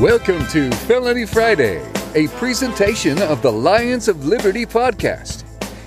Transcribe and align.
Welcome 0.00 0.46
to 0.50 0.70
Felony 0.86 1.26
Friday, 1.26 1.84
a 2.14 2.28
presentation 2.38 3.20
of 3.20 3.42
the 3.42 3.50
Lions 3.50 4.06
of 4.06 4.26
Liberty 4.26 4.64
podcast. 4.64 5.42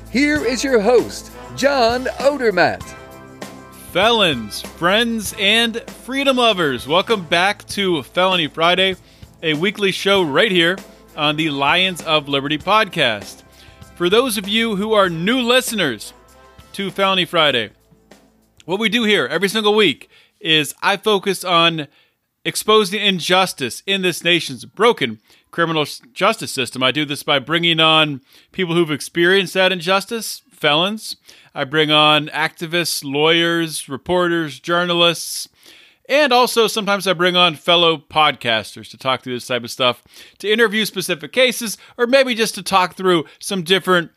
Here 0.09 0.43
is 0.43 0.65
your 0.65 0.81
host, 0.81 1.31
John 1.55 2.03
Odermatt. 2.19 2.83
Felons, 3.93 4.63
friends, 4.63 5.33
and 5.39 5.79
freedom 6.03 6.35
lovers, 6.35 6.89
welcome 6.89 7.23
back 7.23 7.65
to 7.67 8.03
Felony 8.03 8.47
Friday, 8.47 8.97
a 9.41 9.53
weekly 9.53 9.93
show 9.93 10.21
right 10.21 10.51
here 10.51 10.77
on 11.15 11.37
the 11.37 11.49
Lions 11.49 12.01
of 12.01 12.27
Liberty 12.27 12.57
podcast. 12.57 13.43
For 13.95 14.09
those 14.09 14.37
of 14.37 14.45
you 14.45 14.75
who 14.75 14.91
are 14.91 15.09
new 15.09 15.39
listeners 15.39 16.11
to 16.73 16.91
Felony 16.91 17.23
Friday, 17.23 17.69
what 18.65 18.77
we 18.77 18.89
do 18.89 19.05
here 19.05 19.25
every 19.25 19.47
single 19.47 19.73
week 19.73 20.09
is 20.41 20.75
I 20.81 20.97
focus 20.97 21.45
on 21.45 21.87
exposing 22.43 23.01
injustice 23.01 23.83
in 23.85 24.01
this 24.01 24.23
nation's 24.23 24.65
broken 24.65 25.19
criminal 25.51 25.85
justice 26.13 26.51
system. 26.51 26.81
I 26.81 26.91
do 26.91 27.05
this 27.05 27.23
by 27.23 27.39
bringing 27.39 27.79
on 27.79 28.21
people 28.51 28.75
who've 28.75 28.91
experienced 28.91 29.53
that 29.53 29.71
injustice, 29.71 30.41
felons. 30.51 31.17
I 31.53 31.65
bring 31.65 31.91
on 31.91 32.27
activists, 32.27 33.03
lawyers, 33.03 33.89
reporters, 33.89 34.59
journalists, 34.59 35.49
and 36.07 36.33
also 36.33 36.67
sometimes 36.67 37.07
I 37.07 37.13
bring 37.13 37.35
on 37.35 37.55
fellow 37.55 37.97
podcasters 37.97 38.89
to 38.89 38.97
talk 38.97 39.23
through 39.23 39.35
this 39.35 39.47
type 39.47 39.63
of 39.63 39.71
stuff, 39.71 40.03
to 40.39 40.51
interview 40.51 40.85
specific 40.85 41.31
cases, 41.31 41.77
or 41.97 42.07
maybe 42.07 42.33
just 42.35 42.55
to 42.55 42.63
talk 42.63 42.95
through 42.95 43.25
some 43.39 43.63
different 43.63 44.11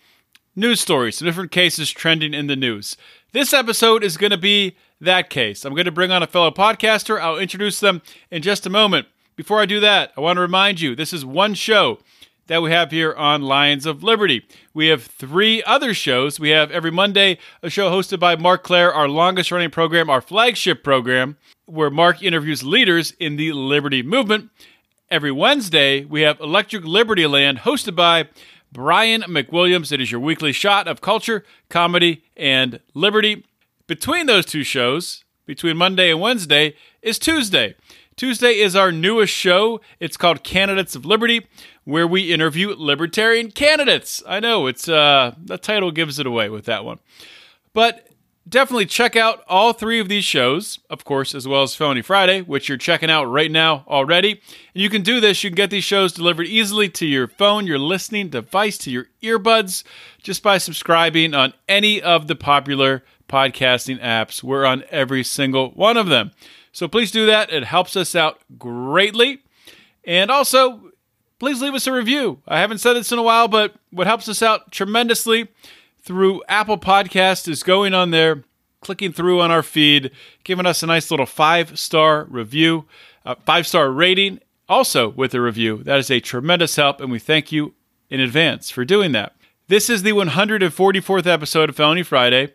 news 0.57 0.81
stories, 0.81 1.19
some 1.19 1.27
different 1.27 1.51
cases 1.51 1.91
trending 1.91 2.35
in 2.35 2.47
the 2.47 2.57
news. 2.57 2.97
This 3.33 3.53
episode 3.53 4.05
is 4.05 4.17
going 4.17 4.31
to 4.31 4.39
be 4.39 4.77
that 5.05 5.31
case. 5.31 5.65
I'm 5.65 5.75
going 5.75 5.85
to 5.87 5.93
bring 5.93 6.11
on 6.11 6.23
a 6.23 6.27
fellow 6.27 6.51
podcaster. 6.51 7.21
I'll 7.21 7.39
introduce 7.39 7.81
them 7.81 8.03
in 8.31 8.43
just 8.43 8.67
a 8.67 8.71
moment. 8.71 9.07
Before 9.37 9.61
I 9.61 9.67
do 9.67 9.81
that, 9.81 10.13
I 10.17 10.21
want 10.21 10.37
to 10.37 10.41
remind 10.43 10.81
you 10.81 10.95
this 10.95 11.13
is 11.13 11.25
one 11.25 11.55
show 11.55 11.99
that 12.47 12.63
we 12.63 12.71
have 12.71 12.91
here 12.91 13.15
on 13.15 13.43
Lions 13.43 13.87
of 13.87 14.03
Liberty. 14.03 14.47
We 14.75 14.89
have 14.89 15.03
three 15.03 15.63
other 15.65 15.95
shows. 15.95 16.39
We 16.39 16.51
have 16.51 16.71
every 16.71 16.91
Monday 16.91 17.39
a 17.63 17.71
show 17.71 17.91
hosted 17.91 18.21
by 18.21 18.37
Marc 18.37 18.63
Clair, 18.63 18.93
our 18.93 19.09
longest 19.09 19.51
running 19.51 19.71
program, 19.71 20.11
our 20.11 20.21
flagship 20.21 20.85
program, 20.85 21.37
where 21.65 21.91
Marc 21.91 22.23
interviews 22.23 22.63
leaders 22.63 23.13
in 23.19 23.37
the 23.37 23.53
Liberty 23.53 24.03
movement. 24.03 24.51
Every 25.11 25.33
Wednesday, 25.33 26.05
we 26.05 26.23
have 26.23 26.41
Electric 26.41 26.85
Liberty 26.85 27.27
Land 27.27 27.61
hosted 27.61 27.95
by 27.95 28.29
Brian 28.73 29.23
McWilliams. 29.23 29.93
It 29.93 30.01
is 30.01 30.11
your 30.11 30.21
weekly 30.21 30.53
shot 30.53 30.89
of 30.89 31.01
culture, 31.01 31.45
comedy, 31.69 32.25
and 32.37 32.81
liberty. 32.93 33.47
Between 33.87 34.25
those 34.27 34.47
two 34.47 34.65
shows, 34.65 35.25
between 35.45 35.77
Monday 35.77 36.11
and 36.11 36.19
Wednesday, 36.19 36.75
is 37.03 37.19
Tuesday. 37.19 37.75
Tuesday 38.17 38.61
is 38.61 38.75
our 38.75 38.91
newest 38.91 39.35
show. 39.35 39.81
It's 40.01 40.17
called 40.17 40.43
Candidates 40.43 40.97
of 40.97 41.05
Liberty, 41.05 41.47
where 41.85 42.07
we 42.07 42.33
interview 42.33 42.75
libertarian 42.75 43.51
candidates. 43.51 44.23
I 44.27 44.41
know 44.41 44.67
it's 44.69 44.89
uh 44.89 45.35
the 45.37 45.59
title 45.59 45.91
gives 45.91 46.19
it 46.19 46.27
away 46.27 46.49
with 46.49 46.65
that 46.65 46.85
one. 46.85 46.99
But 47.75 48.09
definitely 48.49 48.87
check 48.87 49.17
out 49.17 49.43
all 49.49 49.73
three 49.73 50.01
of 50.01 50.09
these 50.09 50.25
shows, 50.25 50.79
of 50.89 51.05
course, 51.05 51.35
as 51.35 51.47
well 51.47 51.63
as 51.63 51.75
Felony 51.75 52.03
Friday, 52.03 52.41
which 52.41 52.69
you're 52.69 52.79
checking 52.79 53.11
out 53.11 53.25
right 53.25 53.51
now 53.51 53.85
already. 53.89 54.41
And 54.75 54.83
you 54.83 54.89
can 54.89 55.03
do 55.03 55.21
this, 55.21 55.45
you 55.45 55.51
can 55.51 55.57
get 55.57 55.71
these 55.71 55.85
shows 55.85 56.13
delivered 56.13 56.47
easily 56.47 56.89
to 56.91 57.07
your 57.07 57.27
phone, 57.27 57.67
your 57.67 57.79
listening 57.79 58.29
device, 58.29 58.79
to 58.79 58.91
your 58.91 59.09
earbuds, 59.23 59.83
just 60.23 60.43
by 60.43 60.57
subscribing 60.57 61.35
on 61.35 61.53
any 61.69 62.01
of 62.01 62.29
the 62.29 62.37
popular 62.37 63.03
podcasting 63.35 64.01
apps. 64.01 64.45
We're 64.45 64.65
on 64.65 64.85
every 64.91 65.25
single 65.25 65.71
one 65.71 65.97
of 65.97 66.07
them. 66.07 66.31
So 66.71 66.87
please 66.87 67.11
do 67.11 67.27
that. 67.27 67.53
It 67.53 67.65
helps 67.65 67.97
us 67.97 68.15
out 68.15 68.39
greatly. 68.57 69.43
And 70.05 70.31
also, 70.31 70.93
please 71.41 71.61
leave 71.61 71.75
us 71.75 71.89
a 71.89 71.93
review. 71.93 72.41
I 72.47 72.61
haven't 72.61 72.79
said 72.79 72.93
this 72.93 73.11
in 73.11 73.19
a 73.19 73.25
while, 73.25 73.49
but 73.49 73.75
what 73.91 74.07
helps 74.07 74.29
us 74.29 74.41
out 74.41 74.71
tremendously 74.71 75.49
through 76.01 76.45
Apple 76.49 76.79
Podcast 76.79 77.49
is 77.49 77.65
going 77.65 77.93
on 77.93 78.13
there, 78.13 78.45
clicking 78.81 79.13
through 79.13 79.41
on 79.41 79.51
our 79.51 79.65
feed, 79.65 80.13
giving 80.45 80.67
us 80.67 80.85
a 80.85 80.87
nice 80.87 81.11
little 81.11 81.27
five 81.27 81.77
star 81.77 82.29
review, 82.31 82.85
uh, 83.27 83.35
a 83.37 83.43
five 83.43 83.67
star 83.67 83.91
rating, 83.91 84.39
also 84.69 85.09
with 85.09 85.35
a 85.35 85.41
review. 85.41 85.83
That 85.83 85.99
is 85.99 86.09
a 86.09 86.21
tremendous 86.21 86.77
help, 86.77 87.01
and 87.01 87.11
we 87.11 87.19
thank 87.19 87.51
you 87.51 87.75
in 88.11 88.21
advance 88.21 88.71
for 88.71 88.85
doing 88.85 89.11
that. 89.13 89.35
This 89.67 89.91
is 89.91 90.05
the 90.05 90.13
144th 90.13 91.27
episode 91.27 91.71
of 91.71 91.77
Felony 91.77 92.05
Friday. 92.05 92.53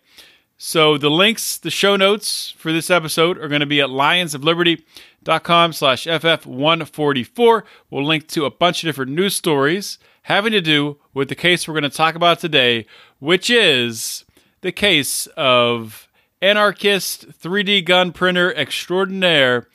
So 0.61 0.97
the 0.97 1.09
links, 1.09 1.57
the 1.57 1.71
show 1.71 1.95
notes 1.95 2.51
for 2.57 2.73
this 2.73 2.89
episode 2.89 3.37
are 3.37 3.47
going 3.47 3.61
to 3.61 3.65
be 3.65 3.79
at 3.79 3.87
lionsofliberty.com 3.87 5.71
slash 5.71 6.03
FF144. 6.05 7.63
We'll 7.89 8.05
link 8.05 8.27
to 8.27 8.43
a 8.43 8.51
bunch 8.51 8.83
of 8.83 8.89
different 8.89 9.13
news 9.13 9.37
stories 9.37 9.99
having 10.23 10.51
to 10.51 10.59
do 10.59 10.97
with 11.13 11.29
the 11.29 11.35
case 11.35 11.65
we're 11.65 11.79
going 11.79 11.89
to 11.89 11.89
talk 11.89 12.13
about 12.13 12.39
today, 12.39 12.85
which 13.19 13.49
is 13.49 14.25
the 14.59 14.73
case 14.73 15.27
of 15.37 16.09
anarchist 16.41 17.29
3D 17.29 17.85
gun 17.85 18.11
printer 18.11 18.53
extraordinaire 18.53 19.65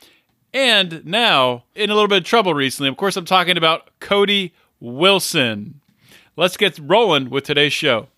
and 0.52 1.02
now 1.06 1.64
in 1.74 1.88
a 1.88 1.94
little 1.94 2.08
bit 2.08 2.18
of 2.18 2.24
trouble 2.24 2.52
recently. 2.52 2.90
Of 2.90 2.98
course, 2.98 3.16
I'm 3.16 3.24
talking 3.24 3.56
about 3.56 3.88
Cody 4.00 4.52
Wilson. 4.80 5.80
Let's 6.36 6.58
get 6.58 6.78
rolling 6.78 7.30
with 7.30 7.44
today's 7.44 7.72
show. 7.72 8.08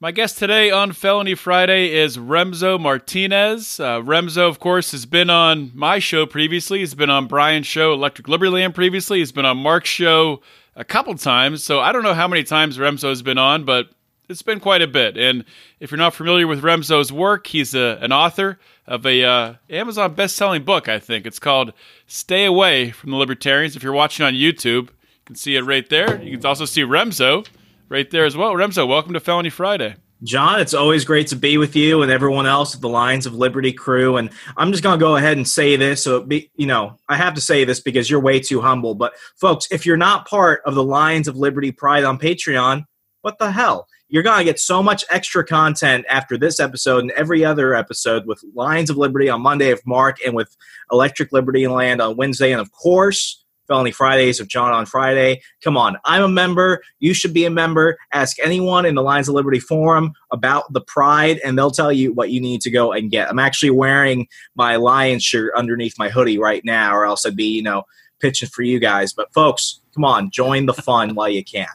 My 0.00 0.10
guest 0.10 0.38
today 0.38 0.72
on 0.72 0.90
Felony 0.92 1.36
Friday 1.36 1.92
is 1.92 2.18
Remso 2.18 2.80
Martinez. 2.80 3.78
Uh, 3.78 4.00
Remso, 4.00 4.48
of 4.48 4.58
course, 4.58 4.90
has 4.90 5.06
been 5.06 5.30
on 5.30 5.70
my 5.72 6.00
show 6.00 6.26
previously. 6.26 6.80
He's 6.80 6.94
been 6.94 7.10
on 7.10 7.28
Brian's 7.28 7.68
show, 7.68 7.92
Electric 7.92 8.26
Liberty 8.26 8.50
Land, 8.50 8.74
previously. 8.74 9.20
He's 9.20 9.30
been 9.30 9.44
on 9.44 9.56
Marc's 9.56 9.88
show 9.88 10.42
a 10.74 10.84
couple 10.84 11.14
times. 11.14 11.62
So 11.62 11.78
I 11.78 11.92
don't 11.92 12.02
know 12.02 12.12
how 12.12 12.26
many 12.26 12.42
times 12.42 12.76
Remso 12.76 13.08
has 13.08 13.22
been 13.22 13.38
on, 13.38 13.64
but 13.64 13.90
it's 14.28 14.42
been 14.42 14.58
quite 14.58 14.82
a 14.82 14.88
bit. 14.88 15.16
And 15.16 15.44
if 15.78 15.92
you're 15.92 15.98
not 15.98 16.14
familiar 16.14 16.48
with 16.48 16.62
Remso's 16.62 17.12
work, 17.12 17.46
he's 17.46 17.72
a, 17.74 17.98
an 18.02 18.10
author 18.10 18.58
of 18.88 19.06
a 19.06 19.22
uh, 19.22 19.54
Amazon 19.70 20.14
best-selling 20.14 20.64
book. 20.64 20.88
I 20.88 20.98
think 20.98 21.24
it's 21.24 21.38
called 21.38 21.72
"Stay 22.08 22.44
Away 22.44 22.90
from 22.90 23.12
the 23.12 23.16
Libertarians." 23.16 23.76
If 23.76 23.84
you're 23.84 23.92
watching 23.92 24.26
on 24.26 24.34
YouTube, 24.34 24.88
you 24.88 25.24
can 25.24 25.36
see 25.36 25.54
it 25.54 25.62
right 25.62 25.88
there. 25.88 26.20
You 26.20 26.36
can 26.36 26.44
also 26.44 26.64
see 26.64 26.82
Remso 26.82 27.46
right 27.88 28.10
there 28.10 28.24
as 28.24 28.36
well. 28.36 28.54
Remso, 28.54 28.86
welcome 28.86 29.12
to 29.14 29.20
Felony 29.20 29.50
Friday. 29.50 29.96
John, 30.22 30.58
it's 30.60 30.72
always 30.72 31.04
great 31.04 31.26
to 31.28 31.36
be 31.36 31.58
with 31.58 31.76
you 31.76 32.00
and 32.00 32.10
everyone 32.10 32.46
else 32.46 32.74
at 32.74 32.80
the 32.80 32.88
Lions 32.88 33.26
of 33.26 33.34
Liberty 33.34 33.72
crew. 33.72 34.16
And 34.16 34.30
I'm 34.56 34.70
just 34.70 34.82
going 34.82 34.98
to 34.98 35.04
go 35.04 35.16
ahead 35.16 35.36
and 35.36 35.46
say 35.46 35.76
this. 35.76 36.02
So, 36.02 36.22
be, 36.22 36.50
you 36.56 36.66
know, 36.66 36.98
I 37.08 37.16
have 37.16 37.34
to 37.34 37.42
say 37.42 37.64
this 37.64 37.80
because 37.80 38.08
you're 38.08 38.20
way 38.20 38.40
too 38.40 38.62
humble. 38.62 38.94
But, 38.94 39.12
folks, 39.36 39.68
if 39.70 39.84
you're 39.84 39.98
not 39.98 40.26
part 40.26 40.62
of 40.64 40.74
the 40.74 40.84
Lions 40.84 41.28
of 41.28 41.36
Liberty 41.36 41.72
Pride 41.72 42.04
on 42.04 42.18
Patreon, 42.18 42.84
what 43.20 43.38
the 43.38 43.50
hell? 43.50 43.86
You're 44.08 44.22
going 44.22 44.38
to 44.38 44.44
get 44.44 44.58
so 44.58 44.82
much 44.82 45.04
extra 45.10 45.44
content 45.44 46.06
after 46.08 46.38
this 46.38 46.58
episode 46.58 47.02
and 47.02 47.10
every 47.12 47.44
other 47.44 47.74
episode 47.74 48.26
with 48.26 48.42
Lions 48.54 48.88
of 48.88 48.96
Liberty 48.96 49.28
on 49.28 49.42
Monday 49.42 49.72
of 49.72 49.82
Marc 49.84 50.24
and 50.24 50.34
with 50.34 50.56
Electric 50.90 51.32
Liberty 51.32 51.64
and 51.64 51.74
Land 51.74 52.00
on 52.00 52.16
Wednesday. 52.16 52.52
And, 52.52 52.62
of 52.62 52.72
course, 52.72 53.43
Felony 53.66 53.90
Fridays 53.90 54.40
of 54.40 54.48
John 54.48 54.72
on 54.72 54.86
Friday. 54.86 55.40
Come 55.62 55.76
on, 55.76 55.96
I'm 56.04 56.22
a 56.22 56.28
member. 56.28 56.82
You 56.98 57.14
should 57.14 57.32
be 57.32 57.44
a 57.44 57.50
member. 57.50 57.98
Ask 58.12 58.38
anyone 58.42 58.86
in 58.86 58.94
the 58.94 59.02
Lions 59.02 59.28
of 59.28 59.34
Liberty 59.34 59.60
forum 59.60 60.12
about 60.30 60.72
the 60.72 60.80
Pride, 60.80 61.40
and 61.44 61.58
they'll 61.58 61.70
tell 61.70 61.92
you 61.92 62.12
what 62.12 62.30
you 62.30 62.40
need 62.40 62.60
to 62.62 62.70
go 62.70 62.92
and 62.92 63.10
get. 63.10 63.28
I'm 63.28 63.38
actually 63.38 63.70
wearing 63.70 64.28
my 64.54 64.76
Lions 64.76 65.24
shirt 65.24 65.52
underneath 65.56 65.98
my 65.98 66.08
hoodie 66.08 66.38
right 66.38 66.64
now, 66.64 66.94
or 66.94 67.04
else 67.04 67.24
I'd 67.26 67.36
be, 67.36 67.46
you 67.46 67.62
know, 67.62 67.84
pitching 68.20 68.48
for 68.48 68.62
you 68.62 68.78
guys. 68.78 69.12
But 69.12 69.32
folks, 69.32 69.80
come 69.94 70.04
on, 70.04 70.30
join 70.30 70.66
the 70.66 70.74
fun 70.74 71.14
while 71.14 71.28
you 71.28 71.44
can. 71.44 71.68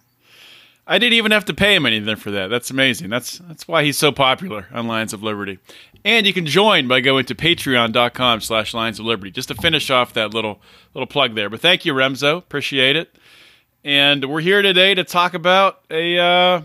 I 0.90 0.98
didn't 0.98 1.14
even 1.14 1.32
have 1.32 1.46
to 1.46 1.54
pay 1.54 1.76
him 1.76 1.86
anything 1.86 2.16
for 2.16 2.32
that. 2.32 2.48
That's 2.48 2.72
amazing. 2.72 3.12
That's 3.12 3.38
that's 3.48 3.68
why 3.68 3.84
he's 3.84 3.96
so 3.96 4.12
popular 4.12 4.66
on 4.72 4.88
Lions 4.88 5.14
of 5.14 5.22
Liberty. 5.22 5.60
And 6.06 6.26
you 6.26 6.34
can 6.34 6.46
join 6.46 6.88
by 6.88 7.02
going 7.02 7.26
to 7.26 7.36
patreon.com 7.36 8.42
slash 8.42 8.74
Lions 8.74 9.00
of 9.00 9.06
Liberty, 9.06 9.32
just 9.32 9.50
to 9.50 9.56
finish 9.56 9.90
off 9.90 10.14
that 10.14 10.34
little 10.34 10.62
little 10.94 11.08
plug 11.08 11.36
there. 11.36 11.50
But 11.50 11.60
thank 11.60 11.86
you, 11.86 11.94
Remso. 11.94 12.38
Appreciate 12.38 12.96
it. 12.96 13.16
And 13.84 14.26
we're 14.26 14.42
here 14.42 14.62
today 14.62 14.94
to 14.96 15.04
talk 15.04 15.34
about 15.34 15.82
a 15.90 16.18
uh, 16.18 16.62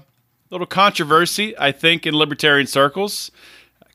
little 0.51 0.67
controversy, 0.67 1.57
I 1.59 1.73
think, 1.73 2.07
in 2.07 2.15
libertarian 2.15 2.67
circles. 2.67 3.31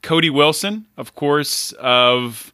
Cody 0.02 0.30
Wilson, 0.30 0.88
of 0.98 1.16
course, 1.16 1.72
of 1.74 2.54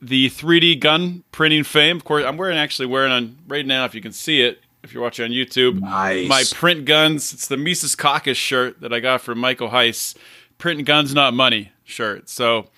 the 0.00 0.28
3D 0.30 0.80
gun 0.80 1.24
printing 1.30 1.64
fame. 1.64 1.96
Of 1.96 2.04
course, 2.04 2.24
I'm 2.24 2.36
wearing 2.36 2.58
actually 2.58 2.86
wearing 2.86 3.12
on 3.12 3.36
right 3.48 3.64
now. 3.66 3.84
If 3.84 3.94
you 3.94 4.00
can 4.00 4.12
see 4.12 4.42
it, 4.42 4.60
if 4.82 4.92
you're 4.92 5.02
watching 5.02 5.24
on 5.24 5.30
YouTube, 5.30 5.80
Nice. 5.80 6.28
my 6.28 6.44
print 6.52 6.84
guns. 6.86 7.32
It's 7.32 7.48
the 7.48 7.56
Mises 7.56 7.94
Caucus 7.96 8.36
shirt 8.36 8.80
that 8.80 8.92
I 8.92 9.00
got 9.00 9.20
from 9.22 9.38
Michael 9.38 9.70
Heise. 9.70 10.14
Print 10.58 10.84
guns, 10.86 11.14
not 11.14 11.34
money 11.34 11.72
shirt. 11.84 12.28
So 12.28 12.68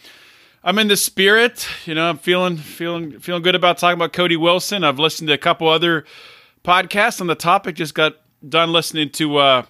I'm 0.63 0.79
in 0.79 0.89
the 0.89 0.97
spirit. 0.97 1.69
You 1.87 1.95
know, 1.95 2.09
I'm 2.09 2.19
feeling 2.19 2.57
feeling 2.57 3.19
feeling 3.21 3.43
good 3.43 3.55
about 3.55 3.79
talking 3.79 3.97
about 3.97 4.13
Cody 4.13 4.37
Wilson. 4.37 4.85
I've 4.85 4.99
listened 4.99 5.29
to 5.29 5.35
a 5.35 5.39
couple 5.39 5.69
other 5.69 6.05
podcasts 6.65 7.21
on 7.21 7.29
the 7.29 7.35
topic. 7.37 7.77
Just 7.77 7.95
got 7.95 8.17
done 8.47 8.73
listening 8.73 9.11
to 9.11 9.37
uh, 9.37 9.63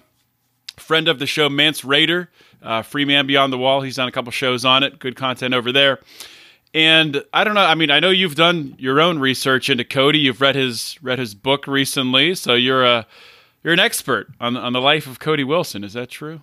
friend 0.77 1.07
of 1.07 1.19
the 1.19 1.27
show, 1.27 1.49
Mance 1.49 1.81
Rayder, 1.81 2.27
uh, 2.61 2.81
Free 2.81 3.05
Man 3.05 3.27
Beyond 3.27 3.53
the 3.53 3.57
Wall. 3.57 3.81
He's 3.81 3.95
done 3.95 4.07
a 4.07 4.11
couple 4.11 4.31
shows 4.31 4.65
on 4.65 4.83
it. 4.83 4.99
Good 4.99 5.15
content 5.15 5.53
over 5.53 5.71
there. 5.71 5.99
And 6.73 7.23
I 7.33 7.43
don't 7.43 7.53
know. 7.53 7.61
I 7.61 7.75
mean, 7.75 7.91
I 7.91 7.99
know 7.99 8.09
you've 8.09 8.35
done 8.35 8.75
your 8.77 8.99
own 8.99 9.19
research 9.19 9.69
into 9.69 9.85
Cody. 9.85 10.19
You've 10.19 10.41
read 10.41 10.55
his 10.55 10.97
read 11.01 11.19
his 11.19 11.33
book 11.33 11.67
recently, 11.67 12.35
so 12.35 12.55
you're 12.55 12.83
a 12.83 13.05
you're 13.63 13.73
an 13.73 13.79
expert 13.79 14.29
on 14.39 14.57
on 14.57 14.73
the 14.73 14.81
life 14.81 15.07
of 15.07 15.19
Cody 15.19 15.43
Wilson. 15.43 15.83
Is 15.83 15.93
that 15.93 16.09
true? 16.09 16.41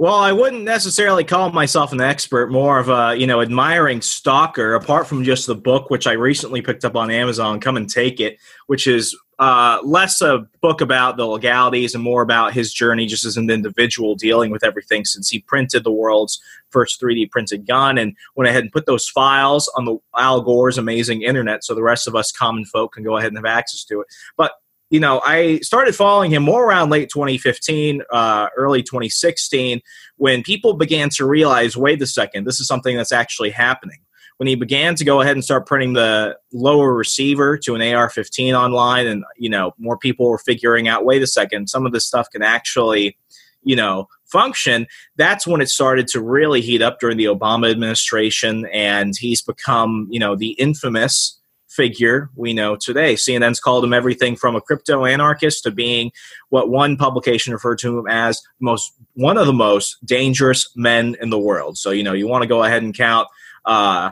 Well, 0.00 0.14
I 0.14 0.32
wouldn't 0.32 0.64
necessarily 0.64 1.24
call 1.24 1.52
myself 1.52 1.92
an 1.92 2.00
expert, 2.00 2.50
more 2.50 2.78
of 2.78 2.88
a, 2.88 3.14
you 3.14 3.26
know, 3.26 3.42
admiring 3.42 4.00
stalker, 4.00 4.72
apart 4.72 5.06
from 5.06 5.24
just 5.24 5.46
the 5.46 5.54
book, 5.54 5.90
which 5.90 6.06
I 6.06 6.12
recently 6.12 6.62
picked 6.62 6.86
up 6.86 6.96
on 6.96 7.10
Amazon, 7.10 7.60
Come 7.60 7.76
and 7.76 7.86
Take 7.86 8.18
It, 8.18 8.38
which 8.66 8.86
is 8.86 9.14
uh, 9.38 9.78
less 9.84 10.22
a 10.22 10.46
book 10.62 10.80
about 10.80 11.18
the 11.18 11.26
legalities 11.26 11.94
and 11.94 12.02
more 12.02 12.22
about 12.22 12.54
his 12.54 12.72
journey 12.72 13.04
just 13.04 13.26
as 13.26 13.36
an 13.36 13.50
individual 13.50 14.14
dealing 14.14 14.50
with 14.50 14.64
everything 14.64 15.04
since 15.04 15.28
he 15.28 15.40
printed 15.40 15.84
the 15.84 15.92
world's 15.92 16.40
first 16.70 16.98
3D 16.98 17.30
printed 17.30 17.66
gun 17.66 17.98
and 17.98 18.16
went 18.36 18.48
ahead 18.48 18.62
and 18.62 18.72
put 18.72 18.86
those 18.86 19.06
files 19.06 19.70
on 19.76 19.84
the 19.84 19.98
Al 20.16 20.40
Gore's 20.40 20.78
amazing 20.78 21.20
internet 21.20 21.62
so 21.62 21.74
the 21.74 21.82
rest 21.82 22.08
of 22.08 22.16
us 22.16 22.32
common 22.32 22.64
folk 22.64 22.94
can 22.94 23.04
go 23.04 23.18
ahead 23.18 23.28
and 23.28 23.36
have 23.36 23.44
access 23.44 23.84
to 23.84 24.00
it. 24.00 24.06
But 24.38 24.52
you 24.90 24.98
know, 24.98 25.22
I 25.24 25.60
started 25.60 25.94
following 25.94 26.32
him 26.32 26.42
more 26.42 26.64
around 26.64 26.90
late 26.90 27.10
2015, 27.10 28.02
uh, 28.10 28.48
early 28.56 28.82
2016, 28.82 29.80
when 30.16 30.42
people 30.42 30.74
began 30.74 31.08
to 31.10 31.24
realize 31.24 31.76
wait 31.76 32.02
a 32.02 32.06
second, 32.06 32.44
this 32.44 32.58
is 32.60 32.66
something 32.66 32.96
that's 32.96 33.12
actually 33.12 33.50
happening. 33.50 33.98
When 34.38 34.48
he 34.48 34.56
began 34.56 34.96
to 34.96 35.04
go 35.04 35.20
ahead 35.20 35.36
and 35.36 35.44
start 35.44 35.66
printing 35.66 35.92
the 35.92 36.36
lower 36.52 36.92
receiver 36.94 37.56
to 37.58 37.74
an 37.74 37.82
AR 37.82 38.10
15 38.10 38.54
online, 38.54 39.06
and, 39.06 39.22
you 39.36 39.50
know, 39.50 39.74
more 39.78 39.96
people 39.96 40.28
were 40.28 40.38
figuring 40.38 40.88
out 40.88 41.04
wait 41.04 41.22
a 41.22 41.26
second, 41.26 41.68
some 41.68 41.86
of 41.86 41.92
this 41.92 42.06
stuff 42.06 42.28
can 42.30 42.42
actually, 42.42 43.16
you 43.62 43.76
know, 43.76 44.08
function. 44.24 44.86
That's 45.16 45.46
when 45.46 45.60
it 45.60 45.68
started 45.68 46.08
to 46.08 46.20
really 46.20 46.62
heat 46.62 46.82
up 46.82 46.98
during 47.00 47.16
the 47.16 47.26
Obama 47.26 47.70
administration, 47.70 48.66
and 48.72 49.14
he's 49.16 49.42
become, 49.42 50.08
you 50.10 50.18
know, 50.18 50.34
the 50.34 50.52
infamous 50.52 51.39
figure 51.70 52.30
we 52.34 52.52
know 52.52 52.76
today. 52.76 53.14
CNN's 53.14 53.60
called 53.60 53.84
him 53.84 53.92
everything 53.92 54.36
from 54.36 54.56
a 54.56 54.60
crypto 54.60 55.04
anarchist 55.04 55.62
to 55.62 55.70
being 55.70 56.12
what 56.48 56.68
one 56.68 56.96
publication 56.96 57.52
referred 57.52 57.78
to 57.78 57.98
him 57.98 58.06
as 58.08 58.42
most 58.60 58.92
one 59.14 59.38
of 59.38 59.46
the 59.46 59.52
most 59.52 60.04
dangerous 60.04 60.68
men 60.76 61.16
in 61.20 61.30
the 61.30 61.38
world. 61.38 61.78
So 61.78 61.90
you 61.90 62.02
know 62.02 62.12
you 62.12 62.26
want 62.26 62.42
to 62.42 62.48
go 62.48 62.62
ahead 62.64 62.82
and 62.82 62.94
count. 62.94 63.28
Uh, 63.64 64.10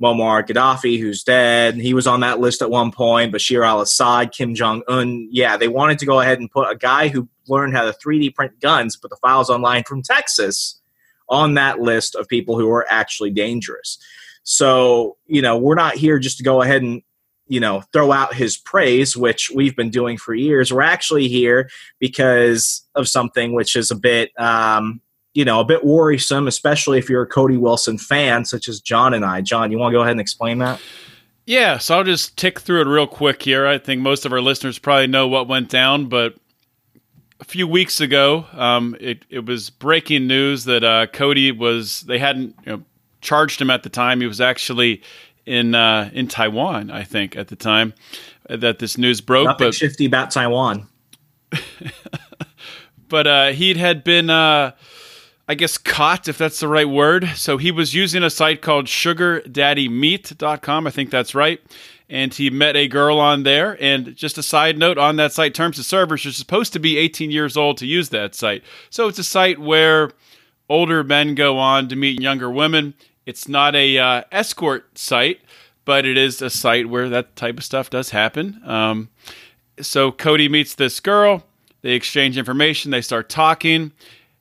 Muammar 0.00 0.46
Gaddafi, 0.46 1.00
who's 1.00 1.24
dead. 1.24 1.74
He 1.74 1.92
was 1.92 2.06
on 2.06 2.20
that 2.20 2.38
list 2.38 2.62
at 2.62 2.70
one 2.70 2.92
point. 2.92 3.34
Bashir 3.34 3.66
al 3.66 3.80
Assad, 3.80 4.32
Kim 4.32 4.54
Jong 4.54 4.82
un. 4.86 5.28
Yeah, 5.32 5.56
they 5.56 5.66
wanted 5.66 5.98
to 5.98 6.06
go 6.06 6.20
ahead 6.20 6.38
and 6.38 6.50
put 6.50 6.70
a 6.70 6.76
guy 6.76 7.08
who 7.08 7.28
learned 7.48 7.74
how 7.74 7.84
to 7.84 7.92
3D 7.92 8.34
print 8.34 8.60
guns, 8.60 8.96
put 8.96 9.10
the 9.10 9.16
files 9.16 9.50
online 9.50 9.82
from 9.82 10.02
Texas 10.02 10.80
on 11.28 11.54
that 11.54 11.80
list 11.80 12.14
of 12.14 12.28
people 12.28 12.58
who 12.58 12.70
are 12.70 12.86
actually 12.88 13.30
dangerous. 13.30 13.98
So, 14.50 15.18
you 15.26 15.42
know, 15.42 15.58
we're 15.58 15.74
not 15.74 15.96
here 15.96 16.18
just 16.18 16.38
to 16.38 16.42
go 16.42 16.62
ahead 16.62 16.80
and, 16.80 17.02
you 17.48 17.60
know, 17.60 17.82
throw 17.92 18.12
out 18.12 18.32
his 18.32 18.56
praise, 18.56 19.14
which 19.14 19.50
we've 19.54 19.76
been 19.76 19.90
doing 19.90 20.16
for 20.16 20.32
years. 20.32 20.72
We're 20.72 20.80
actually 20.80 21.28
here 21.28 21.68
because 21.98 22.82
of 22.94 23.08
something 23.08 23.52
which 23.52 23.76
is 23.76 23.90
a 23.90 23.94
bit, 23.94 24.30
um, 24.40 25.02
you 25.34 25.44
know, 25.44 25.60
a 25.60 25.66
bit 25.66 25.84
worrisome, 25.84 26.48
especially 26.48 26.96
if 26.96 27.10
you're 27.10 27.24
a 27.24 27.26
Cody 27.26 27.58
Wilson 27.58 27.98
fan, 27.98 28.46
such 28.46 28.68
as 28.68 28.80
John 28.80 29.12
and 29.12 29.22
I. 29.22 29.42
John, 29.42 29.70
you 29.70 29.76
want 29.76 29.92
to 29.92 29.98
go 29.98 30.00
ahead 30.00 30.12
and 30.12 30.20
explain 30.20 30.60
that? 30.60 30.80
Yeah, 31.44 31.76
so 31.76 31.98
I'll 31.98 32.04
just 32.04 32.38
tick 32.38 32.58
through 32.58 32.80
it 32.80 32.86
real 32.86 33.06
quick 33.06 33.42
here. 33.42 33.66
I 33.66 33.76
think 33.76 34.00
most 34.00 34.24
of 34.24 34.32
our 34.32 34.40
listeners 34.40 34.78
probably 34.78 35.08
know 35.08 35.28
what 35.28 35.46
went 35.46 35.68
down, 35.68 36.06
but 36.06 36.36
a 37.38 37.44
few 37.44 37.68
weeks 37.68 38.00
ago, 38.00 38.46
um, 38.52 38.96
it, 38.98 39.26
it 39.28 39.44
was 39.44 39.68
breaking 39.68 40.26
news 40.26 40.64
that 40.64 40.82
uh, 40.82 41.06
Cody 41.08 41.52
was, 41.52 42.00
they 42.00 42.18
hadn't 42.18 42.56
you 42.64 42.72
know, 42.72 42.84
charged 43.20 43.60
him 43.60 43.70
at 43.70 43.82
the 43.82 43.88
time. 43.88 44.20
He 44.20 44.26
was 44.26 44.40
actually 44.40 45.02
in 45.46 45.74
uh, 45.74 46.10
in 46.12 46.28
Taiwan, 46.28 46.90
I 46.90 47.04
think, 47.04 47.36
at 47.36 47.48
the 47.48 47.56
time 47.56 47.94
that 48.48 48.78
this 48.78 48.98
news 48.98 49.20
broke. 49.20 49.46
Nothing 49.46 49.68
but 49.68 49.74
shifty 49.74 50.06
about 50.06 50.30
Taiwan. 50.30 50.86
but 53.08 53.26
uh, 53.26 53.48
he 53.48 53.74
had 53.74 54.04
been, 54.04 54.30
uh, 54.30 54.72
I 55.48 55.54
guess, 55.54 55.78
caught, 55.78 56.28
if 56.28 56.38
that's 56.38 56.60
the 56.60 56.68
right 56.68 56.88
word. 56.88 57.28
So 57.36 57.56
he 57.56 57.70
was 57.70 57.94
using 57.94 58.22
a 58.22 58.30
site 58.30 58.62
called 58.62 58.86
SugarDaddyMeet.com. 58.86 60.86
I 60.86 60.90
think 60.90 61.10
that's 61.10 61.34
right. 61.34 61.60
And 62.10 62.32
he 62.32 62.48
met 62.48 62.76
a 62.76 62.88
girl 62.88 63.18
on 63.18 63.42
there. 63.42 63.76
And 63.82 64.16
just 64.16 64.38
a 64.38 64.42
side 64.42 64.78
note 64.78 64.98
on 64.98 65.16
that 65.16 65.32
site, 65.32 65.54
terms 65.54 65.78
of 65.78 65.84
service, 65.84 66.24
you're 66.24 66.32
supposed 66.32 66.72
to 66.72 66.78
be 66.78 66.96
18 66.96 67.30
years 67.30 67.56
old 67.56 67.76
to 67.78 67.86
use 67.86 68.08
that 68.10 68.34
site. 68.34 68.62
So 68.90 69.08
it's 69.08 69.18
a 69.18 69.24
site 69.24 69.58
where 69.58 70.10
older 70.70 71.04
men 71.04 71.34
go 71.34 71.58
on 71.58 71.88
to 71.88 71.96
meet 71.96 72.20
younger 72.20 72.50
women. 72.50 72.94
It's 73.28 73.46
not 73.46 73.76
a 73.76 73.98
uh, 73.98 74.22
escort 74.32 74.96
site, 74.96 75.42
but 75.84 76.06
it 76.06 76.16
is 76.16 76.40
a 76.40 76.48
site 76.48 76.88
where 76.88 77.10
that 77.10 77.36
type 77.36 77.58
of 77.58 77.64
stuff 77.64 77.90
does 77.90 78.08
happen. 78.08 78.58
Um, 78.64 79.10
so 79.82 80.10
Cody 80.10 80.48
meets 80.48 80.74
this 80.74 80.98
girl. 80.98 81.44
They 81.82 81.90
exchange 81.90 82.38
information. 82.38 82.90
They 82.90 83.02
start 83.02 83.28
talking, 83.28 83.92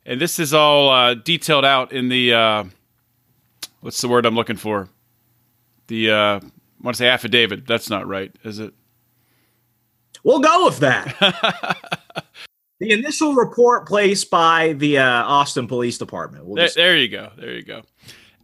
and 0.06 0.22
this 0.22 0.40
is 0.40 0.54
all 0.54 0.90
uh, 0.90 1.16
detailed 1.16 1.66
out 1.66 1.92
in 1.92 2.08
the 2.08 2.34
uh, 2.34 2.64
what's 3.82 4.00
the 4.00 4.08
word 4.08 4.26
I'm 4.26 4.36
looking 4.36 4.56
for? 4.56 4.88
The 5.88 6.10
uh, 6.12 6.16
I 6.40 6.42
want 6.82 6.96
to 6.96 7.00
say 7.00 7.10
affidavit. 7.10 7.68
That's 7.68 7.90
not 7.90 8.08
right, 8.08 8.34
is 8.46 8.60
it? 8.60 8.74
We'll 10.24 10.40
go 10.40 10.64
with 10.64 10.80
that. 10.80 11.14
the 12.80 12.92
initial 12.92 13.34
report 13.36 13.86
placed 13.86 14.30
by 14.30 14.72
the 14.74 15.00
uh, 15.00 15.04
Austin 15.26 15.68
Police 15.68 15.98
Department. 15.98 16.46
We'll 16.46 16.56
There, 16.56 16.66
just- 16.68 16.78
there 16.78 16.96
you 16.96 17.10
go. 17.10 17.34
There 17.38 17.52
you 17.52 17.64
go. 17.64 17.82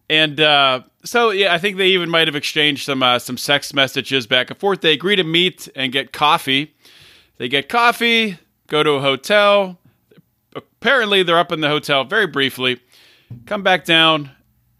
And 0.09 0.39
uh, 0.39 0.81
so, 1.05 1.31
yeah, 1.31 1.53
I 1.53 1.57
think 1.57 1.77
they 1.77 1.87
even 1.87 2.09
might 2.09 2.27
have 2.27 2.35
exchanged 2.35 2.85
some 2.85 3.01
uh, 3.01 3.19
some 3.19 3.37
sex 3.37 3.73
messages 3.73 4.27
back 4.27 4.49
and 4.49 4.59
forth. 4.59 4.81
They 4.81 4.93
agree 4.93 5.15
to 5.15 5.23
meet 5.23 5.69
and 5.75 5.91
get 5.91 6.11
coffee. 6.11 6.75
They 7.37 7.47
get 7.47 7.69
coffee, 7.69 8.37
go 8.67 8.83
to 8.83 8.91
a 8.91 9.01
hotel. 9.01 9.79
Apparently, 10.55 11.23
they're 11.23 11.39
up 11.39 11.51
in 11.51 11.61
the 11.61 11.69
hotel 11.69 12.03
very 12.03 12.27
briefly. 12.27 12.79
Come 13.45 13.63
back 13.63 13.85
down. 13.85 14.31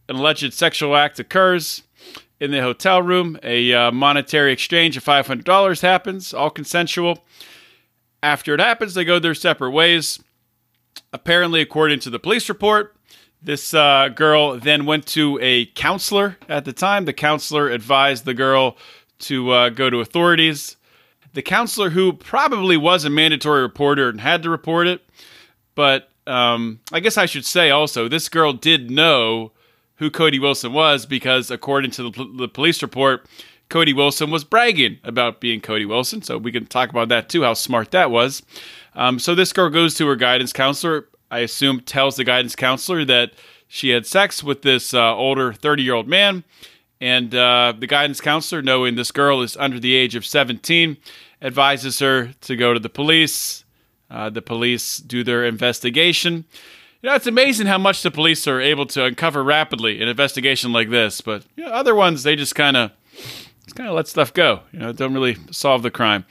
An 0.09 0.17
alleged 0.17 0.53
sexual 0.53 0.95
act 0.95 1.19
occurs 1.19 1.83
in 2.39 2.51
the 2.51 2.62
hotel 2.62 3.01
room. 3.01 3.39
A 3.41 3.74
uh, 3.74 3.91
monetary 3.91 4.51
exchange 4.51 4.97
of 4.97 5.03
five 5.03 5.25
hundred 5.25 5.45
dollars 5.45 5.81
happens, 5.81 6.33
all 6.33 6.50
consensual. 6.50 7.24
After 8.21 8.53
it 8.53 8.59
happens, 8.59 8.93
they 8.93 9.05
go 9.05 9.17
their 9.19 9.33
separate 9.33 9.71
ways. 9.71 10.21
Apparently, 11.12 11.62
according 11.62 12.00
to 12.01 12.09
the 12.09 12.19
police 12.19 12.50
report, 12.50 12.92
this 13.43 13.73
uh, 13.73 14.09
girl 14.09 14.57
then 14.57 14.85
went 14.85 15.05
to 15.07 15.38
a 15.41 15.65
counselor 15.67 16.38
at 16.47 16.65
the 16.65 16.73
time. 16.73 17.05
The 17.05 17.13
counselor 17.13 17.69
advised 17.69 18.25
the 18.25 18.33
girl 18.33 18.77
to 19.19 19.51
uh, 19.51 19.69
go 19.69 19.89
to 19.89 20.00
authorities. 20.00 20.77
The 21.33 21.41
counselor, 21.41 21.89
who 21.89 22.13
probably 22.13 22.77
was 22.77 23.05
a 23.05 23.09
mandatory 23.09 23.62
reporter 23.62 24.07
and 24.09 24.21
had 24.21 24.43
to 24.43 24.50
report 24.50 24.88
it, 24.88 25.01
but 25.75 26.09
um, 26.27 26.79
I 26.91 27.00
guess 27.00 27.17
I 27.17 27.25
should 27.25 27.45
say 27.45 27.69
also, 27.69 28.07
this 28.07 28.29
girl 28.29 28.53
did 28.53 28.89
know 28.89 29.51
who 29.95 30.09
Cody 30.09 30.39
Wilson 30.39 30.73
was 30.73 31.05
because, 31.05 31.51
according 31.51 31.91
to 31.91 32.03
the, 32.03 32.31
the 32.38 32.47
police 32.47 32.81
report, 32.81 33.25
Cody 33.69 33.93
Wilson 33.93 34.29
was 34.29 34.43
bragging 34.43 35.00
about 35.03 35.41
being 35.41 35.59
Cody 35.59 35.85
Wilson. 35.85 36.21
So 36.21 36.38
we 36.38 36.51
can 36.51 36.65
talk 36.65 36.89
about 36.89 37.09
that 37.09 37.29
too, 37.29 37.43
how 37.43 37.53
smart 37.53 37.91
that 37.91 38.12
was. 38.12 38.43
Um, 38.95 39.17
so 39.19 39.33
this 39.33 39.51
girl 39.51 39.69
goes 39.69 39.95
to 39.95 40.07
her 40.07 40.15
guidance 40.15 40.53
counselor. 40.53 41.07
I 41.33 41.39
assume 41.39 41.79
tells 41.79 42.15
the 42.15 42.23
guidance 42.23 42.55
counselor 42.55 43.03
that 43.05 43.33
she 43.67 43.89
had 43.89 44.05
sex 44.05 44.43
with 44.43 44.61
this 44.61 44.93
uh, 44.93 45.15
older 45.15 45.51
30 45.51 45.81
year 45.81 45.95
old 45.95 46.07
man. 46.07 46.43
And 47.01 47.33
uh, 47.33 47.73
the 47.77 47.87
guidance 47.87 48.21
counselor, 48.21 48.61
knowing 48.61 48.95
this 48.95 49.11
girl 49.11 49.41
is 49.41 49.57
under 49.57 49.79
the 49.79 49.95
age 49.95 50.13
of 50.15 50.27
17, 50.27 50.95
advises 51.41 51.97
her 51.99 52.33
to 52.41 52.55
go 52.55 52.75
to 52.75 52.79
the 52.79 52.87
police. 52.87 53.65
Uh, 54.11 54.29
the 54.29 54.43
police 54.43 54.97
do 54.97 55.23
their 55.23 55.43
investigation. 55.43 56.45
You 57.01 57.09
know, 57.09 57.15
it's 57.15 57.25
amazing 57.25 57.65
how 57.65 57.79
much 57.79 58.03
the 58.03 58.11
police 58.11 58.47
are 58.47 58.61
able 58.61 58.85
to 58.85 59.03
uncover 59.03 59.43
rapidly 59.43 59.95
in 59.95 60.03
an 60.03 60.09
investigation 60.09 60.71
like 60.71 60.91
this. 60.91 61.19
But 61.19 61.45
you 61.55 61.65
know, 61.65 61.71
other 61.71 61.95
ones, 61.95 62.21
they 62.21 62.35
just 62.35 62.53
kind 62.53 62.77
of 62.77 62.91
kind 63.73 63.89
of 63.89 63.95
let 63.95 64.07
stuff 64.07 64.31
go. 64.31 64.61
You 64.71 64.79
know, 64.79 64.93
don't 64.93 65.15
really 65.15 65.37
solve 65.49 65.81
the 65.81 65.89
crime. 65.89 66.25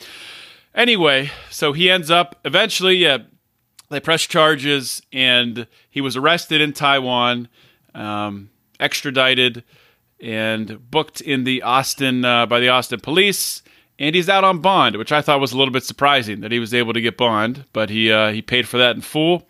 Anyway, 0.77 1.33
so 1.51 1.73
he 1.73 1.91
ends 1.91 2.09
up 2.09 2.39
eventually. 2.45 2.97
Yeah, 2.99 3.19
they 3.93 4.01
press 4.01 4.23
charges, 4.23 5.03
and 5.13 5.67
he 5.91 6.01
was 6.01 6.17
arrested 6.17 6.61
in 6.61 6.73
Taiwan, 6.73 7.49
um, 7.95 8.51
extradited, 8.81 9.65
and 10.21 10.91
booked 10.91 11.21
in 11.21 11.45
the 11.45 11.63
Austin 11.63 12.25
uh, 12.25 12.47
by 12.47 12.61
the 12.61 12.69
Austin 12.69 13.01
police. 13.01 13.63
And 13.99 14.15
he's 14.15 14.29
out 14.29 14.43
on 14.43 14.61
bond, 14.61 14.97
which 14.97 15.13
I 15.13 15.23
thought 15.23 15.41
was 15.41 15.53
a 15.53 15.59
little 15.59 15.73
bit 15.73 15.85
surprising 15.85 16.41
that 16.41 16.51
he 16.51 16.59
was 16.59 16.75
able 16.75 16.93
to 16.93 17.01
get 17.01 17.17
bond, 17.17 17.67
but 17.73 17.91
he 17.91 18.11
uh, 18.11 18.33
he 18.33 18.43
paid 18.43 18.67
for 18.67 18.79
that 18.79 18.97
in 18.97 19.03
full. 19.03 19.47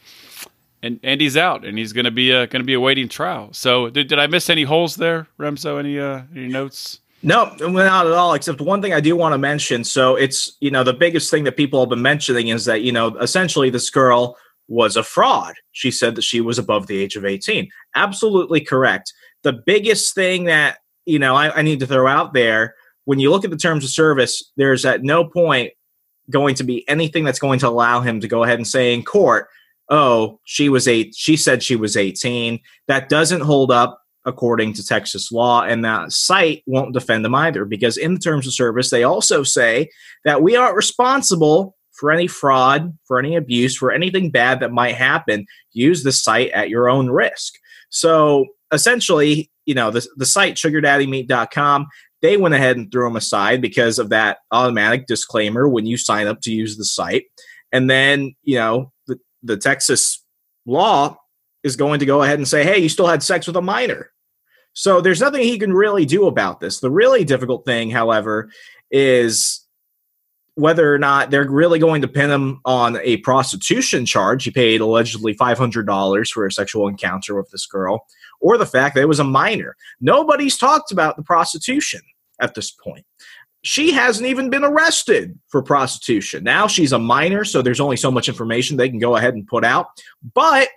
And 0.82 0.98
and 1.02 1.20
he's 1.20 1.36
out, 1.36 1.64
and 1.64 1.78
he's 1.78 1.92
going 1.92 2.04
to 2.04 2.10
be 2.10 2.32
uh, 2.32 2.46
going 2.46 2.60
to 2.60 2.66
be 2.66 2.74
awaiting 2.74 3.08
trial. 3.08 3.50
So 3.52 3.88
did, 3.88 4.08
did 4.08 4.18
I 4.18 4.26
miss 4.26 4.50
any 4.50 4.64
holes 4.64 4.96
there, 4.96 5.28
Remso? 5.38 5.78
Any 5.78 5.98
uh, 5.98 6.22
any 6.34 6.48
notes? 6.48 7.00
No, 7.22 7.54
not 7.60 8.06
at 8.06 8.12
all. 8.12 8.34
Except 8.34 8.60
one 8.60 8.82
thing 8.82 8.92
I 8.92 9.00
do 9.00 9.14
want 9.14 9.32
to 9.32 9.38
mention. 9.38 9.84
So 9.84 10.16
it's 10.16 10.56
you 10.60 10.70
know 10.70 10.82
the 10.84 10.92
biggest 10.92 11.30
thing 11.30 11.44
that 11.44 11.56
people 11.56 11.80
have 11.80 11.88
been 11.88 12.02
mentioning 12.02 12.48
is 12.48 12.64
that 12.64 12.82
you 12.82 12.92
know 12.92 13.16
essentially 13.18 13.70
this 13.70 13.90
girl 13.90 14.36
was 14.68 14.96
a 14.96 15.02
fraud. 15.02 15.54
She 15.72 15.90
said 15.90 16.14
that 16.16 16.22
she 16.22 16.40
was 16.40 16.58
above 16.58 16.86
the 16.86 16.98
age 16.98 17.16
of 17.16 17.24
eighteen. 17.24 17.70
Absolutely 17.94 18.60
correct. 18.60 19.12
The 19.42 19.52
biggest 19.52 20.14
thing 20.14 20.44
that 20.44 20.78
you 21.06 21.18
know 21.18 21.36
I, 21.36 21.58
I 21.58 21.62
need 21.62 21.80
to 21.80 21.86
throw 21.86 22.08
out 22.08 22.32
there 22.32 22.74
when 23.04 23.18
you 23.18 23.30
look 23.30 23.44
at 23.44 23.50
the 23.50 23.56
terms 23.56 23.84
of 23.84 23.90
service, 23.90 24.52
there's 24.56 24.84
at 24.84 25.02
no 25.02 25.24
point 25.24 25.72
going 26.30 26.54
to 26.56 26.64
be 26.64 26.88
anything 26.88 27.24
that's 27.24 27.40
going 27.40 27.58
to 27.60 27.68
allow 27.68 28.00
him 28.00 28.20
to 28.20 28.28
go 28.28 28.44
ahead 28.44 28.58
and 28.58 28.66
say 28.66 28.94
in 28.94 29.04
court, 29.04 29.48
"Oh, 29.88 30.40
she 30.44 30.68
was 30.68 30.88
eight. 30.88 31.14
She 31.14 31.36
said 31.36 31.62
she 31.62 31.76
was 31.76 31.96
18." 31.96 32.60
That 32.88 33.08
doesn't 33.08 33.42
hold 33.42 33.70
up 33.70 34.01
according 34.24 34.72
to 34.74 34.86
Texas 34.86 35.32
law, 35.32 35.62
and 35.62 35.84
that 35.84 36.12
site 36.12 36.62
won't 36.66 36.94
defend 36.94 37.24
them 37.24 37.34
either 37.34 37.64
because 37.64 37.96
in 37.96 38.14
the 38.14 38.20
terms 38.20 38.46
of 38.46 38.54
service, 38.54 38.90
they 38.90 39.02
also 39.02 39.42
say 39.42 39.90
that 40.24 40.42
we 40.42 40.56
aren't 40.56 40.76
responsible 40.76 41.76
for 41.92 42.10
any 42.10 42.26
fraud, 42.26 42.96
for 43.06 43.18
any 43.18 43.36
abuse, 43.36 43.76
for 43.76 43.92
anything 43.92 44.30
bad 44.30 44.60
that 44.60 44.72
might 44.72 44.94
happen. 44.94 45.46
Use 45.72 46.02
the 46.02 46.12
site 46.12 46.50
at 46.50 46.68
your 46.68 46.88
own 46.88 47.10
risk. 47.10 47.54
So 47.90 48.46
essentially, 48.72 49.50
you 49.66 49.74
know, 49.74 49.90
the, 49.90 50.06
the 50.16 50.26
site 50.26 50.56
sugardaddymeet.com, 50.56 51.86
they 52.22 52.36
went 52.36 52.54
ahead 52.54 52.76
and 52.76 52.90
threw 52.90 53.04
them 53.04 53.16
aside 53.16 53.60
because 53.60 53.98
of 53.98 54.08
that 54.08 54.38
automatic 54.50 55.06
disclaimer 55.06 55.68
when 55.68 55.86
you 55.86 55.96
sign 55.96 56.26
up 56.26 56.40
to 56.42 56.52
use 56.52 56.76
the 56.76 56.84
site. 56.84 57.24
And 57.72 57.90
then, 57.90 58.34
you 58.42 58.56
know, 58.56 58.92
the, 59.06 59.18
the 59.42 59.56
Texas 59.56 60.24
law 60.66 61.16
is 61.62 61.76
going 61.76 62.00
to 62.00 62.06
go 62.06 62.22
ahead 62.22 62.38
and 62.38 62.48
say, 62.48 62.64
hey, 62.64 62.78
you 62.78 62.88
still 62.88 63.06
had 63.06 63.22
sex 63.22 63.46
with 63.46 63.56
a 63.56 63.62
minor. 63.62 64.11
So 64.74 65.00
there's 65.00 65.20
nothing 65.20 65.42
he 65.42 65.58
can 65.58 65.72
really 65.72 66.04
do 66.04 66.26
about 66.26 66.60
this. 66.60 66.80
The 66.80 66.90
really 66.90 67.24
difficult 67.24 67.64
thing, 67.64 67.90
however, 67.90 68.50
is 68.90 69.66
whether 70.54 70.92
or 70.92 70.98
not 70.98 71.30
they're 71.30 71.50
really 71.50 71.78
going 71.78 72.02
to 72.02 72.08
pin 72.08 72.30
him 72.30 72.60
on 72.64 72.98
a 73.02 73.16
prostitution 73.18 74.04
charge. 74.04 74.44
He 74.44 74.50
paid 74.50 74.80
allegedly 74.80 75.34
$500 75.34 76.30
for 76.30 76.46
a 76.46 76.52
sexual 76.52 76.88
encounter 76.88 77.34
with 77.34 77.50
this 77.50 77.66
girl, 77.66 78.06
or 78.40 78.58
the 78.58 78.66
fact 78.66 78.94
that 78.94 79.02
it 79.02 79.08
was 79.08 79.20
a 79.20 79.24
minor. 79.24 79.76
Nobody's 80.00 80.58
talked 80.58 80.92
about 80.92 81.16
the 81.16 81.22
prostitution 81.22 82.00
at 82.40 82.54
this 82.54 82.70
point. 82.70 83.06
She 83.64 83.92
hasn't 83.92 84.26
even 84.26 84.50
been 84.50 84.64
arrested 84.64 85.38
for 85.48 85.62
prostitution. 85.62 86.44
Now 86.44 86.66
she's 86.66 86.92
a 86.92 86.98
minor, 86.98 87.44
so 87.44 87.62
there's 87.62 87.80
only 87.80 87.96
so 87.96 88.10
much 88.10 88.28
information 88.28 88.76
they 88.76 88.88
can 88.88 88.98
go 88.98 89.16
ahead 89.16 89.34
and 89.34 89.46
put 89.46 89.64
out. 89.64 89.86
But 90.34 90.68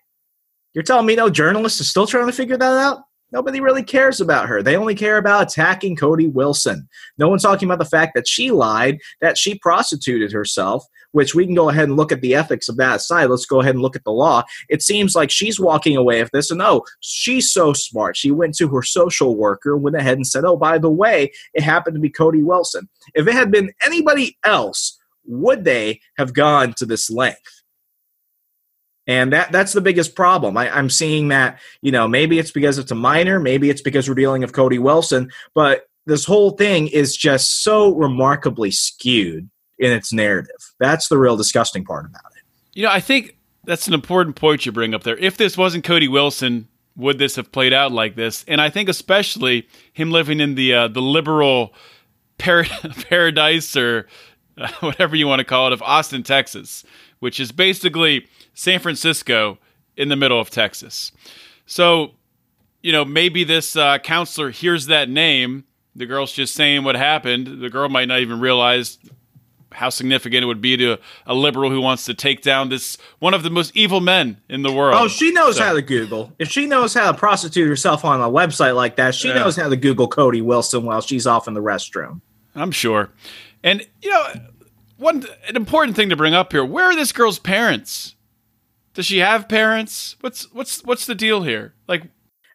you're 0.74 0.84
telling 0.84 1.08
me 1.08 1.16
no 1.16 1.30
journalist 1.30 1.82
is 1.82 1.90
still 1.90 2.06
trying 2.06 2.28
to 2.28 2.34
figure 2.34 2.58
that 2.58 2.64
out? 2.64 3.00
Nobody 3.36 3.60
really 3.60 3.84
cares 3.84 4.22
about 4.22 4.48
her. 4.48 4.64
They 4.64 4.78
only 4.78 4.96
care 4.96 5.18
about 5.18 5.52
attacking 5.52 5.98
Cody 5.98 6.30
Wilson. 6.30 6.88
No 7.18 7.28
one's 7.28 7.44
talking 7.44 7.68
about 7.68 7.80
the 7.80 7.90
fact 7.90 8.14
that 8.16 8.30
she 8.30 8.50
lied, 8.50 9.00
that 9.20 9.38
she 9.38 9.60
prostituted 9.60 10.32
herself, 10.32 10.86
which 11.12 11.36
we 11.36 11.46
can 11.46 11.54
go 11.54 11.68
ahead 11.68 11.90
and 11.90 11.98
look 11.98 12.14
at 12.14 12.22
the 12.22 12.34
ethics 12.34 12.70
of 12.70 12.78
that 12.78 12.96
aside. 12.96 13.26
Let's 13.26 13.46
go 13.46 13.60
ahead 13.60 13.76
and 13.76 13.82
look 13.82 13.98
at 13.98 14.06
the 14.06 14.14
law. 14.14 14.44
It 14.70 14.82
seems 14.82 15.18
like 15.18 15.32
she's 15.32 15.60
walking 15.60 15.98
away 15.98 16.24
with 16.24 16.32
this, 16.32 16.50
and 16.50 16.62
oh, 16.62 16.86
she's 17.02 17.52
so 17.52 17.74
smart. 17.74 18.16
She 18.16 18.32
went 18.32 18.56
to 18.56 18.70
her 18.70 18.82
social 18.82 19.36
worker 19.36 19.74
and 19.74 19.84
went 19.84 19.98
ahead 19.98 20.16
and 20.16 20.26
said, 20.26 20.46
oh, 20.46 20.56
by 20.56 20.78
the 20.78 20.90
way, 20.90 21.30
it 21.54 21.62
happened 21.62 21.96
to 21.96 22.00
be 22.00 22.10
Cody 22.10 22.42
Wilson. 22.42 22.88
If 23.16 23.28
it 23.28 23.34
had 23.34 23.52
been 23.52 23.74
anybody 23.86 24.38
else, 24.46 24.98
would 25.26 25.66
they 25.66 26.00
have 26.18 26.34
gone 26.34 26.74
to 26.78 26.86
this 26.86 27.10
length? 27.10 27.64
And 29.08 29.32
that 29.34 29.52
that's 29.52 29.74
the 29.74 29.82
biggest 29.82 30.16
problem. 30.16 30.58
I, 30.58 30.70
I'm 30.70 30.90
seeing 30.90 31.28
that, 31.28 31.60
you 31.82 31.92
know, 31.92 32.08
maybe 32.08 32.40
it's 32.40 32.52
because 32.52 32.78
it's 32.78 32.92
a 32.92 32.96
minor, 32.96 33.40
maybe 33.40 33.70
it's 33.70 33.82
because 33.82 34.10
we're 34.10 34.16
dealing 34.16 34.42
with 34.42 34.54
Cody 34.54 34.80
Wilson, 34.80 35.32
but 35.54 35.88
this 36.06 36.26
whole 36.26 36.52
thing 36.52 36.88
is 36.88 37.16
just 37.16 37.64
so 37.64 37.94
remarkably 37.96 38.72
skewed 38.72 39.50
in 39.80 39.92
its 39.92 40.14
narrative. 40.14 40.74
That's 40.80 41.08
the 41.08 41.18
real 41.18 41.36
disgusting 41.36 41.84
part 41.84 42.06
about 42.06 42.32
it. 42.36 42.44
You 42.74 42.84
know, 42.84 42.92
I 42.92 43.00
think 43.00 43.38
that's 43.64 43.88
an 43.88 43.94
important 43.94 44.36
point 44.36 44.66
you 44.66 44.72
bring 44.72 44.94
up 44.94 45.04
there. 45.04 45.18
If 45.18 45.38
this 45.38 45.58
wasn't 45.58 45.84
Cody 45.84 46.08
Wilson, 46.08 46.68
would 46.96 47.18
this 47.18 47.36
have 47.36 47.52
played 47.52 47.74
out 47.74 47.92
like 47.92 48.16
this? 48.16 48.46
And 48.48 48.62
I 48.62 48.70
think 48.70 48.90
especially 48.90 49.68
him 49.94 50.12
living 50.12 50.40
in 50.40 50.56
the 50.56 50.74
uh, 50.74 50.88
the 50.88 51.02
liberal 51.02 51.74
par- 52.38 52.66
paradise 53.10 53.76
or 53.76 54.08
uh, 54.58 54.68
whatever 54.80 55.16
you 55.16 55.28
want 55.28 55.40
to 55.40 55.46
call 55.46 55.68
it 55.68 55.74
of 55.74 55.82
Austin, 55.82 56.24
Texas, 56.24 56.84
which 57.26 57.40
is 57.40 57.52
basically 57.52 58.28
San 58.54 58.80
Francisco 58.80 59.58
in 59.98 60.10
the 60.10 60.16
middle 60.16 60.40
of 60.40 60.52
Texas. 60.52 61.12
So, 61.66 62.12
you 62.84 62.92
know, 62.92 63.04
maybe 63.04 63.44
this 63.44 63.76
uh, 63.76 63.98
counselor 63.98 64.52
hears 64.52 64.86
that 64.86 65.10
name. 65.10 65.64
The 65.96 66.06
girl's 66.06 66.34
just 66.34 66.54
saying 66.54 66.84
what 66.84 66.96
happened. 66.96 67.64
The 67.64 67.70
girl 67.72 67.90
might 67.90 68.08
not 68.08 68.20
even 68.20 68.40
realize 68.40 69.00
how 69.72 69.90
significant 69.90 70.44
it 70.44 70.46
would 70.46 70.62
be 70.62 70.78
to 70.78 71.00
a 71.26 71.34
liberal 71.34 71.72
who 71.72 71.82
wants 71.82 72.06
to 72.06 72.14
take 72.14 72.44
down 72.44 72.70
this 72.70 72.96
one 73.18 73.34
of 73.34 73.42
the 73.42 73.50
most 73.50 73.76
evil 73.76 74.02
men 74.02 74.40
in 74.48 74.62
the 74.62 74.72
world. 74.72 74.94
Oh, 74.96 75.08
she 75.08 75.32
knows 75.32 75.58
so. 75.58 75.64
how 75.64 75.74
to 75.74 75.82
Google. 75.82 76.32
If 76.38 76.52
she 76.52 76.68
knows 76.68 76.94
how 76.94 77.12
to 77.12 77.18
prostitute 77.18 77.68
herself 77.68 78.06
on 78.06 78.22
a 78.22 78.30
website 78.30 78.76
like 78.76 78.98
that, 78.98 79.16
she 79.16 79.30
yeah. 79.30 79.40
knows 79.40 79.56
how 79.56 79.68
to 79.68 79.76
Google 79.76 80.08
Cody 80.08 80.44
Wilson 80.44 80.84
while 80.84 81.02
she's 81.02 81.26
off 81.26 81.48
in 81.48 81.56
the 81.56 81.64
restroom. 81.64 82.22
I'm 82.54 82.70
sure. 82.70 83.10
And 83.64 83.84
you 84.04 84.12
know, 84.12 84.28
one 84.98 85.26
an 85.48 85.56
important 85.56 85.96
thing 85.96 86.10
to 86.10 86.16
bring 86.16 86.34
up 86.34 86.52
here: 86.52 86.66
where 86.66 86.86
are 86.86 86.96
this 86.96 87.12
girl's 87.12 87.40
parents? 87.40 88.16
Does 88.94 89.06
she 89.06 89.20
have 89.20 89.50
parents? 89.50 90.16
What's 90.22 90.52
what's 90.54 90.84
what's 90.84 91.06
the 91.06 91.16
deal 91.16 91.44
here? 91.44 91.74
Like, 91.88 92.04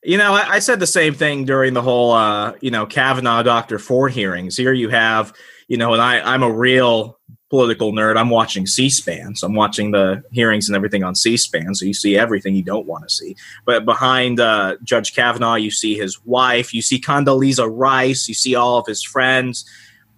you 0.03 0.17
know, 0.17 0.35
I, 0.35 0.55
I 0.55 0.59
said 0.59 0.81
the 0.81 0.87
same 0.87 1.13
thing 1.15 1.45
during 1.45 1.75
the 1.75 1.83
whole, 1.83 2.13
uh, 2.13 2.55
you 2.61 2.71
know, 2.71 2.87
Kavanaugh 2.87 3.43
Dr. 3.43 3.79
Ford 3.79 4.13
hearings. 4.13 4.57
Here 4.57 4.73
you 4.73 4.89
have, 4.89 5.35
you 5.69 5.77
know, 5.77 5.93
and 5.93 6.01
I 6.01 6.21
I'm 6.21 6.43
a 6.43 6.51
real 6.51 7.19
political 7.51 7.93
nerd. 7.93 8.17
I'm 8.17 8.31
watching 8.31 8.65
C-SPAN, 8.65 9.35
so 9.35 9.47
I'm 9.47 9.55
watching 9.55 9.91
the 9.91 10.23
hearings 10.31 10.69
and 10.69 10.77
everything 10.77 11.03
on 11.03 11.17
C-SPAN. 11.17 11.75
So 11.75 11.85
you 11.85 11.93
see 11.93 12.17
everything 12.17 12.55
you 12.55 12.63
don't 12.63 12.87
want 12.87 13.03
to 13.03 13.13
see. 13.13 13.37
But 13.67 13.85
behind 13.85 14.39
uh, 14.39 14.77
Judge 14.85 15.15
Kavanaugh, 15.15 15.57
you 15.57 15.73
see 15.73 15.97
his 15.97 16.25
wife, 16.25 16.73
you 16.73 16.81
see 16.81 17.01
Condoleezza 17.01 17.69
Rice, 17.69 18.29
you 18.29 18.35
see 18.35 18.55
all 18.55 18.79
of 18.79 18.87
his 18.87 19.03
friends 19.03 19.69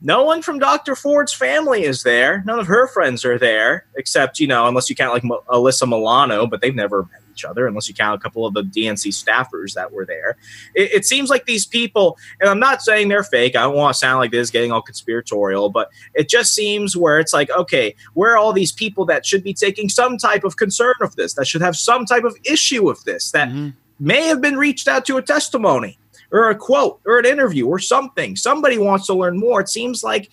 no 0.04 0.25
one 0.25 0.42
from 0.42 0.59
Dr. 0.59 0.97
Ford's 0.97 1.32
family 1.32 1.85
is 1.85 2.02
there. 2.02 2.42
None 2.44 2.59
of 2.59 2.66
her 2.66 2.88
friends 2.88 3.25
are 3.25 3.38
there, 3.38 3.87
except, 3.97 4.40
you 4.40 4.49
know, 4.49 4.66
unless 4.66 4.90
you 4.90 4.97
count 4.97 5.14
like 5.14 5.23
Alyssa 5.47 5.88
Milano, 5.88 6.47
but 6.47 6.61
they've 6.61 6.75
never 6.75 7.02
met 7.02 7.23
each 7.32 7.44
other, 7.44 7.66
unless 7.68 7.88
you 7.88 7.94
count 7.94 8.21
a 8.21 8.23
couple 8.23 8.44
of 8.44 8.52
the 8.52 8.62
DNC 8.62 9.09
staffers 9.12 9.75
that 9.75 9.92
were 9.92 10.04
there. 10.04 10.37
It, 10.75 10.92
it 10.92 11.06
seems 11.06 11.30
like 11.30 11.47
these 11.47 11.64
people, 11.64 12.18
and 12.40 12.50
I'm 12.50 12.59
not 12.59 12.82
saying 12.82 13.09
they're 13.09 13.23
fake, 13.23 13.54
I 13.54 13.62
don't 13.62 13.76
want 13.76 13.94
to 13.94 13.99
sound 13.99 14.18
like 14.18 14.32
this, 14.32 14.50
getting 14.50 14.73
all 14.73 14.82
conspiratorial, 14.82 15.71
but 15.71 15.90
it 16.14 16.28
just 16.28 16.52
seems 16.52 16.97
where 16.97 17.21
it's 17.21 17.32
like, 17.32 17.50
okay, 17.50 17.94
where 18.14 18.32
are 18.32 18.38
all 18.38 18.52
these 18.52 18.73
people 18.73 19.04
that 19.06 19.25
should 19.25 19.44
be 19.44 19.54
taking 19.54 19.88
some 19.88 20.18
type 20.18 20.42
of 20.42 20.56
concern 20.56 20.94
of 21.00 21.14
this, 21.14 21.35
that 21.35 21.47
should 21.47 21.62
have 21.62 21.76
some 21.76 22.06
type 22.06 22.25
of 22.25 22.37
issue 22.44 22.85
with 22.85 23.04
this, 23.04 23.30
that 23.30 23.49
mm-hmm. 23.49 23.71
may 24.00 24.26
have 24.26 24.40
been 24.40 24.56
reached 24.56 24.88
out 24.88 25.04
to 25.06 25.16
a 25.16 25.23
testimony? 25.23 25.99
Or 26.33 26.51
a 26.51 26.55
quote 26.55 27.01
or 27.07 27.19
an 27.19 27.27
interview 27.27 27.67
or 27.67 27.79
something. 27.79 28.35
Somebody 28.35 28.79
wants 28.79 29.07
to 29.07 29.15
learn 29.15 29.39
more. 29.39 29.61
It 29.61 29.69
seems 29.69 30.03
like 30.03 30.31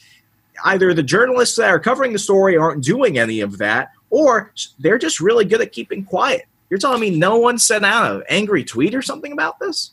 either 0.65 0.93
the 0.93 1.03
journalists 1.03 1.57
that 1.57 1.69
are 1.69 1.79
covering 1.79 2.13
the 2.13 2.19
story 2.19 2.57
aren't 2.57 2.83
doing 2.83 3.17
any 3.17 3.41
of 3.41 3.57
that, 3.59 3.91
or 4.09 4.51
they're 4.79 4.97
just 4.97 5.19
really 5.19 5.45
good 5.45 5.61
at 5.61 5.71
keeping 5.71 6.03
quiet. 6.03 6.45
You're 6.69 6.79
telling 6.79 7.01
me 7.01 7.09
no 7.09 7.37
one 7.37 7.57
sent 7.57 7.85
out 7.85 8.15
an 8.15 8.23
angry 8.29 8.63
tweet 8.63 8.95
or 8.95 9.01
something 9.01 9.31
about 9.31 9.59
this? 9.59 9.91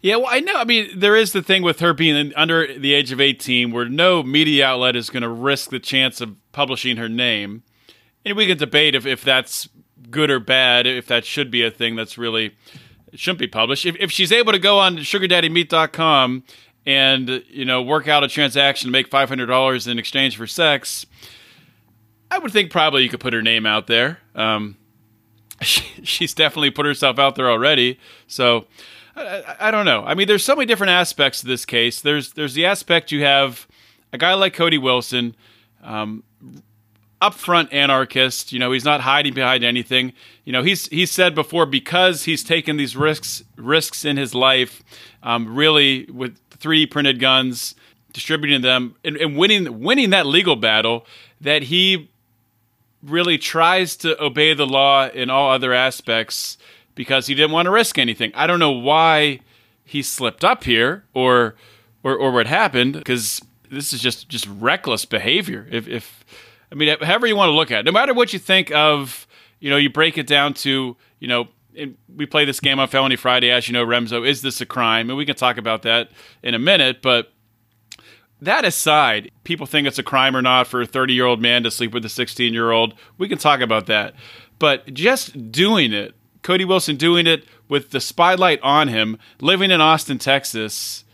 Yeah, 0.00 0.16
well, 0.16 0.28
I 0.28 0.40
know. 0.40 0.56
I 0.56 0.64
mean, 0.64 0.90
there 0.94 1.16
is 1.16 1.32
the 1.32 1.42
thing 1.42 1.62
with 1.62 1.80
her 1.80 1.94
being 1.94 2.32
under 2.36 2.78
the 2.78 2.92
age 2.92 3.10
of 3.10 3.20
18 3.20 3.72
where 3.72 3.88
no 3.88 4.22
media 4.22 4.66
outlet 4.66 4.96
is 4.96 5.08
going 5.08 5.22
to 5.22 5.28
risk 5.28 5.70
the 5.70 5.80
chance 5.80 6.20
of 6.20 6.36
publishing 6.52 6.98
her 6.98 7.08
name. 7.08 7.62
And 8.24 8.36
we 8.36 8.46
can 8.46 8.58
debate 8.58 8.94
if, 8.94 9.06
if 9.06 9.24
that's 9.24 9.68
good 10.10 10.30
or 10.30 10.40
bad, 10.40 10.86
if 10.86 11.06
that 11.06 11.24
should 11.24 11.50
be 11.50 11.62
a 11.62 11.70
thing 11.70 11.96
that's 11.96 12.18
really 12.18 12.54
it 13.14 13.20
shouldn't 13.20 13.38
be 13.38 13.46
published. 13.46 13.86
If, 13.86 13.96
if 14.00 14.10
she's 14.10 14.32
able 14.32 14.52
to 14.52 14.58
go 14.58 14.80
on 14.80 14.96
sugardaddymeet.com 14.98 16.42
and 16.84 17.44
you 17.48 17.64
know 17.64 17.80
work 17.80 18.08
out 18.08 18.24
a 18.24 18.28
transaction 18.28 18.88
to 18.88 18.92
make 18.92 19.08
five 19.08 19.28
hundred 19.28 19.46
dollars 19.46 19.86
in 19.86 20.00
exchange 20.00 20.36
for 20.36 20.48
sex, 20.48 21.06
I 22.28 22.38
would 22.38 22.52
think 22.52 22.72
probably 22.72 23.04
you 23.04 23.08
could 23.08 23.20
put 23.20 23.32
her 23.32 23.40
name 23.40 23.66
out 23.66 23.86
there. 23.86 24.18
Um, 24.34 24.76
she, 25.62 25.84
she's 26.02 26.34
definitely 26.34 26.72
put 26.72 26.86
herself 26.86 27.20
out 27.20 27.36
there 27.36 27.48
already, 27.48 28.00
so 28.26 28.66
I, 29.14 29.56
I, 29.60 29.70
don't 29.70 29.86
know. 29.86 30.02
I 30.04 30.14
mean, 30.14 30.26
there's 30.26 30.44
so 30.44 30.56
many 30.56 30.66
different 30.66 30.90
aspects 30.90 31.40
to 31.40 31.46
this 31.46 31.64
case. 31.64 32.00
There's 32.00 32.32
there's 32.32 32.54
the 32.54 32.66
aspect 32.66 33.12
you 33.12 33.22
have 33.22 33.68
a 34.12 34.18
guy 34.18 34.34
like 34.34 34.54
Cody 34.54 34.78
Wilson. 34.78 35.36
Um, 35.84 36.24
upfront 37.20 37.72
anarchist. 37.72 38.52
You 38.52 38.58
know, 38.58 38.72
he's 38.72 38.84
not 38.84 39.00
hiding 39.00 39.34
behind 39.34 39.64
anything. 39.64 40.12
You 40.44 40.52
know, 40.52 40.62
he's 40.62 40.86
he 40.88 41.06
said 41.06 41.34
before 41.34 41.66
because 41.66 42.24
he's 42.24 42.44
taken 42.44 42.76
these 42.76 42.96
risks 42.96 43.44
risks 43.56 44.04
in 44.04 44.16
his 44.16 44.34
life, 44.34 44.82
um, 45.22 45.54
really 45.54 46.06
with 46.06 46.38
3D 46.50 46.90
printed 46.90 47.20
guns, 47.20 47.74
distributing 48.12 48.62
them 48.62 48.96
and, 49.04 49.16
and 49.16 49.36
winning 49.36 49.80
winning 49.80 50.10
that 50.10 50.26
legal 50.26 50.56
battle, 50.56 51.06
that 51.40 51.64
he 51.64 52.10
really 53.02 53.38
tries 53.38 53.96
to 53.96 54.20
obey 54.22 54.54
the 54.54 54.66
law 54.66 55.08
in 55.08 55.28
all 55.28 55.50
other 55.50 55.72
aspects 55.72 56.56
because 56.94 57.26
he 57.26 57.34
didn't 57.34 57.52
want 57.52 57.66
to 57.66 57.70
risk 57.70 57.98
anything. 57.98 58.32
I 58.34 58.46
don't 58.46 58.58
know 58.58 58.70
why 58.70 59.40
he 59.84 60.02
slipped 60.02 60.44
up 60.44 60.64
here 60.64 61.04
or 61.12 61.54
or, 62.02 62.16
or 62.16 62.32
what 62.32 62.46
happened 62.46 62.94
because 62.94 63.40
this 63.70 63.92
is 63.92 64.00
just 64.00 64.28
just 64.28 64.46
reckless 64.46 65.04
behavior. 65.04 65.66
If, 65.70 65.88
if 65.88 66.24
I 66.70 66.74
mean, 66.74 66.96
however 67.00 67.26
you 67.26 67.36
want 67.36 67.50
to 67.50 67.54
look 67.54 67.70
at 67.70 67.80
it, 67.80 67.84
no 67.84 67.92
matter 67.92 68.14
what 68.14 68.32
you 68.32 68.38
think 68.38 68.70
of, 68.72 69.26
you 69.60 69.70
know, 69.70 69.76
you 69.76 69.90
break 69.90 70.18
it 70.18 70.26
down 70.26 70.54
to, 70.54 70.96
you 71.20 71.28
know, 71.28 71.48
we 72.14 72.26
play 72.26 72.44
this 72.44 72.60
game 72.60 72.78
on 72.78 72.88
Felony 72.88 73.16
Friday, 73.16 73.50
as 73.50 73.68
you 73.68 73.72
know, 73.72 73.84
Remso. 73.84 74.26
Is 74.26 74.42
this 74.42 74.60
a 74.60 74.66
crime? 74.66 75.10
And 75.10 75.16
we 75.16 75.26
can 75.26 75.36
talk 75.36 75.58
about 75.58 75.82
that 75.82 76.10
in 76.42 76.54
a 76.54 76.58
minute. 76.58 77.02
But 77.02 77.32
that 78.40 78.64
aside, 78.64 79.30
people 79.44 79.66
think 79.66 79.86
it's 79.86 79.98
a 79.98 80.04
crime 80.04 80.36
or 80.36 80.42
not 80.42 80.66
for 80.66 80.82
a 80.82 80.86
30 80.86 81.14
year 81.14 81.26
old 81.26 81.40
man 81.40 81.62
to 81.64 81.70
sleep 81.70 81.92
with 81.92 82.04
a 82.04 82.08
16 82.08 82.52
year 82.52 82.70
old. 82.70 82.94
We 83.18 83.28
can 83.28 83.38
talk 83.38 83.60
about 83.60 83.86
that. 83.86 84.14
But 84.58 84.92
just 84.94 85.50
doing 85.50 85.92
it, 85.92 86.14
Cody 86.42 86.64
Wilson 86.64 86.96
doing 86.96 87.26
it 87.26 87.44
with 87.68 87.90
the 87.90 88.00
spotlight 88.00 88.60
on 88.62 88.88
him, 88.88 89.18
living 89.40 89.70
in 89.70 89.80
Austin, 89.80 90.18
Texas, 90.18 91.04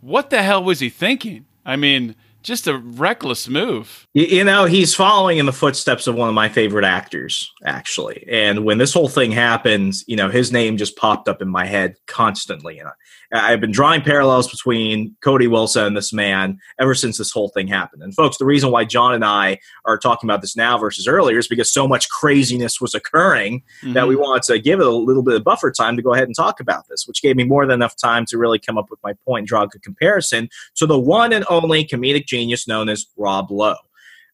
what 0.00 0.30
the 0.30 0.42
hell 0.42 0.62
was 0.62 0.80
he 0.80 0.88
thinking? 0.88 1.46
I 1.66 1.76
mean, 1.76 2.14
just 2.42 2.66
a 2.66 2.78
reckless 2.78 3.48
move. 3.48 4.06
You, 4.14 4.44
know, 4.44 4.64
he's 4.64 4.94
following 4.94 5.38
in 5.38 5.46
the 5.46 5.52
footsteps 5.52 6.06
of 6.06 6.14
one 6.14 6.28
of 6.28 6.34
my 6.34 6.48
favorite 6.48 6.84
actors, 6.84 7.50
actually. 7.64 8.24
And 8.30 8.64
when 8.64 8.78
this 8.78 8.92
whole 8.92 9.08
thing 9.08 9.30
happens, 9.30 10.04
you 10.06 10.16
know, 10.16 10.28
his 10.28 10.52
name 10.52 10.76
just 10.76 10.96
popped 10.96 11.28
up 11.28 11.42
in 11.42 11.48
my 11.48 11.66
head 11.66 11.96
constantly. 12.06 12.78
And 12.78 12.88
I've 13.32 13.60
been 13.60 13.70
drawing 13.70 14.02
parallels 14.02 14.50
between 14.50 15.16
Cody 15.22 15.46
Wilson 15.46 15.84
and 15.84 15.96
this 15.96 16.12
man 16.12 16.58
ever 16.80 16.94
since 16.94 17.16
this 17.18 17.30
whole 17.30 17.48
thing 17.48 17.68
happened. 17.68 18.02
And 18.02 18.14
folks, 18.14 18.38
the 18.38 18.44
reason 18.44 18.72
why 18.72 18.84
John 18.84 19.14
and 19.14 19.24
I 19.24 19.58
are 19.84 19.98
talking 19.98 20.28
about 20.28 20.40
this 20.40 20.56
now 20.56 20.78
versus 20.78 21.06
earlier 21.06 21.38
is 21.38 21.46
because 21.46 21.72
so 21.72 21.86
much 21.86 22.08
craziness 22.08 22.80
was 22.80 22.94
occurring 22.94 23.62
mm-hmm. 23.82 23.92
that 23.92 24.08
we 24.08 24.16
wanted 24.16 24.42
to 24.44 24.58
give 24.58 24.80
it 24.80 24.86
a 24.86 24.90
little 24.90 25.22
bit 25.22 25.34
of 25.34 25.44
buffer 25.44 25.70
time 25.70 25.96
to 25.96 26.02
go 26.02 26.12
ahead 26.12 26.26
and 26.26 26.34
talk 26.34 26.58
about 26.58 26.88
this, 26.88 27.06
which 27.06 27.22
gave 27.22 27.36
me 27.36 27.44
more 27.44 27.64
than 27.66 27.74
enough 27.74 27.94
time 27.96 28.26
to 28.26 28.38
really 28.38 28.58
come 28.58 28.76
up 28.76 28.90
with 28.90 29.00
my 29.04 29.12
point 29.24 29.42
and 29.42 29.48
draw 29.48 29.62
a 29.62 29.68
good 29.68 29.82
comparison 29.82 30.48
to 30.74 30.86
the 30.86 30.98
one 30.98 31.32
and 31.32 31.44
only 31.48 31.84
comedic 31.84 32.26
genius 32.30 32.68
known 32.68 32.88
as 32.88 33.06
Rob 33.16 33.50
Lowe. 33.50 33.74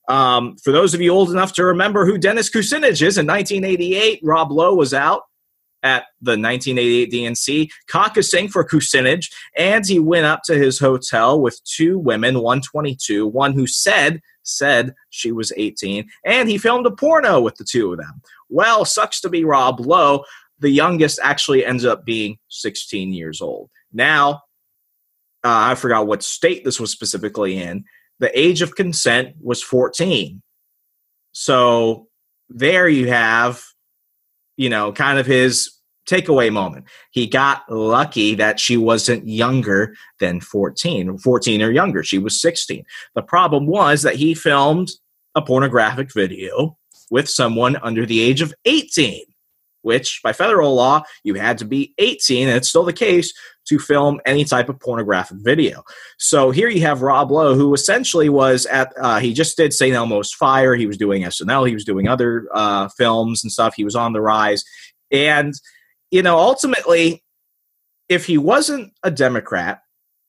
Um, 0.08 0.56
for 0.62 0.70
those 0.70 0.94
of 0.94 1.00
you 1.00 1.10
old 1.10 1.30
enough 1.30 1.52
to 1.54 1.64
remember 1.64 2.06
who 2.06 2.18
Dennis 2.18 2.50
Kucinich 2.50 3.02
is, 3.02 3.18
in 3.18 3.26
1988, 3.26 4.20
Rob 4.22 4.52
Lowe 4.52 4.74
was 4.74 4.94
out 4.94 5.22
at 5.82 6.04
the 6.20 6.32
1988 6.32 7.12
DNC, 7.12 7.70
caucusing 7.90 8.50
for 8.50 8.66
Kucinich, 8.66 9.32
and 9.56 9.86
he 9.86 9.98
went 9.98 10.26
up 10.26 10.42
to 10.44 10.56
his 10.56 10.78
hotel 10.78 11.40
with 11.40 11.60
two 11.64 11.98
women, 11.98 12.40
one 12.40 12.60
22, 12.60 13.26
one 13.26 13.52
who 13.52 13.66
said 13.66 14.20
said 14.42 14.94
she 15.10 15.32
was 15.32 15.52
18, 15.56 16.08
and 16.24 16.48
he 16.48 16.58
filmed 16.58 16.86
a 16.86 16.90
porno 16.90 17.40
with 17.40 17.56
the 17.56 17.64
two 17.64 17.92
of 17.92 17.98
them. 17.98 18.22
Well, 18.48 18.84
sucks 18.84 19.20
to 19.22 19.28
be 19.28 19.44
Rob 19.44 19.80
Lowe. 19.80 20.24
The 20.60 20.70
youngest 20.70 21.18
actually 21.22 21.64
ends 21.64 21.84
up 21.84 22.04
being 22.04 22.38
16 22.48 23.12
years 23.12 23.40
old. 23.40 23.70
Now, 23.92 24.42
uh, 25.46 25.70
I 25.70 25.76
forgot 25.76 26.08
what 26.08 26.24
state 26.24 26.64
this 26.64 26.80
was 26.80 26.90
specifically 26.90 27.56
in. 27.56 27.84
The 28.18 28.36
age 28.36 28.62
of 28.62 28.74
consent 28.74 29.36
was 29.40 29.62
14. 29.62 30.42
So 31.30 32.08
there 32.48 32.88
you 32.88 33.08
have, 33.08 33.62
you 34.56 34.68
know, 34.68 34.90
kind 34.90 35.20
of 35.20 35.26
his 35.26 35.70
takeaway 36.10 36.52
moment. 36.52 36.86
He 37.12 37.28
got 37.28 37.62
lucky 37.70 38.34
that 38.34 38.58
she 38.58 38.76
wasn't 38.76 39.28
younger 39.28 39.94
than 40.18 40.40
14, 40.40 41.16
14 41.16 41.62
or 41.62 41.70
younger. 41.70 42.02
She 42.02 42.18
was 42.18 42.40
16. 42.40 42.84
The 43.14 43.22
problem 43.22 43.68
was 43.68 44.02
that 44.02 44.16
he 44.16 44.34
filmed 44.34 44.90
a 45.36 45.42
pornographic 45.42 46.12
video 46.12 46.76
with 47.08 47.28
someone 47.28 47.76
under 47.84 48.04
the 48.04 48.20
age 48.20 48.40
of 48.40 48.52
18, 48.64 49.22
which 49.86 50.20
by 50.24 50.32
federal 50.32 50.74
law, 50.74 51.02
you 51.22 51.34
had 51.34 51.58
to 51.58 51.64
be 51.64 51.94
18, 51.98 52.48
and 52.48 52.56
it's 52.56 52.68
still 52.68 52.84
the 52.84 52.92
case 52.92 53.32
to 53.68 53.78
film 53.78 54.20
any 54.26 54.44
type 54.44 54.68
of 54.68 54.80
pornographic 54.80 55.38
video. 55.40 55.84
So 56.18 56.50
here 56.50 56.68
you 56.68 56.80
have 56.82 57.02
Rob 57.02 57.30
Lowe, 57.30 57.54
who 57.54 57.72
essentially 57.72 58.28
was 58.28 58.66
at, 58.66 58.92
uh, 59.00 59.20
he 59.20 59.32
just 59.32 59.56
did 59.56 59.72
St. 59.72 59.94
Elmo's 59.94 60.32
Fire. 60.32 60.74
He 60.74 60.86
was 60.86 60.98
doing 60.98 61.22
SNL. 61.22 61.68
He 61.68 61.74
was 61.74 61.84
doing 61.84 62.08
other 62.08 62.48
uh, 62.52 62.88
films 62.96 63.44
and 63.44 63.52
stuff. 63.52 63.74
He 63.76 63.84
was 63.84 63.94
on 63.94 64.12
the 64.12 64.20
rise. 64.20 64.64
And 65.12 65.54
you 66.10 66.22
know, 66.22 66.38
ultimately, 66.38 67.22
if 68.08 68.26
he 68.26 68.38
wasn't 68.38 68.92
a 69.02 69.10
Democrat, 69.10 69.80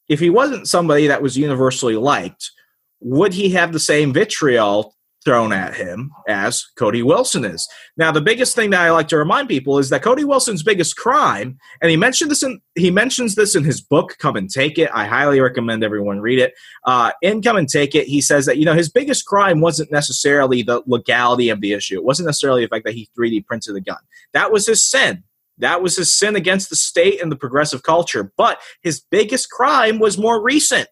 if 0.07 0.19
he 0.19 0.29
wasn't 0.29 0.67
somebody 0.67 1.07
that 1.07 1.21
was 1.21 1.37
universally 1.37 1.95
liked, 1.95 2.51
would 2.99 3.33
he 3.33 3.49
have 3.49 3.73
the 3.73 3.79
same 3.79 4.13
vitriol 4.13 4.95
thrown 5.27 5.51
at 5.51 5.75
him 5.75 6.09
as 6.25 6.63
Cody 6.77 7.03
Wilson 7.03 7.43
is? 7.43 7.67
Now, 7.97 8.13
the 8.13 8.21
biggest 8.21 8.55
thing 8.55 8.69
that 8.69 8.79
I 8.79 8.91
like 8.91 9.09
to 9.09 9.17
remind 9.17 9.49
people 9.49 9.77
is 9.77 9.89
that 9.89 10.01
Cody 10.01 10.23
Wilson's 10.23 10.63
biggest 10.63 10.95
crime, 10.95 11.57
and 11.81 11.91
he 11.91 11.97
mentioned 11.97 12.31
this 12.31 12.43
in 12.43 12.61
he 12.75 12.89
mentions 12.89 13.35
this 13.35 13.53
in 13.53 13.65
his 13.65 13.81
book, 13.81 14.15
Come 14.19 14.37
and 14.37 14.49
Take 14.49 14.79
It. 14.79 14.89
I 14.93 15.05
highly 15.05 15.41
recommend 15.41 15.83
everyone 15.83 16.21
read 16.21 16.39
it. 16.39 16.53
Uh, 16.85 17.11
in 17.21 17.41
Come 17.41 17.57
and 17.57 17.67
Take 17.67 17.93
It, 17.93 18.07
he 18.07 18.21
says 18.21 18.45
that 18.45 18.57
you 18.57 18.63
know 18.63 18.73
his 18.73 18.89
biggest 18.89 19.25
crime 19.25 19.59
wasn't 19.59 19.91
necessarily 19.91 20.61
the 20.61 20.81
legality 20.87 21.49
of 21.49 21.59
the 21.59 21.73
issue. 21.73 21.95
It 21.95 22.05
wasn't 22.05 22.27
necessarily 22.27 22.61
the 22.63 22.69
fact 22.69 22.85
that 22.85 22.93
he 22.93 23.09
3D 23.19 23.45
printed 23.45 23.75
a 23.75 23.81
gun. 23.81 23.99
That 24.31 24.53
was 24.53 24.65
his 24.65 24.81
sin. 24.81 25.25
That 25.57 25.81
was 25.81 25.97
his 25.97 26.13
sin 26.13 26.37
against 26.37 26.69
the 26.69 26.75
state 26.77 27.21
and 27.21 27.31
the 27.31 27.35
progressive 27.35 27.83
culture. 27.83 28.31
But 28.37 28.59
his 28.81 29.01
biggest 29.11 29.49
crime 29.49 29.99
was 29.99 30.17
more 30.17 30.41
recent 30.41 30.87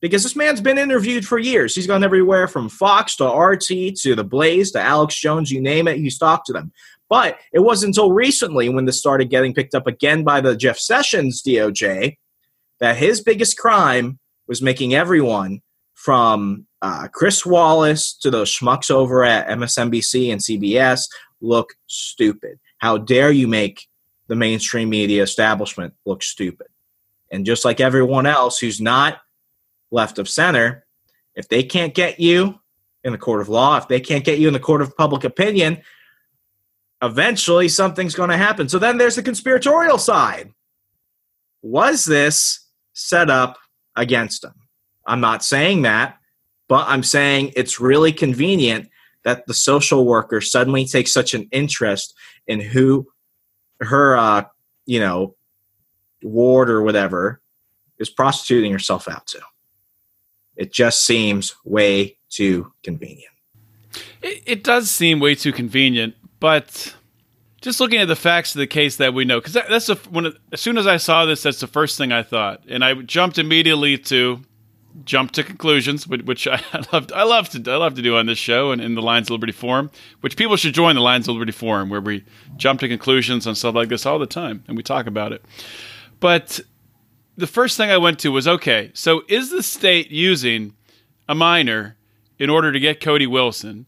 because 0.00 0.22
this 0.22 0.36
man's 0.36 0.60
been 0.60 0.78
interviewed 0.78 1.26
for 1.26 1.38
years. 1.38 1.74
He's 1.74 1.86
gone 1.86 2.04
everywhere 2.04 2.48
from 2.48 2.68
Fox 2.68 3.16
to 3.16 3.24
RT 3.26 3.96
to 4.02 4.14
The 4.14 4.24
Blaze 4.24 4.70
to 4.72 4.80
Alex 4.80 5.18
Jones, 5.18 5.50
you 5.50 5.60
name 5.60 5.88
it, 5.88 5.98
he's 5.98 6.18
talked 6.18 6.46
to 6.46 6.52
them. 6.52 6.72
But 7.08 7.38
it 7.52 7.60
wasn't 7.60 7.90
until 7.90 8.12
recently 8.12 8.68
when 8.68 8.84
this 8.84 8.98
started 8.98 9.30
getting 9.30 9.54
picked 9.54 9.74
up 9.74 9.86
again 9.86 10.24
by 10.24 10.40
the 10.40 10.56
Jeff 10.56 10.78
Sessions 10.78 11.42
DOJ 11.42 12.16
that 12.80 12.96
his 12.96 13.20
biggest 13.20 13.56
crime 13.56 14.18
was 14.48 14.60
making 14.60 14.94
everyone 14.94 15.62
from 15.94 16.66
uh, 16.82 17.08
Chris 17.12 17.46
Wallace 17.46 18.12
to 18.18 18.30
those 18.30 18.50
schmucks 18.50 18.90
over 18.90 19.24
at 19.24 19.48
MSNBC 19.48 20.30
and 20.30 20.40
CBS 20.40 21.08
look 21.40 21.74
stupid. 21.86 22.58
How 22.78 22.98
dare 22.98 23.30
you 23.30 23.48
make 23.48 23.88
the 24.28 24.36
mainstream 24.36 24.90
media 24.90 25.22
establishment 25.22 25.94
look 26.04 26.22
stupid? 26.22 26.66
And 27.30 27.46
just 27.46 27.64
like 27.64 27.80
everyone 27.80 28.26
else 28.26 28.58
who's 28.58 28.80
not 28.80 29.18
left 29.90 30.18
of 30.18 30.28
center, 30.28 30.86
if 31.34 31.48
they 31.48 31.62
can't 31.62 31.94
get 31.94 32.18
you 32.18 32.58
in 33.04 33.12
the 33.12 33.18
court 33.18 33.40
of 33.40 33.48
law, 33.48 33.76
if 33.76 33.88
they 33.88 34.00
can't 34.00 34.24
get 34.24 34.38
you 34.38 34.48
in 34.48 34.54
the 34.54 34.60
court 34.60 34.82
of 34.82 34.96
public 34.96 35.24
opinion, 35.24 35.80
eventually 37.02 37.68
something's 37.68 38.14
going 38.14 38.30
to 38.30 38.36
happen. 38.36 38.68
So 38.68 38.78
then 38.78 38.98
there's 38.98 39.16
the 39.16 39.22
conspiratorial 39.22 39.98
side. 39.98 40.52
Was 41.62 42.04
this 42.04 42.66
set 42.94 43.30
up 43.30 43.58
against 43.94 44.44
him? 44.44 44.54
I'm 45.06 45.20
not 45.20 45.44
saying 45.44 45.82
that, 45.82 46.18
but 46.68 46.86
I'm 46.88 47.02
saying 47.02 47.52
it's 47.54 47.80
really 47.80 48.12
convenient 48.12 48.88
that 49.24 49.46
the 49.46 49.54
social 49.54 50.04
worker 50.04 50.40
suddenly 50.40 50.84
takes 50.84 51.12
such 51.12 51.34
an 51.34 51.48
interest 51.52 52.14
in 52.46 52.60
who 52.60 53.06
her 53.80 54.16
uh, 54.16 54.44
you 54.86 55.00
know 55.00 55.34
ward 56.22 56.70
or 56.70 56.82
whatever 56.82 57.40
is 57.98 58.08
prostituting 58.10 58.72
herself 58.72 59.08
out 59.08 59.26
to 59.26 59.40
it 60.56 60.72
just 60.72 61.04
seems 61.04 61.54
way 61.64 62.16
too 62.30 62.72
convenient 62.82 63.32
it, 64.22 64.42
it 64.46 64.64
does 64.64 64.90
seem 64.90 65.20
way 65.20 65.34
too 65.34 65.52
convenient 65.52 66.14
but 66.40 66.94
just 67.60 67.80
looking 67.80 67.98
at 67.98 68.08
the 68.08 68.16
facts 68.16 68.54
of 68.54 68.58
the 68.58 68.66
case 68.66 68.96
that 68.96 69.14
we 69.14 69.24
know 69.24 69.40
because 69.40 69.54
that, 69.54 69.68
that's 69.68 69.86
the 69.86 69.96
when 70.10 70.32
as 70.52 70.60
soon 70.60 70.78
as 70.78 70.86
i 70.86 70.96
saw 70.96 71.24
this 71.24 71.42
that's 71.42 71.60
the 71.60 71.66
first 71.66 71.98
thing 71.98 72.12
i 72.12 72.22
thought 72.22 72.62
and 72.68 72.84
i 72.84 72.94
jumped 72.94 73.38
immediately 73.38 73.96
to 73.98 74.40
jump 75.04 75.32
to 75.32 75.42
conclusions, 75.42 76.06
which 76.06 76.46
I 76.50 76.60
love. 76.92 77.10
I 77.14 77.24
love 77.24 77.48
to. 77.50 77.70
I 77.70 77.76
love 77.76 77.94
to 77.94 78.02
do 78.02 78.16
on 78.16 78.26
this 78.26 78.38
show 78.38 78.70
and 78.70 78.80
in 78.80 78.94
the 78.94 79.02
Lions 79.02 79.28
of 79.28 79.32
Liberty 79.32 79.52
Forum, 79.52 79.90
which 80.20 80.36
people 80.36 80.56
should 80.56 80.74
join 80.74 80.94
the 80.94 81.02
Lions 81.02 81.28
of 81.28 81.34
Liberty 81.34 81.52
Forum, 81.52 81.90
where 81.90 82.00
we 82.00 82.24
jump 82.56 82.80
to 82.80 82.88
conclusions 82.88 83.46
on 83.46 83.54
stuff 83.54 83.74
like 83.74 83.88
this 83.88 84.06
all 84.06 84.18
the 84.18 84.26
time, 84.26 84.64
and 84.68 84.76
we 84.76 84.82
talk 84.82 85.06
about 85.06 85.32
it. 85.32 85.44
But 86.20 86.60
the 87.36 87.46
first 87.46 87.76
thing 87.76 87.90
I 87.90 87.98
went 87.98 88.18
to 88.20 88.30
was 88.30 88.48
okay. 88.48 88.90
So 88.94 89.22
is 89.28 89.50
the 89.50 89.62
state 89.62 90.10
using 90.10 90.74
a 91.28 91.34
minor 91.34 91.96
in 92.38 92.50
order 92.50 92.72
to 92.72 92.80
get 92.80 93.00
Cody 93.00 93.26
Wilson, 93.26 93.86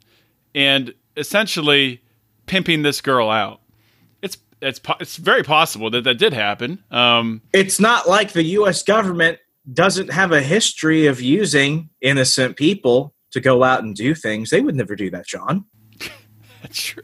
and 0.54 0.94
essentially 1.16 2.02
pimping 2.46 2.82
this 2.82 3.00
girl 3.00 3.30
out? 3.30 3.60
It's 4.22 4.38
it's 4.60 4.80
it's 5.00 5.16
very 5.16 5.42
possible 5.42 5.90
that 5.90 6.04
that 6.04 6.18
did 6.18 6.32
happen. 6.32 6.82
Um, 6.90 7.42
it's 7.52 7.80
not 7.80 8.08
like 8.08 8.32
the 8.32 8.44
U.S. 8.44 8.82
government 8.82 9.38
doesn't 9.72 10.12
have 10.12 10.32
a 10.32 10.40
history 10.40 11.06
of 11.06 11.20
using 11.20 11.90
innocent 12.00 12.56
people 12.56 13.14
to 13.32 13.40
go 13.40 13.62
out 13.62 13.82
and 13.82 13.94
do 13.94 14.14
things. 14.14 14.50
They 14.50 14.62
would 14.62 14.74
never 14.74 14.96
do 14.96 15.10
that, 15.10 15.26
John. 15.26 15.66
That's 16.62 16.82
true. 16.82 17.02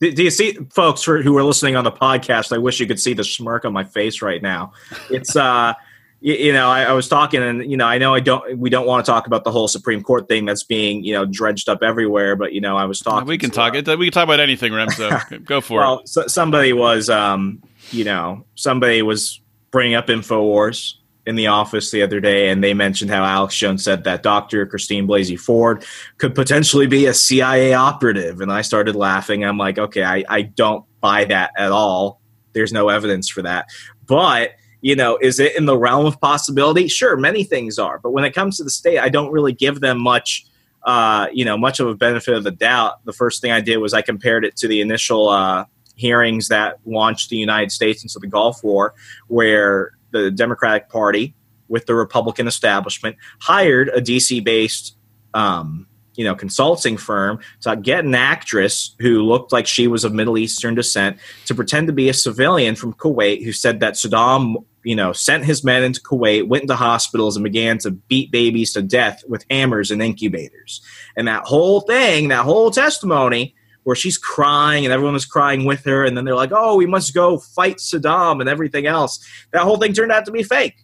Do, 0.00 0.12
do 0.12 0.22
you 0.22 0.30
see, 0.30 0.56
folks 0.70 1.02
who 1.02 1.22
who 1.22 1.36
are 1.36 1.42
listening 1.42 1.76
on 1.76 1.84
the 1.84 1.92
podcast? 1.92 2.52
I 2.52 2.58
wish 2.58 2.78
you 2.78 2.86
could 2.86 3.00
see 3.00 3.14
the 3.14 3.24
smirk 3.24 3.64
on 3.64 3.72
my 3.72 3.84
face 3.84 4.22
right 4.22 4.40
now. 4.40 4.72
It's 5.10 5.34
uh, 5.34 5.74
you, 6.20 6.34
you 6.34 6.52
know, 6.52 6.68
I, 6.68 6.84
I 6.84 6.92
was 6.92 7.08
talking, 7.08 7.42
and 7.42 7.68
you 7.68 7.76
know, 7.76 7.86
I 7.86 7.98
know 7.98 8.14
I 8.14 8.20
don't. 8.20 8.58
We 8.58 8.70
don't 8.70 8.86
want 8.86 9.04
to 9.04 9.10
talk 9.10 9.26
about 9.26 9.42
the 9.42 9.50
whole 9.50 9.66
Supreme 9.66 10.02
Court 10.02 10.28
thing 10.28 10.44
that's 10.44 10.62
being 10.62 11.02
you 11.02 11.14
know 11.14 11.24
dredged 11.24 11.68
up 11.68 11.82
everywhere. 11.82 12.36
But 12.36 12.52
you 12.52 12.60
know, 12.60 12.76
I 12.76 12.84
was 12.84 13.00
talking. 13.00 13.26
we 13.26 13.38
can 13.38 13.50
to, 13.50 13.56
talk 13.56 13.74
uh, 13.74 13.78
it. 13.78 13.98
We 13.98 14.06
can 14.06 14.12
talk 14.12 14.24
about 14.24 14.40
anything, 14.40 14.72
Remso. 14.72 15.44
Go 15.44 15.60
for 15.60 15.80
well, 15.80 15.98
it. 16.00 16.08
so, 16.08 16.26
somebody 16.28 16.72
was, 16.72 17.10
um, 17.10 17.60
you 17.90 18.04
know, 18.04 18.44
somebody 18.54 19.02
was 19.02 19.40
bringing 19.72 19.96
up 19.96 20.06
Infowars 20.06 20.94
in 21.28 21.36
the 21.36 21.46
office 21.46 21.90
the 21.90 22.00
other 22.00 22.20
day, 22.20 22.48
and 22.48 22.64
they 22.64 22.72
mentioned 22.72 23.10
how 23.10 23.22
Alex 23.22 23.54
Jones 23.54 23.84
said 23.84 24.04
that 24.04 24.22
Dr. 24.22 24.64
Christine 24.64 25.06
Blasey 25.06 25.38
Ford 25.38 25.84
could 26.16 26.34
potentially 26.34 26.86
be 26.86 27.04
a 27.04 27.12
CIA 27.12 27.74
operative, 27.74 28.40
and 28.40 28.50
I 28.50 28.62
started 28.62 28.96
laughing. 28.96 29.44
I'm 29.44 29.58
like, 29.58 29.76
okay, 29.76 30.04
I, 30.04 30.24
I 30.26 30.40
don't 30.40 30.86
buy 31.02 31.26
that 31.26 31.50
at 31.58 31.70
all. 31.70 32.22
There's 32.54 32.72
no 32.72 32.88
evidence 32.88 33.28
for 33.28 33.42
that, 33.42 33.66
but 34.06 34.52
you 34.80 34.96
know, 34.96 35.18
is 35.20 35.38
it 35.38 35.54
in 35.54 35.66
the 35.66 35.76
realm 35.76 36.06
of 36.06 36.18
possibility? 36.18 36.88
Sure, 36.88 37.14
many 37.14 37.44
things 37.44 37.78
are, 37.78 37.98
but 37.98 38.12
when 38.12 38.24
it 38.24 38.32
comes 38.32 38.56
to 38.56 38.64
the 38.64 38.70
state, 38.70 38.98
I 38.98 39.10
don't 39.10 39.30
really 39.30 39.52
give 39.52 39.80
them 39.80 40.00
much. 40.00 40.46
Uh, 40.84 41.26
you 41.32 41.44
know, 41.44 41.58
much 41.58 41.80
of 41.80 41.88
a 41.88 41.94
benefit 41.94 42.34
of 42.34 42.44
the 42.44 42.52
doubt. 42.52 43.04
The 43.04 43.12
first 43.12 43.42
thing 43.42 43.50
I 43.50 43.60
did 43.60 43.76
was 43.76 43.92
I 43.92 44.00
compared 44.00 44.44
it 44.44 44.56
to 44.56 44.68
the 44.68 44.80
initial 44.80 45.28
uh, 45.28 45.66
hearings 45.96 46.48
that 46.48 46.78
launched 46.86 47.28
the 47.28 47.36
United 47.36 47.72
States 47.72 48.02
into 48.02 48.18
the 48.18 48.28
Gulf 48.28 48.64
War, 48.64 48.94
where 49.26 49.97
the 50.10 50.30
Democratic 50.30 50.88
Party 50.88 51.34
with 51.68 51.86
the 51.86 51.94
Republican 51.94 52.46
establishment 52.46 53.16
hired 53.40 53.88
a 53.88 54.00
DC 54.00 54.42
based 54.42 54.96
um, 55.34 55.86
you 56.18 56.24
know 56.24 56.34
consulting 56.34 56.96
firm 56.96 57.38
to 57.60 57.76
get 57.76 58.04
an 58.04 58.14
actress 58.14 58.94
who 58.98 59.22
looked 59.22 59.52
like 59.52 59.66
she 59.66 59.86
was 59.86 60.04
of 60.04 60.12
Middle 60.12 60.36
Eastern 60.36 60.74
descent 60.74 61.16
to 61.46 61.54
pretend 61.54 61.86
to 61.86 61.92
be 61.92 62.08
a 62.08 62.14
civilian 62.14 62.74
from 62.74 62.92
Kuwait 62.92 63.44
who 63.44 63.52
said 63.52 63.80
that 63.80 63.94
Saddam 63.94 64.56
you 64.82 64.96
know 64.96 65.12
sent 65.12 65.44
his 65.44 65.62
men 65.62 65.84
into 65.84 66.00
Kuwait 66.00 66.48
went 66.48 66.62
into 66.62 66.74
hospitals 66.74 67.36
and 67.36 67.44
began 67.44 67.78
to 67.78 67.92
beat 67.92 68.32
babies 68.32 68.72
to 68.72 68.82
death 68.82 69.22
with 69.28 69.44
hammers 69.48 69.90
and 69.90 70.02
incubators. 70.02 70.82
And 71.16 71.28
that 71.28 71.44
whole 71.44 71.82
thing 71.82 72.28
that 72.28 72.44
whole 72.44 72.70
testimony 72.70 73.54
where 73.84 73.96
she's 73.96 74.18
crying 74.18 74.84
and 74.84 74.92
everyone 74.92 75.14
is 75.14 75.24
crying 75.24 75.64
with 75.64 75.84
her 75.84 76.04
and 76.04 76.16
then 76.16 76.24
they're 76.24 76.34
like 76.34 76.52
oh 76.54 76.76
we 76.76 76.86
must 76.86 77.14
go 77.14 77.38
fight 77.38 77.76
Saddam 77.78 78.40
and 78.40 78.48
everything 78.48 78.86
else 78.86 79.18
that 79.52 79.62
whole 79.62 79.78
thing 79.78 79.92
turned 79.92 80.12
out 80.12 80.24
to 80.26 80.30
be 80.32 80.42
fake 80.42 80.76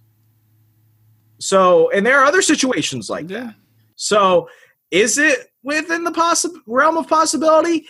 so 1.38 1.90
and 1.90 2.06
there 2.06 2.18
are 2.18 2.24
other 2.24 2.42
situations 2.42 3.10
like 3.10 3.26
that 3.28 3.34
Yeah. 3.34 3.52
so, 3.96 4.48
is 4.90 5.18
it 5.18 5.48
within 5.62 6.04
the 6.04 6.12
possi- 6.12 6.54
realm 6.66 6.96
of 6.96 7.08
possibility? 7.08 7.86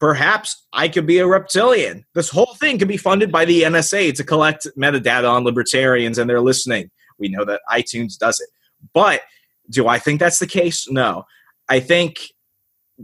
Perhaps 0.00 0.66
I 0.72 0.88
could 0.88 1.06
be 1.06 1.18
a 1.18 1.26
reptilian. 1.26 2.04
This 2.14 2.28
whole 2.28 2.54
thing 2.60 2.78
could 2.78 2.88
be 2.88 2.98
funded 2.98 3.32
by 3.32 3.46
the 3.46 3.62
NSA 3.62 4.14
to 4.16 4.24
collect 4.24 4.66
metadata 4.76 5.30
on 5.30 5.44
libertarians 5.44 6.18
and 6.18 6.28
they're 6.28 6.42
listening. 6.42 6.90
We 7.18 7.28
know 7.28 7.44
that 7.46 7.62
iTunes 7.70 8.18
does 8.18 8.38
it. 8.40 8.50
But 8.92 9.22
do 9.70 9.88
I 9.88 9.98
think 9.98 10.20
that's 10.20 10.40
the 10.40 10.46
case? 10.46 10.90
No. 10.90 11.24
I 11.70 11.80
think 11.80 12.33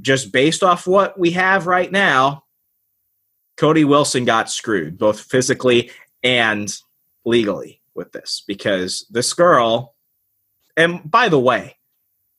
just 0.01 0.33
based 0.33 0.63
off 0.63 0.87
what 0.87 1.19
we 1.19 1.31
have 1.33 1.67
right 1.67 1.91
now, 1.91 2.45
Cody 3.57 3.85
Wilson 3.85 4.25
got 4.25 4.51
screwed, 4.51 4.99
both 4.99 5.21
physically 5.21 5.91
and 6.23 6.75
legally, 7.25 7.81
with 7.95 8.13
this 8.13 8.43
because 8.47 9.07
this 9.11 9.33
girl, 9.33 9.95
and 10.77 11.09
by 11.11 11.29
the 11.29 11.41
way, 11.41 11.77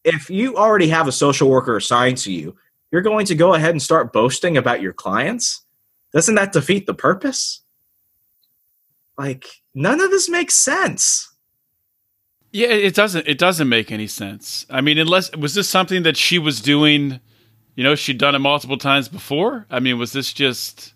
if 0.03 0.29
you 0.29 0.55
already 0.57 0.87
have 0.87 1.07
a 1.07 1.11
social 1.11 1.49
worker 1.49 1.77
assigned 1.77 2.17
to 2.19 2.31
you, 2.31 2.55
you're 2.91 3.01
going 3.01 3.25
to 3.27 3.35
go 3.35 3.53
ahead 3.53 3.71
and 3.71 3.81
start 3.81 4.13
boasting 4.13 4.57
about 4.57 4.81
your 4.81 4.93
clients? 4.93 5.63
Doesn't 6.11 6.35
that 6.35 6.53
defeat 6.53 6.87
the 6.87 6.93
purpose? 6.93 7.61
Like, 9.17 9.45
none 9.75 10.01
of 10.01 10.09
this 10.09 10.27
makes 10.27 10.55
sense. 10.55 11.31
Yeah, 12.51 12.67
it 12.67 12.95
doesn't. 12.95 13.27
It 13.27 13.37
doesn't 13.37 13.69
make 13.69 13.91
any 13.91 14.07
sense. 14.07 14.65
I 14.69 14.81
mean, 14.81 14.97
unless 14.97 15.33
was 15.35 15.53
this 15.53 15.69
something 15.69 16.03
that 16.03 16.17
she 16.17 16.37
was 16.37 16.59
doing? 16.59 17.21
You 17.75 17.83
know, 17.83 17.95
she'd 17.95 18.17
done 18.17 18.35
it 18.35 18.39
multiple 18.39 18.77
times 18.77 19.07
before. 19.09 19.65
I 19.69 19.79
mean, 19.79 19.97
was 19.97 20.11
this 20.11 20.33
just 20.33 20.93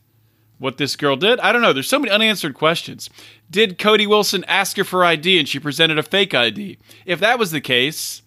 what 0.57 0.77
this 0.77 0.95
girl 0.95 1.15
did? 1.15 1.39
I 1.39 1.51
don't 1.51 1.61
know. 1.61 1.73
There's 1.73 1.87
so 1.89 1.99
many 1.99 2.11
unanswered 2.11 2.53
questions. 2.53 3.09
Did 3.49 3.77
Cody 3.77 4.07
Wilson 4.07 4.43
ask 4.47 4.77
her 4.77 4.83
for 4.83 5.03
ID 5.03 5.39
and 5.39 5.47
she 5.47 5.59
presented 5.59 5.97
a 5.97 6.03
fake 6.03 6.33
ID? 6.33 6.77
If 7.05 7.19
that 7.19 7.39
was 7.39 7.51
the 7.51 7.61
case, 7.61 8.21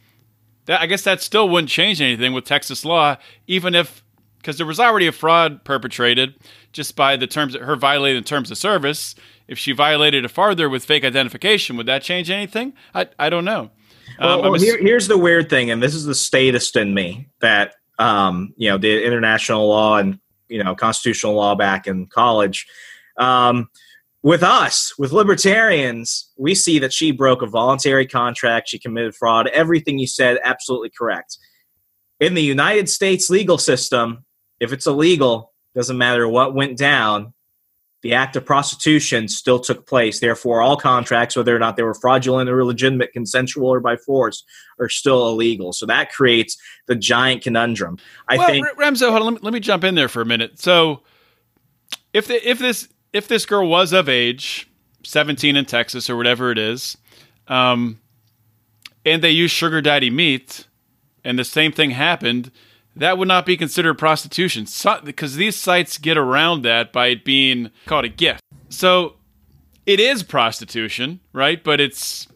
that 0.67 0.81
I 0.81 0.87
guess 0.87 1.03
that 1.03 1.23
still 1.23 1.49
wouldn't 1.49 1.71
change 1.71 2.01
anything 2.01 2.33
with 2.33 2.45
Texas 2.45 2.85
law, 2.85 3.17
even 3.47 3.75
if 3.75 4.03
because 4.39 4.57
there 4.57 4.67
was 4.67 4.79
already 4.79 5.07
a 5.07 5.13
fraud 5.13 5.65
perpetrated 5.65 6.35
just 6.73 6.95
by 6.95 7.17
the 7.17 7.27
terms 7.27 7.55
that 7.55 7.63
her 7.63 7.75
violating 7.77 8.23
the 8.23 8.29
terms 8.29 8.51
of 8.51 8.59
service. 8.59 9.15
If 9.49 9.59
she 9.59 9.73
violated 9.73 10.25
it 10.27 10.29
farther 10.29 10.69
with 10.69 10.85
fake 10.85 11.05
identification, 11.05 11.77
would 11.79 11.87
that 11.87 12.03
change 12.03 12.31
anything? 12.31 12.75
I 12.95 13.09
I 13.19 13.31
don't 13.31 13.45
know. 13.45 13.71
Well, 14.21 14.29
Um, 14.31 14.43
well, 14.43 14.55
I'm 14.55 14.61
here, 14.61 14.79
here's 14.79 15.09
the 15.09 15.19
weird 15.19 15.49
thing, 15.51 15.71
and 15.71 15.83
this 15.83 15.95
is 15.95 16.05
the 16.05 16.15
statist 16.15 16.77
in 16.77 16.93
me 16.95 17.29
that 17.41 17.75
um, 17.99 18.55
you 18.57 18.69
know 18.69 18.79
did 18.79 19.03
international 19.03 19.69
law 19.69 19.97
and 19.97 20.19
you 20.49 20.63
know 20.63 20.75
constitutional 20.75 21.35
law 21.35 21.55
back 21.55 21.87
in 21.87 22.07
college. 22.07 22.67
Um, 23.19 23.69
with 24.23 24.43
us, 24.43 24.93
with 24.99 25.13
libertarians, 25.13 26.31
we 26.37 26.55
see 26.55 26.81
that 26.81 26.93
she 26.93 27.13
broke 27.13 27.41
a 27.41 27.47
voluntary 27.47 28.07
contract. 28.07 28.69
She 28.69 28.79
committed 28.79 29.15
fraud. 29.15 29.49
Everything 29.49 29.99
you 29.99 30.09
said, 30.09 30.39
absolutely 30.43 30.91
correct. 30.91 31.39
In 32.19 32.35
the 32.35 32.43
United 32.43 32.89
States 32.89 33.31
legal 33.31 33.59
system, 33.59 34.25
if 34.59 34.73
it's 34.73 34.89
illegal, 34.89 35.53
doesn't 35.75 35.97
matter 35.97 36.29
what 36.29 36.55
went 36.55 36.77
down. 36.77 37.33
The 38.03 38.15
act 38.15 38.37
of 38.37 38.47
prostitution 38.47 39.27
still 39.27 39.59
took 39.59 39.87
place. 39.87 40.21
Therefore, 40.21 40.63
all 40.63 40.77
contracts, 40.77 41.37
whether 41.37 41.55
or 41.55 41.59
not 41.59 41.77
they 41.77 41.83
were 41.83 41.95
fraudulent 41.95 42.49
or 42.49 42.61
illegitimate, 42.61 43.13
consensual 43.13 43.69
or 43.69 43.81
by 43.81 43.97
force, 43.97 44.45
are 44.79 44.89
still 44.89 45.29
illegal. 45.29 45.73
So 45.73 45.85
that 45.87 46.13
creates 46.13 46.57
the 46.87 46.95
giant 46.95 47.43
conundrum. 47.43 47.99
I 48.29 48.39
well, 48.39 48.47
think. 48.47 48.67
Remso, 48.79 49.11
hold 49.11 49.23
on, 49.23 49.25
let 49.25 49.35
me, 49.35 49.41
let 49.43 49.53
me 49.53 49.61
jump 49.61 49.83
in 49.83 49.97
there 49.97 50.09
for 50.09 50.23
a 50.23 50.25
minute. 50.25 50.61
So, 50.61 51.03
if 52.13 52.29
the, 52.29 52.49
if 52.49 52.61
this 52.61 52.89
if 53.13 53.27
this 53.27 53.47
girl 53.47 53.69
was 53.69 53.93
of 53.93 54.09
age, 54.09 54.71
seventeen 55.05 55.57
in 55.57 55.65
Texas 55.65 56.09
or 56.09 56.17
whatever 56.17 56.53
it 56.53 56.59
is, 56.59 56.97
um, 57.49 57.99
and 59.05 59.23
they 59.23 59.31
use 59.31 59.51
sugar 59.51 59.81
daddy 59.81 60.11
meet, 60.11 60.69
and 61.25 61.39
the 61.39 61.45
same 61.45 61.73
thing 61.73 61.91
happened, 61.91 62.53
that 62.99 63.19
would 63.19 63.29
not 63.29 63.47
be 63.47 63.57
considered 63.57 63.95
prostitution 63.95 64.67
so, 64.67 65.01
because 65.05 65.37
these 65.37 65.57
sites 65.57 65.99
get 65.99 66.17
around 66.19 66.63
that 66.63 66.93
by 66.93 67.09
it 67.09 67.25
being 67.25 67.71
called 67.87 68.05
a 68.05 68.09
gift. 68.09 68.43
So, 68.69 69.15
it 69.87 70.01
is 70.01 70.23
prostitution, 70.23 71.21
right? 71.33 71.63
But 71.63 71.81
it's 71.81 72.29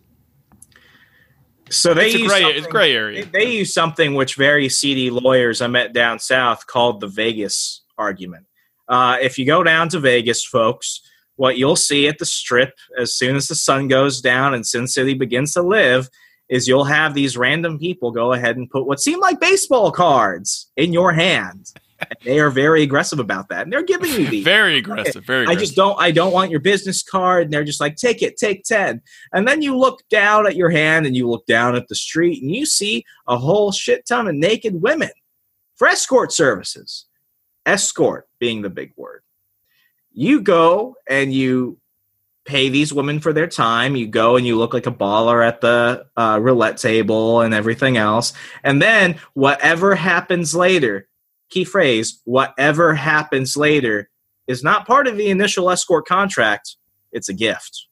So 1.68 1.94
they 1.94 2.10
It's 2.10 2.26
gray- 2.28 2.40
something- 2.42 2.58
it's 2.58 2.66
gray 2.66 2.94
area. 2.94 3.24
They, 3.24 3.44
they 3.44 3.52
use 3.52 3.72
something 3.72 4.14
which 4.14 4.34
very 4.34 4.68
seedy 4.68 5.10
lawyers 5.10 5.62
I 5.62 5.68
met 5.68 5.92
down 5.94 6.18
south 6.18 6.66
called 6.66 7.00
the 7.00 7.06
Vegas 7.08 7.82
argument. 7.96 8.46
Uh, 8.88 9.16
if 9.22 9.38
you 9.38 9.46
go 9.46 9.62
down 9.62 9.88
to 9.90 9.98
Vegas, 9.98 10.44
folks, 10.44 11.00
what 11.36 11.56
you'll 11.56 11.76
see 11.76 12.08
at 12.08 12.18
the 12.18 12.26
strip 12.26 12.74
as 12.98 13.14
soon 13.14 13.36
as 13.36 13.48
the 13.48 13.54
sun 13.54 13.88
goes 13.88 14.20
down 14.20 14.52
and 14.52 14.66
Sin 14.66 14.86
City 14.86 15.14
begins 15.14 15.54
to 15.54 15.62
live 15.62 16.10
is 16.52 16.68
you'll 16.68 16.84
have 16.84 17.14
these 17.14 17.36
random 17.36 17.78
people 17.78 18.10
go 18.10 18.32
ahead 18.34 18.56
and 18.58 18.70
put 18.70 18.86
what 18.86 19.00
seem 19.00 19.18
like 19.20 19.40
baseball 19.40 19.90
cards 19.90 20.70
in 20.76 20.92
your 20.92 21.10
hand. 21.12 21.72
And 22.00 22.18
they 22.24 22.40
are 22.40 22.50
very 22.50 22.82
aggressive 22.82 23.20
about 23.20 23.48
that, 23.48 23.62
and 23.62 23.72
they're 23.72 23.82
giving 23.84 24.10
you 24.10 24.26
these. 24.34 24.44
very 24.44 24.76
aggressive. 24.76 25.24
Very. 25.24 25.46
I 25.46 25.52
Aggressive. 25.52 25.60
just 25.60 25.76
don't 25.76 25.96
I 26.00 26.10
don't 26.10 26.32
want 26.32 26.50
your 26.50 26.60
business 26.60 27.02
card 27.02 27.44
and 27.44 27.52
they're 27.52 27.64
just 27.64 27.80
like 27.80 27.96
take 27.96 28.22
it 28.22 28.36
take 28.36 28.64
10 28.64 29.00
and 29.32 29.48
then 29.48 29.62
you 29.62 29.76
look 29.78 30.00
down 30.10 30.46
at 30.46 30.56
your 30.56 30.68
hand 30.70 31.06
and 31.06 31.16
you 31.16 31.28
look 31.28 31.46
down 31.46 31.74
at 31.76 31.88
the 31.88 31.94
street 31.94 32.42
and 32.42 32.50
you 32.54 32.66
see 32.66 33.04
a 33.28 33.38
whole 33.38 33.72
shit 33.72 34.04
ton 34.06 34.26
of 34.28 34.34
naked 34.34 34.82
women 34.82 35.10
for 35.76 35.86
escort 35.88 36.32
services 36.32 37.06
escort 37.66 38.28
being 38.40 38.62
the 38.62 38.70
big 38.70 38.92
word 38.96 39.22
you 40.12 40.40
go 40.40 40.96
and 41.08 41.32
you 41.32 41.78
pay 42.44 42.68
these 42.68 42.92
women 42.92 43.20
for 43.20 43.32
their 43.32 43.46
time. 43.46 43.96
You 43.96 44.06
go 44.06 44.36
and 44.36 44.46
you 44.46 44.58
look 44.58 44.74
like 44.74 44.86
a 44.86 44.92
baller 44.92 45.46
at 45.46 45.60
the 45.60 46.06
uh, 46.16 46.38
roulette 46.42 46.76
table 46.76 47.40
and 47.40 47.54
everything 47.54 47.96
else. 47.96 48.32
And 48.64 48.82
then 48.82 49.18
whatever 49.34 49.94
happens 49.94 50.54
later 50.54 51.08
key 51.52 51.64
phrase 51.64 52.20
whatever 52.24 52.94
happens 52.94 53.56
later 53.56 54.08
is 54.48 54.64
not 54.64 54.86
part 54.86 55.06
of 55.06 55.16
the 55.16 55.28
initial 55.28 55.70
escort 55.70 56.06
contract, 56.06 56.76
it's 57.12 57.28
a 57.28 57.34
gift, 57.34 57.86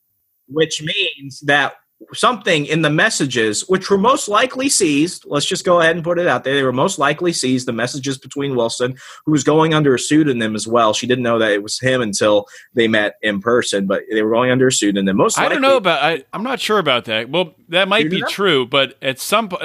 which 0.48 0.82
means 0.82 1.40
that 1.40 1.74
something 2.12 2.66
in 2.66 2.82
the 2.82 2.90
messages, 2.90 3.62
which 3.68 3.90
were 3.90 3.98
most 3.98 4.28
likely 4.28 4.68
seized, 4.68 5.24
let's 5.26 5.46
just 5.46 5.64
go 5.64 5.80
ahead 5.80 5.96
and 5.96 6.04
put 6.04 6.18
it 6.18 6.26
out 6.26 6.44
there, 6.44 6.54
they 6.54 6.62
were 6.62 6.72
most 6.72 6.98
likely 6.98 7.32
seized, 7.32 7.66
the 7.66 7.72
messages 7.72 8.18
between 8.18 8.56
Wilson, 8.56 8.96
who 9.24 9.32
was 9.32 9.44
going 9.44 9.74
under 9.74 9.94
a 9.94 9.98
pseudonym 9.98 10.54
as 10.54 10.66
well. 10.66 10.92
She 10.92 11.06
didn't 11.06 11.24
know 11.24 11.38
that 11.38 11.52
it 11.52 11.62
was 11.62 11.78
him 11.78 12.00
until 12.00 12.46
they 12.74 12.88
met 12.88 13.14
in 13.22 13.40
person, 13.40 13.86
but 13.86 14.02
they 14.10 14.22
were 14.22 14.30
going 14.30 14.50
under 14.50 14.68
a 14.68 14.72
pseudonym. 14.72 15.16
Most 15.16 15.38
I 15.38 15.48
don't 15.48 15.62
know 15.62 15.76
about. 15.76 16.02
I, 16.02 16.24
I'm 16.32 16.42
not 16.42 16.60
sure 16.60 16.78
about 16.78 17.04
that. 17.04 17.30
Well, 17.30 17.54
that 17.68 17.88
might 17.88 18.10
be 18.10 18.20
know? 18.20 18.26
true, 18.28 18.66
but 18.66 18.96
at 19.02 19.18
some 19.20 19.48
point, 19.48 19.62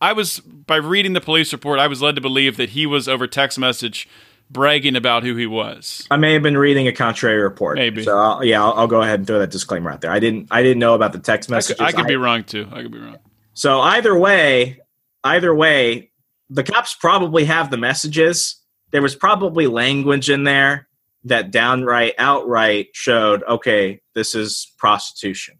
I 0.00 0.12
was 0.12 0.40
by 0.40 0.76
reading 0.76 1.12
the 1.12 1.20
police 1.20 1.52
report, 1.52 1.78
I 1.78 1.86
was 1.86 2.02
led 2.02 2.16
to 2.16 2.20
believe 2.20 2.56
that 2.56 2.70
he 2.70 2.86
was 2.86 3.08
over 3.08 3.26
text 3.26 3.58
message 3.58 4.08
bragging 4.52 4.96
about 4.96 5.22
who 5.22 5.34
he 5.36 5.46
was. 5.46 6.06
I 6.10 6.16
may 6.16 6.34
have 6.34 6.42
been 6.42 6.58
reading 6.58 6.86
a 6.86 6.92
contrary 6.92 7.42
report. 7.42 7.78
Maybe. 7.78 8.04
So 8.04 8.16
I'll, 8.16 8.44
yeah, 8.44 8.62
I'll, 8.62 8.72
I'll 8.74 8.86
go 8.86 9.02
ahead 9.02 9.20
and 9.20 9.26
throw 9.26 9.38
that 9.38 9.50
disclaimer 9.50 9.90
out 9.90 10.00
there. 10.02 10.10
I 10.10 10.18
didn't. 10.18 10.48
I 10.50 10.62
didn't 10.62 10.78
know 10.78 10.94
about 10.94 11.12
the 11.12 11.18
text 11.18 11.50
I 11.52 11.62
could, 11.62 11.80
I 11.80 11.92
could 11.92 12.06
be 12.06 12.16
wrong 12.16 12.44
too. 12.44 12.68
I 12.70 12.82
could 12.82 12.92
be 12.92 12.98
wrong. 12.98 13.18
So 13.54 13.80
either 13.80 14.16
way, 14.16 14.80
either 15.24 15.54
way, 15.54 16.10
the 16.50 16.62
cops 16.62 16.94
probably 16.94 17.44
have 17.44 17.70
the 17.70 17.78
messages. 17.78 18.56
There 18.90 19.02
was 19.02 19.14
probably 19.14 19.66
language 19.66 20.28
in 20.28 20.44
there 20.44 20.88
that 21.24 21.50
downright, 21.50 22.14
outright 22.18 22.88
showed, 22.92 23.42
okay, 23.44 24.00
this 24.14 24.34
is 24.34 24.72
prostitution, 24.76 25.58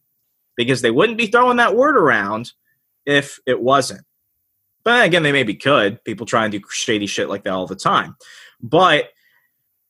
because 0.56 0.82
they 0.82 0.90
wouldn't 0.90 1.18
be 1.18 1.28
throwing 1.28 1.56
that 1.58 1.76
word 1.76 1.96
around 1.96 2.52
if 3.06 3.38
it 3.46 3.60
wasn't. 3.60 4.02
But 4.84 5.06
again, 5.06 5.22
they 5.22 5.32
maybe 5.32 5.54
could. 5.54 6.02
People 6.04 6.26
try 6.26 6.44
and 6.44 6.52
do 6.52 6.60
shady 6.68 7.06
shit 7.06 7.28
like 7.28 7.44
that 7.44 7.52
all 7.52 7.66
the 7.66 7.76
time. 7.76 8.16
But 8.62 9.10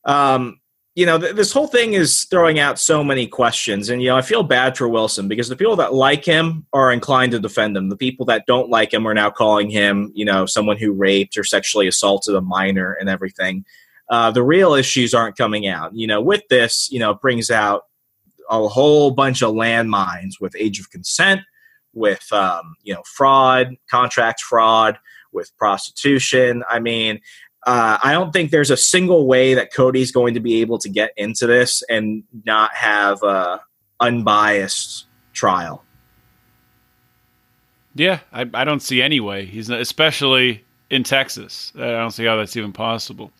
um, 0.04 0.60
you 0.94 1.06
know, 1.06 1.18
th- 1.18 1.34
this 1.34 1.52
whole 1.52 1.66
thing 1.66 1.94
is 1.94 2.24
throwing 2.24 2.58
out 2.58 2.78
so 2.78 3.02
many 3.02 3.26
questions. 3.26 3.88
And, 3.88 4.02
you 4.02 4.08
know, 4.08 4.16
I 4.16 4.22
feel 4.22 4.42
bad 4.42 4.76
for 4.76 4.88
Wilson 4.88 5.26
because 5.26 5.48
the 5.48 5.56
people 5.56 5.76
that 5.76 5.94
like 5.94 6.24
him 6.24 6.66
are 6.72 6.92
inclined 6.92 7.32
to 7.32 7.38
defend 7.38 7.76
him. 7.76 7.88
The 7.88 7.96
people 7.96 8.26
that 8.26 8.44
don't 8.46 8.68
like 8.68 8.92
him 8.92 9.06
are 9.06 9.14
now 9.14 9.30
calling 9.30 9.70
him, 9.70 10.12
you 10.14 10.24
know, 10.24 10.44
someone 10.44 10.76
who 10.76 10.92
raped 10.92 11.38
or 11.38 11.44
sexually 11.44 11.86
assaulted 11.86 12.34
a 12.34 12.42
minor 12.42 12.92
and 12.92 13.08
everything. 13.08 13.64
Uh, 14.10 14.30
the 14.30 14.42
real 14.42 14.74
issues 14.74 15.14
aren't 15.14 15.38
coming 15.38 15.66
out. 15.66 15.96
You 15.96 16.06
know, 16.06 16.20
with 16.20 16.42
this, 16.50 16.90
you 16.92 16.98
know, 16.98 17.14
brings 17.14 17.50
out 17.50 17.84
a 18.50 18.68
whole 18.68 19.12
bunch 19.12 19.42
of 19.42 19.54
landmines 19.54 20.40
with 20.40 20.54
age 20.58 20.78
of 20.78 20.90
consent, 20.90 21.40
with, 21.94 22.30
um, 22.34 22.74
you 22.82 22.92
know, 22.92 23.02
fraud, 23.06 23.76
contract 23.90 24.42
fraud, 24.42 24.98
with 25.32 25.56
prostitution. 25.56 26.62
I 26.68 26.80
mean, 26.80 27.20
uh, 27.64 27.98
I 28.02 28.12
don't 28.12 28.32
think 28.32 28.50
there's 28.50 28.70
a 28.70 28.76
single 28.76 29.26
way 29.26 29.54
that 29.54 29.72
Cody's 29.72 30.10
going 30.10 30.34
to 30.34 30.40
be 30.40 30.60
able 30.60 30.78
to 30.78 30.88
get 30.88 31.12
into 31.16 31.46
this 31.46 31.82
and 31.88 32.24
not 32.44 32.74
have 32.74 33.22
a 33.22 33.60
unbiased 34.00 35.06
trial. 35.32 35.84
Yeah, 37.94 38.20
I, 38.32 38.48
I 38.52 38.64
don't 38.64 38.80
see 38.80 39.00
any 39.00 39.20
way. 39.20 39.44
He's 39.44 39.68
not, 39.68 39.80
especially 39.80 40.64
in 40.90 41.04
Texas. 41.04 41.72
I 41.76 41.92
don't 41.92 42.10
see 42.10 42.24
how 42.24 42.36
that's 42.36 42.56
even 42.56 42.72
possible. 42.72 43.30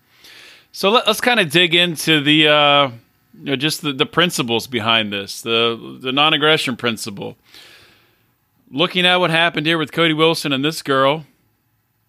So 0.73 0.91
let, 0.91 1.09
us 1.09 1.21
kind 1.21 1.41
of 1.41 1.51
dig 1.51 1.75
into 1.75 2.21
the 2.23 2.49
uh, 2.49 2.91
you 3.35 3.45
know, 3.45 3.57
just 3.57 3.83
the, 3.83 3.93
the 3.93 4.07
principles 4.07 4.67
behind 4.67 5.13
this, 5.13 5.43
the 5.43 5.99
the 6.01 6.13
non-aggression 6.13 6.77
principle. 6.77 7.37
Looking 8.71 9.05
at 9.05 9.17
what 9.17 9.31
happened 9.31 9.67
here 9.67 9.79
with 9.79 9.93
Cody 9.93 10.15
Wilson 10.15 10.53
and 10.53 10.65
this 10.65 10.81
girl, 10.81 11.27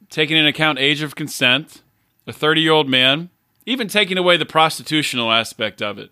taking 0.09 0.37
into 0.37 0.49
account 0.49 0.79
age 0.79 1.01
of 1.01 1.15
consent, 1.15 1.81
a 2.27 2.33
30 2.33 2.61
year 2.61 2.71
old 2.71 2.89
man, 2.89 3.29
even 3.65 3.87
taking 3.87 4.17
away 4.17 4.37
the 4.37 4.45
prostitutional 4.45 5.31
aspect 5.31 5.81
of 5.81 5.97
it. 5.97 6.11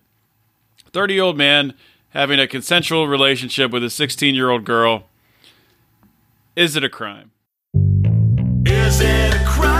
30 0.93 1.13
year 1.13 1.24
old 1.24 1.38
man 1.38 1.74
having 2.10 2.39
a 2.39 2.47
consensual 2.47 3.08
relationship 3.08 3.71
with 3.71 3.84
a 3.84 3.89
16 3.89 4.36
year 4.36 4.50
old 4.50 4.65
girl. 4.65 5.06
Is 6.56 6.76
it 6.76 6.84
a 6.84 6.89
crime? 6.89 7.32
Is 8.65 9.00
it 9.02 9.34
a 9.34 9.45
crime? 9.45 9.70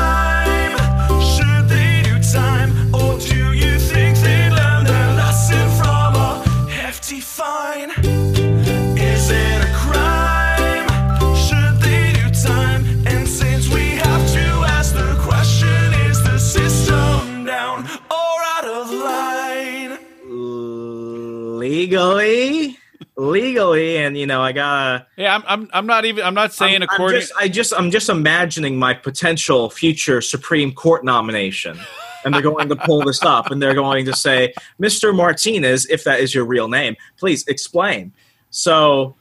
Legally, 21.91 22.77
legally, 23.17 23.97
and 23.97 24.17
you 24.17 24.25
know, 24.25 24.41
I 24.41 24.54
gotta. 24.54 25.08
Yeah, 25.17 25.36
I'm, 25.36 25.43
I'm, 25.45 25.69
I'm 25.73 25.86
not 25.86 26.06
even, 26.06 26.23
I'm 26.23 26.34
not 26.34 26.54
saying 26.54 26.77
I'm, 26.77 26.84
I'm 26.84 26.95
according. 26.95 27.19
just, 27.19 27.34
I 27.38 27.49
just, 27.49 27.73
I'm 27.75 27.91
just 27.91 28.08
imagining 28.08 28.80
my 28.80 28.93
potential 28.93 29.69
future 29.69 30.21
Supreme 30.21 30.71
Court 30.71 31.04
nomination, 31.04 31.77
and 32.23 32.34
they're 32.34 32.41
going 32.41 32.69
to 32.69 32.77
pull 32.77 33.04
this 33.04 33.21
up, 33.23 33.51
and 33.51 33.62
they're 33.62 33.73
going 33.73 34.06
to 34.06 34.13
say, 34.13 34.54
"Mr. 34.82 35.13
Martinez, 35.13 35.86
if 35.88 36.06
that 36.06 36.21
is 36.21 36.34
your 36.34 36.45
real 36.45 36.69
name, 36.69 36.95
please 37.17 37.45
explain." 37.47 38.13
So, 38.51 39.17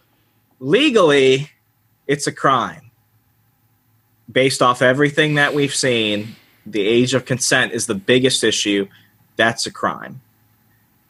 legally, 0.61 1.50
it's 2.06 2.28
a 2.28 2.33
crime. 2.33 2.92
Based 4.30 4.62
off 4.62 4.80
everything 4.80 5.35
that 5.35 5.54
we've 5.54 5.74
seen, 5.74 6.37
the 6.64 6.87
age 6.87 7.14
of 7.14 7.24
consent 7.24 7.72
is 7.72 7.87
the 7.87 7.96
biggest 7.96 8.44
issue. 8.44 8.87
That's 9.35 9.66
a 9.66 9.72
crime. 9.72 10.20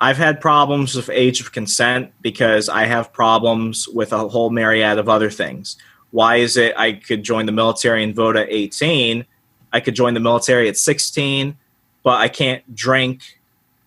I've 0.01 0.17
had 0.17 0.41
problems 0.41 0.95
with 0.95 1.11
age 1.11 1.41
of 1.41 1.53
consent 1.53 2.13
because 2.23 2.69
I 2.69 2.85
have 2.85 3.13
problems 3.13 3.87
with 3.89 4.13
a 4.13 4.29
whole 4.29 4.51
myriad 4.51 4.99
of 4.99 5.09
other 5.09 5.31
things. 5.31 5.77
Why 6.11 6.37
is 6.37 6.57
it 6.57 6.75
I 6.77 6.93
could 6.93 7.23
join 7.23 7.47
the 7.47 7.53
military 7.53 8.03
and 8.03 8.15
vote 8.15 8.37
at 8.37 8.49
18? 8.51 9.27
I 9.73 9.81
could 9.81 9.95
join 9.95 10.15
the 10.15 10.21
military 10.21 10.69
at 10.69 10.77
16, 10.77 11.57
but 12.03 12.19
I 12.21 12.29
can't 12.29 12.75
drink, 12.75 13.39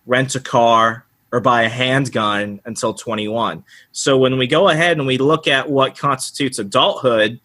rent 0.06 0.34
a 0.36 0.40
car, 0.40 1.04
or 1.32 1.40
buy 1.40 1.62
a 1.62 1.68
handgun 1.68 2.60
until 2.64 2.94
21. 2.94 3.64
So 3.90 4.16
when 4.16 4.38
we 4.38 4.46
go 4.46 4.68
ahead 4.68 4.98
and 4.98 5.06
we 5.06 5.18
look 5.18 5.48
at 5.48 5.68
what 5.68 5.98
constitutes 5.98 6.60
adulthood, 6.60 7.40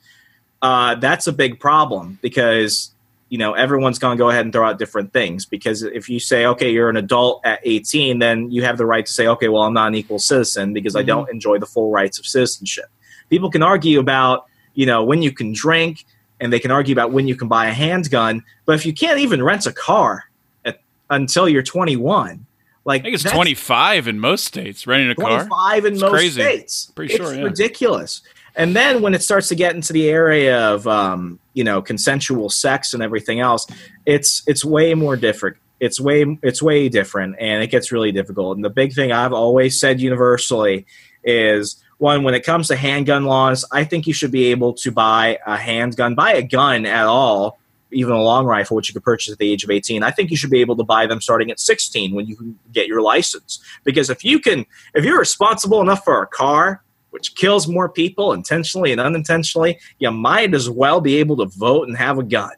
uh, 0.62 0.94
that's 0.96 1.26
a 1.26 1.34
big 1.34 1.60
problem 1.60 2.20
because 2.22 2.92
you 3.30 3.38
know 3.38 3.54
everyone's 3.54 4.00
going 4.00 4.18
to 4.18 4.22
go 4.22 4.30
ahead 4.30 4.46
and 4.46 4.52
throw 4.52 4.68
out 4.68 4.78
different 4.78 5.13
things 5.13 5.46
because 5.46 5.84
if 5.84 6.10
you 6.10 6.20
say 6.20 6.46
okay 6.46 6.72
you're 6.72 6.89
an 6.89 6.98
adult 6.98 7.42
at 7.46 7.60
18 7.63 8.20
then 8.20 8.52
you 8.52 8.63
have 8.63 8.78
the 8.78 8.86
right 8.86 9.06
to 9.06 9.12
say 9.12 9.28
okay 9.28 9.48
well 9.48 9.63
i'm 9.63 9.74
not 9.74 9.88
an 9.88 9.96
equal 9.96 10.20
citizen 10.20 10.74
because 10.74 10.96
i 10.96 11.00
mm-hmm. 11.00 11.08
don't 11.08 11.30
enjoy 11.30 11.58
the 11.58 11.65
full 11.65 11.92
rights 11.92 12.20
of 12.20 12.26
citizenship 12.26 12.86
people 13.30 13.50
can 13.50 13.63
argue 13.63 14.00
about 14.00 14.46
you 14.74 14.86
know 14.86 15.04
when 15.04 15.22
you 15.22 15.32
can 15.32 15.54
drink 15.54 16.06
and 16.42 16.52
they 16.52 16.60
can 16.60 16.72
argue 16.72 16.94
about 16.94 17.12
when 17.12 17.28
you 17.28 17.36
can 17.36 17.48
buy 17.48 17.68
a 17.68 17.74
handgun 17.74 18.44
but 18.65 18.76
if 18.76 18.86
you 18.86 18.94
can't 18.94 19.20
even 19.20 19.42
rent 19.42 19.65
a 19.65 19.74
car 19.74 20.26
at, 20.65 20.82
until 21.10 21.48
you're 21.48 21.63
21 21.63 22.46
like 22.86 23.02
I 23.02 23.04
think 23.04 23.15
it's 23.15 23.24
25 23.24 24.08
in 24.08 24.20
most 24.20 24.46
states 24.46 24.88
renting 24.88 25.12
a 25.12 25.15
car. 25.15 25.46
25 25.46 25.86
in 25.86 25.94
It's 25.94 26.02
most 26.02 26.12
crazy. 26.12 26.42
states. 26.42 26.92
Pretty 26.96 27.13
it's 27.13 27.24
sure, 27.24 27.36
yeah. 27.36 27.44
ridiculous. 27.44 28.22
And 28.56 28.76
then 28.76 29.02
when 29.02 29.14
it 29.14 29.22
starts 29.22 29.48
to 29.50 29.56
get 29.56 29.76
into 29.76 29.94
the 29.94 30.10
area 30.10 30.60
of 30.70 30.88
um, 30.88 31.40
you 31.54 31.64
know 31.64 31.82
consensual 31.82 32.50
sex 32.50 32.94
and 32.94 33.04
everything 33.04 33.40
else, 33.40 33.68
it's 34.06 34.44
it's 34.48 34.64
way 34.66 34.94
more 34.94 35.16
different. 35.16 35.58
It's 35.80 36.00
way 36.00 36.38
it's 36.44 36.62
way 36.62 36.90
different, 36.90 37.36
and 37.40 37.64
it 37.64 37.68
gets 37.68 37.92
really 37.92 38.12
difficult. 38.12 38.58
And 38.58 38.66
the 38.66 38.70
big 38.70 38.94
thing 38.94 39.12
I've 39.12 39.34
always 39.34 39.80
said 39.80 40.02
universally 40.02 40.86
is 41.24 41.82
one 42.00 42.24
when 42.24 42.34
it 42.34 42.46
comes 42.46 42.68
to 42.70 42.76
handgun 42.76 43.26
laws, 43.26 43.66
I 43.72 43.84
think 43.84 44.08
you 44.08 44.14
should 44.14 44.32
be 44.32 44.46
able 44.46 44.74
to 44.76 44.92
buy 44.92 45.38
a 45.46 45.58
handgun, 45.58 46.16
buy 46.16 46.32
a 46.34 46.42
gun 46.42 46.86
at 46.86 47.06
all, 47.06 47.60
even 47.92 48.14
a 48.14 48.22
long 48.22 48.46
rifle, 48.46 48.78
which 48.78 48.88
you 48.88 48.94
could 48.94 49.04
purchase 49.04 49.34
at 49.34 49.38
the 49.38 49.52
age 49.52 49.64
of 49.64 49.70
18. 49.70 50.02
I 50.02 50.12
think 50.12 50.32
you 50.32 50.38
should 50.38 50.50
be 50.50 50.62
able 50.62 50.78
to 50.78 50.84
buy 50.84 51.08
them 51.08 51.20
starting 51.20 51.52
at 51.52 51.60
16 51.60 52.16
when 52.16 52.26
you 52.26 52.38
can 52.38 52.58
get 52.72 52.88
your 52.88 53.02
license. 53.02 53.60
Because 53.84 54.10
if 54.10 54.24
you 54.24 54.40
can, 54.40 54.66
if 54.94 55.04
you're 55.04 55.20
responsible 55.20 55.82
enough 55.82 56.04
for 56.06 56.22
a 56.22 56.28
car, 56.28 56.84
which 57.12 57.36
kills 57.36 57.67
more 57.67 57.89
people 57.89 58.34
intentionally 58.34 58.91
and 58.91 59.02
unintentionally, 59.02 59.80
you 60.00 60.12
might 60.12 60.54
as 60.54 60.69
well 60.69 61.02
be 61.02 61.17
able 61.17 61.38
to 61.38 61.45
vote 61.45 61.88
and 61.88 61.98
have 61.98 62.17
a 62.17 62.24
gun. 62.24 62.52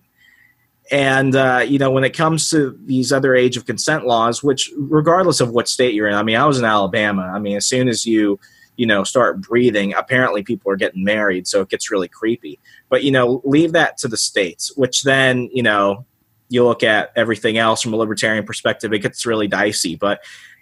And 0.91 1.35
uh, 1.35 1.63
you 1.65 1.79
know, 1.79 1.89
when 1.89 2.03
it 2.03 2.11
comes 2.11 2.49
to 2.49 2.77
these 2.85 3.13
other 3.13 3.33
age 3.33 3.55
of 3.55 3.65
consent 3.65 4.05
laws, 4.05 4.43
which 4.43 4.69
regardless 4.75 5.39
of 5.39 5.51
what 5.51 5.69
state 5.69 5.93
you're 5.93 6.07
in, 6.07 6.15
I 6.15 6.23
mean, 6.23 6.35
I 6.35 6.45
was 6.45 6.59
in 6.59 6.65
Alabama. 6.65 7.31
I 7.33 7.39
mean, 7.39 7.55
as 7.55 7.65
soon 7.65 7.87
as 7.87 8.05
you 8.05 8.39
you 8.75 8.85
know 8.85 9.05
start 9.05 9.39
breathing, 9.39 9.93
apparently 9.93 10.43
people 10.43 10.69
are 10.69 10.75
getting 10.75 11.03
married, 11.05 11.47
so 11.47 11.61
it 11.61 11.69
gets 11.69 11.91
really 11.91 12.09
creepy. 12.09 12.59
But 12.89 13.03
you 13.03 13.11
know, 13.11 13.41
leave 13.45 13.71
that 13.71 13.97
to 13.99 14.09
the 14.09 14.17
states, 14.17 14.75
which 14.75 15.03
then 15.03 15.49
you 15.53 15.63
know 15.63 16.05
you 16.49 16.65
look 16.65 16.83
at 16.83 17.13
everything 17.15 17.57
else 17.57 17.81
from 17.81 17.93
a 17.93 17.95
libertarian 17.95 18.45
perspective, 18.45 18.91
it 18.91 18.99
gets 18.99 19.25
really 19.25 19.47
dicey. 19.47 19.95
But 19.95 20.19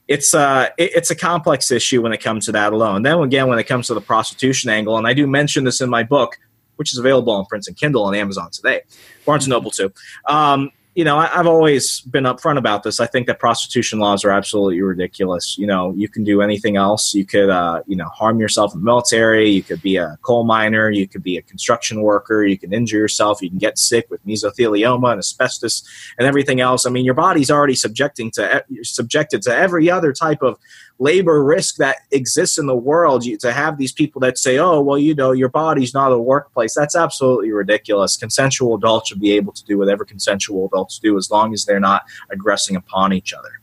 it's 0.09 0.33
uh 0.33 0.67
it, 0.77 0.91
it's 0.95 1.11
a 1.11 1.15
complex 1.15 1.71
issue 1.71 2.01
when 2.01 2.11
it 2.11 2.21
comes 2.21 2.47
to 2.47 2.51
that 2.51 2.73
alone. 2.73 3.03
Then 3.03 3.19
again, 3.19 3.47
when 3.47 3.59
it 3.59 3.65
comes 3.65 3.87
to 3.87 3.93
the 3.93 4.01
prostitution 4.01 4.69
angle, 4.69 4.97
and 4.97 5.07
I 5.07 5.13
do 5.13 5.25
mention 5.25 5.63
this 5.63 5.79
in 5.79 5.89
my 5.89 6.03
book, 6.03 6.37
which 6.75 6.91
is 6.91 6.97
available 6.97 7.31
on 7.31 7.45
Prince 7.45 7.67
and 7.67 7.77
Kindle 7.77 8.03
on 8.03 8.15
Amazon 8.15 8.49
today, 8.51 8.81
Barnes 9.25 9.45
and 9.45 9.51
Noble 9.51 9.71
too. 9.71 9.93
Um, 10.25 10.71
you 10.99 11.05
know, 11.05 11.17
I, 11.17 11.29
I've 11.33 11.47
always 11.47 12.01
been 12.01 12.25
upfront 12.25 12.57
about 12.57 12.83
this. 12.83 12.99
I 12.99 13.05
think 13.05 13.27
that 13.27 13.39
prostitution 13.39 13.99
laws 13.99 14.25
are 14.25 14.31
absolutely 14.31 14.81
ridiculous. 14.81 15.57
You 15.57 15.65
know, 15.65 15.93
you 15.95 16.09
can 16.09 16.25
do 16.25 16.41
anything 16.41 16.75
else. 16.75 17.13
You 17.13 17.25
could, 17.25 17.49
uh, 17.49 17.83
you 17.87 17.95
know, 17.95 18.09
harm 18.09 18.37
yourself 18.37 18.73
in 18.73 18.81
the 18.81 18.83
military. 18.85 19.49
You 19.49 19.63
could 19.63 19.81
be 19.81 19.95
a 19.95 20.17
coal 20.23 20.43
miner. 20.43 20.89
You 20.89 21.07
could 21.07 21.23
be 21.23 21.37
a 21.37 21.41
construction 21.41 22.01
worker. 22.01 22.43
You 22.43 22.57
can 22.57 22.73
injure 22.73 22.97
yourself. 22.97 23.41
You 23.41 23.47
can 23.47 23.59
get 23.59 23.77
sick 23.77 24.07
with 24.09 24.25
mesothelioma 24.27 25.13
and 25.13 25.19
asbestos 25.19 25.87
and 26.17 26.27
everything 26.27 26.59
else. 26.59 26.85
I 26.85 26.89
mean, 26.89 27.05
your 27.05 27.13
body's 27.13 27.49
already 27.49 27.75
subjecting 27.75 28.29
to 28.31 28.65
subjected 28.81 29.41
to 29.43 29.55
every 29.55 29.89
other 29.89 30.11
type 30.11 30.41
of 30.41 30.57
labor 30.99 31.43
risk 31.43 31.77
that 31.77 31.97
exists 32.11 32.57
in 32.57 32.67
the 32.67 32.75
world 32.75 33.25
you, 33.25 33.37
to 33.37 33.53
have 33.53 33.77
these 33.77 33.93
people 33.93 34.19
that 34.19 34.37
say 34.37 34.57
oh 34.57 34.81
well 34.81 34.97
you 34.97 35.15
know 35.15 35.31
your 35.31 35.49
body's 35.49 35.93
not 35.93 36.11
a 36.11 36.19
workplace 36.19 36.75
that's 36.75 36.95
absolutely 36.95 37.51
ridiculous. 37.51 38.17
Consensual 38.17 38.75
adults 38.75 39.09
should 39.09 39.19
be 39.19 39.31
able 39.31 39.53
to 39.53 39.63
do 39.65 39.77
whatever 39.77 40.05
consensual 40.05 40.67
adults 40.67 40.99
do 40.99 41.17
as 41.17 41.31
long 41.31 41.53
as 41.53 41.65
they're 41.65 41.79
not 41.79 42.03
aggressing 42.29 42.75
upon 42.75 43.13
each 43.13 43.33
other. 43.33 43.61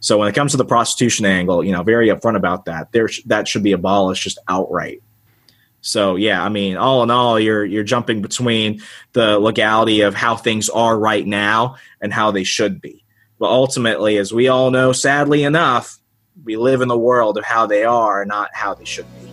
So 0.00 0.18
when 0.18 0.26
it 0.26 0.34
comes 0.34 0.50
to 0.50 0.56
the 0.56 0.64
prostitution 0.64 1.24
angle 1.24 1.64
you 1.64 1.72
know 1.72 1.82
very 1.82 2.08
upfront 2.08 2.36
about 2.36 2.64
that 2.66 2.92
there 2.92 3.08
sh- 3.08 3.22
that 3.26 3.46
should 3.48 3.62
be 3.62 3.72
abolished 3.72 4.24
just 4.24 4.38
outright. 4.48 5.02
So 5.82 6.14
yeah, 6.14 6.42
I 6.42 6.48
mean, 6.48 6.76
all 6.76 7.02
in 7.02 7.10
all, 7.10 7.38
you're 7.38 7.64
you're 7.64 7.82
jumping 7.82 8.22
between 8.22 8.80
the 9.12 9.38
legality 9.38 10.02
of 10.02 10.14
how 10.14 10.36
things 10.36 10.70
are 10.70 10.96
right 10.98 11.26
now 11.26 11.76
and 12.00 12.12
how 12.12 12.30
they 12.30 12.44
should 12.44 12.80
be. 12.80 13.04
But 13.40 13.50
ultimately, 13.50 14.16
as 14.16 14.32
we 14.32 14.46
all 14.46 14.70
know, 14.70 14.92
sadly 14.92 15.42
enough, 15.42 15.98
we 16.44 16.56
live 16.56 16.80
in 16.80 16.88
the 16.88 16.98
world 16.98 17.38
of 17.38 17.44
how 17.44 17.66
they 17.66 17.84
are, 17.84 18.24
not 18.24 18.50
how 18.54 18.74
they 18.74 18.84
should 18.84 19.06
be. 19.20 19.30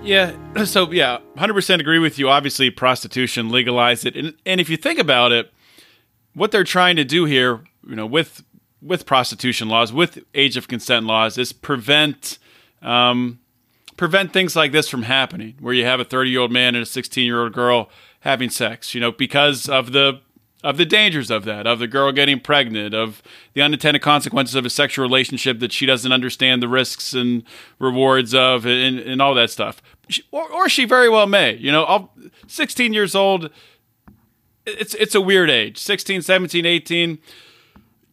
Yeah, 0.03 0.33
so 0.65 0.91
yeah, 0.91 1.19
100% 1.37 1.81
agree 1.81 1.99
with 1.99 2.19
you. 2.19 2.29
Obviously, 2.29 2.71
prostitution, 2.71 3.51
legalize 3.51 4.05
it. 4.05 4.17
And, 4.17 4.35
and 4.45 4.61
if 4.61 4.69
you 4.69 4.77
think 4.77 4.99
about 4.99 5.33
it, 5.33 5.53
what 6.35 6.51
they're 6.51 6.65
trying 6.65 6.97
to 6.97 7.05
do 7.05 7.25
here, 7.25 7.65
you 7.87 7.97
know, 7.97 8.07
with 8.07 8.43
with 8.81 9.07
prostitution 9.07 9.69
laws, 9.69 9.93
with 9.93 10.21
age 10.35 10.57
of 10.57 10.69
consent 10.69 11.05
laws, 11.05 11.37
is 11.37 11.53
prevent 11.53 12.39
um, 12.81 13.41
prevent 13.97 14.33
things 14.33 14.55
like 14.55 14.73
this 14.73 14.89
from 14.89 15.03
happening, 15.03 15.57
where 15.61 15.75
you 15.75 15.85
have 15.85 16.01
a 16.01 16.05
30 16.05 16.31
year 16.31 16.41
old 16.41 16.53
man 16.53 16.75
and 16.75 16.83
a 16.83 16.87
16 16.87 17.25
year 17.25 17.43
old 17.43 17.53
girl 17.53 17.91
having 18.21 18.51
sex, 18.51 18.95
you 18.95 19.01
know, 19.01 19.13
because 19.13 19.69
of 19.69 19.93
the 19.93 20.21
of 20.65 20.77
the 20.77 20.85
dangers 20.85 21.31
of 21.31 21.45
that, 21.45 21.69
of 21.69 21.79
the 21.79 21.87
girl 21.87 22.11
getting 22.11 22.41
pregnant, 22.41 22.93
of 22.93 23.23
the 23.55 23.63
unintended 23.63 24.03
consequences 24.03 24.57
of 24.57 24.67
a 24.67 24.71
sexual 24.71 25.05
relationship 25.05 25.61
that 25.61 25.73
she 25.73 25.87
doesn't 25.87 26.11
understand 26.11 26.61
the 26.61 26.69
risks 26.69 27.15
and 27.15 27.45
rewards 27.79 28.35
of, 28.35 28.67
and, 28.67 28.99
and 28.99 29.23
all 29.23 29.35
that 29.35 29.51
stuff. 29.51 29.81
She, 30.09 30.23
or, 30.31 30.51
or 30.51 30.69
she 30.69 30.85
very 30.85 31.09
well 31.09 31.27
may. 31.27 31.55
You 31.57 31.73
know, 31.73 31.85
I'll, 31.85 32.13
16 32.47 32.93
years 32.93 33.15
old, 33.15 33.51
it's 34.67 34.95
it's 34.95 35.15
a 35.15 35.21
weird 35.21 35.51
age. 35.51 35.79
16, 35.79 36.23
17, 36.23 36.67
18. 36.67 37.19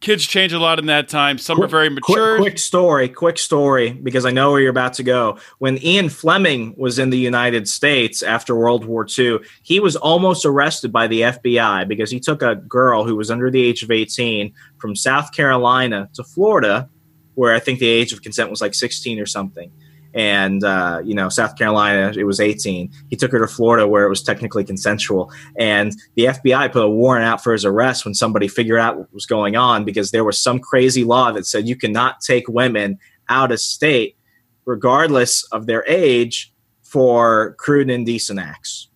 Kids 0.02 0.26
change 0.26 0.54
a 0.54 0.60
lot 0.60 0.78
in 0.78 0.86
that 0.86 1.10
time. 1.10 1.38
Some 1.38 1.60
are 1.64 1.68
very 1.68 1.90
mature. 1.90 2.36
Quick, 2.36 2.52
quick 2.52 2.60
story, 2.60 3.10
quick 3.10 3.40
story, 3.40 3.92
because 3.92 4.26
I 4.26 4.30
know 4.30 4.52
where 4.52 4.62
you're 4.62 4.70
about 4.70 4.94
to 4.96 5.04
go. 5.04 5.40
When 5.58 5.84
Ian 5.84 6.10
Fleming 6.10 6.76
was 6.78 7.00
in 7.00 7.10
the 7.10 7.18
United 7.18 7.68
States 7.68 8.22
after 8.22 8.56
World 8.56 8.86
War 8.86 9.08
II, 9.18 9.40
he 9.64 9.80
was 9.80 9.96
almost 9.96 10.46
arrested 10.46 10.92
by 10.92 11.08
the 11.08 11.22
FBI 11.22 11.88
because 11.88 12.12
he 12.12 12.20
took 12.20 12.44
a 12.44 12.56
girl 12.56 13.04
who 13.04 13.16
was 13.16 13.32
under 13.32 13.50
the 13.50 13.64
age 13.64 13.82
of 13.82 13.90
18 13.90 14.54
from 14.78 14.96
South 14.96 15.32
Carolina 15.32 16.10
to 16.14 16.24
Florida, 16.24 16.88
where 17.34 17.56
I 17.56 17.60
think 17.60 17.80
the 17.80 17.88
age 17.88 18.14
of 18.14 18.22
consent 18.22 18.52
was 18.52 18.62
like 18.62 18.76
16 18.76 19.20
or 19.20 19.26
something 19.26 19.72
and 20.16 20.64
uh, 20.64 21.02
you 21.04 21.14
know 21.14 21.30
South 21.30 21.58
Carolina 21.58 22.14
it 22.18 22.24
was 22.24 22.40
18. 22.40 22.92
He 23.10 23.16
took 23.16 23.32
her 23.32 23.40
to 23.40 23.48
Florida 23.48 23.88
where 23.88 24.06
it 24.06 24.10
was 24.10 24.24
technically 24.24 24.64
consensual, 24.64 25.32
and 25.60 25.94
the 26.16 26.26
FBI 26.26 26.72
put 26.72 26.84
a 26.84 26.90
warrant 26.90 27.26
out 27.26 27.44
for 27.44 27.52
his 27.52 27.66
arrest 27.66 28.06
when 28.06 28.16
somebody 28.16 28.48
figured 28.48 28.80
out 28.80 28.98
what 28.98 29.14
was 29.14 29.26
going 29.26 29.56
on 29.56 29.84
because 29.84 30.12
there 30.12 30.24
was 30.24 30.40
some 30.40 30.60
crazy 30.60 31.04
law 31.04 31.32
that 31.32 31.46
said 31.46 31.68
you 31.68 31.76
cannot 31.76 32.22
take 32.22 32.48
women 32.48 32.98
out 33.30 33.52
of 33.52 33.60
state 33.60 34.16
regardless 34.64 35.44
of 35.52 35.68
their 35.68 35.84
age 35.88 36.54
for 36.82 37.54
crude 37.60 37.84
and 37.84 37.92
indecent 37.92 38.40
acts. 38.40 38.88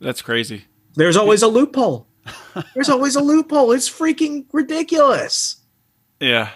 That's 0.00 0.22
crazy. 0.22 0.64
There's 0.94 1.16
always 1.16 1.42
a 1.42 1.48
loophole. 1.48 2.06
There's 2.74 2.88
always 2.88 3.16
a 3.16 3.22
loophole. 3.22 3.72
It's 3.72 3.90
freaking 3.90 4.46
ridiculous. 4.52 5.56
Yeah, 6.20 6.50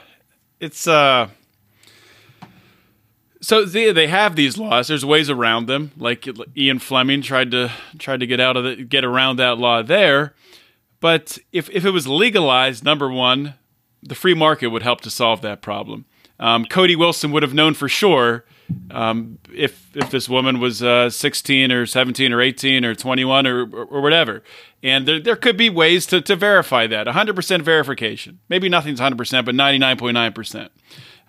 it's 0.61 0.87
uh 0.89 1.29
so 3.41 3.65
they, 3.65 3.93
they 3.93 4.09
have 4.09 4.37
these 4.37 4.59
laws. 4.59 4.89
There's 4.89 5.05
ways 5.05 5.31
around 5.31 5.67
them. 5.67 5.93
Like 5.97 6.27
Ian 6.57 6.79
Fleming 6.79 7.23
tried 7.23 7.51
to 7.53 7.71
tried 7.99 8.21
to 8.21 8.27
get 8.27 8.41
out 8.41 8.57
of 8.57 8.65
the, 8.65 8.77
get 8.77 9.05
around 9.05 9.37
that 9.37 9.59
law 9.59 9.83
there. 9.83 10.35
But 11.01 11.39
if 11.53 11.71
if 11.71 11.85
it 11.85 11.91
was 11.91 12.07
legalized, 12.07 12.85
number 12.85 13.11
one, 13.11 13.55
the 14.03 14.15
free 14.15 14.35
market 14.35 14.69
would 14.69 14.83
help 14.83 15.01
to 15.03 15.11
solve 15.11 15.41
that 15.43 15.63
problem. 15.63 16.05
Um, 16.41 16.65
Cody 16.65 16.97
Wilson 16.97 17.33
would 17.33 17.43
have 17.43 17.55
known 17.55 17.75
for 17.75 17.89
sure 17.89 18.45
um, 18.91 19.39
if 19.53 19.97
if 19.97 20.11
this 20.11 20.29
woman 20.29 20.61
was 20.61 20.83
uh, 20.83 21.11
16 21.11 21.73
or 21.73 21.87
17 21.87 22.33
or 22.33 22.41
18 22.41 22.85
or 22.85 22.95
21 22.95 23.47
or, 23.47 23.63
or, 23.63 23.85
or 23.85 24.01
whatever. 24.01 24.43
And 24.83 25.07
there, 25.07 25.21
there 25.21 25.37
could 25.37 25.57
be 25.57 25.71
ways 25.71 26.07
to, 26.07 26.21
to 26.21 26.37
verify 26.37 26.87
that 26.87 27.09
100% 27.09 27.63
verification. 27.63 28.39
Maybe 28.49 28.69
nothing's 28.69 29.01
100%, 29.01 29.45
but 29.45 29.55
99.9%. 29.55 30.69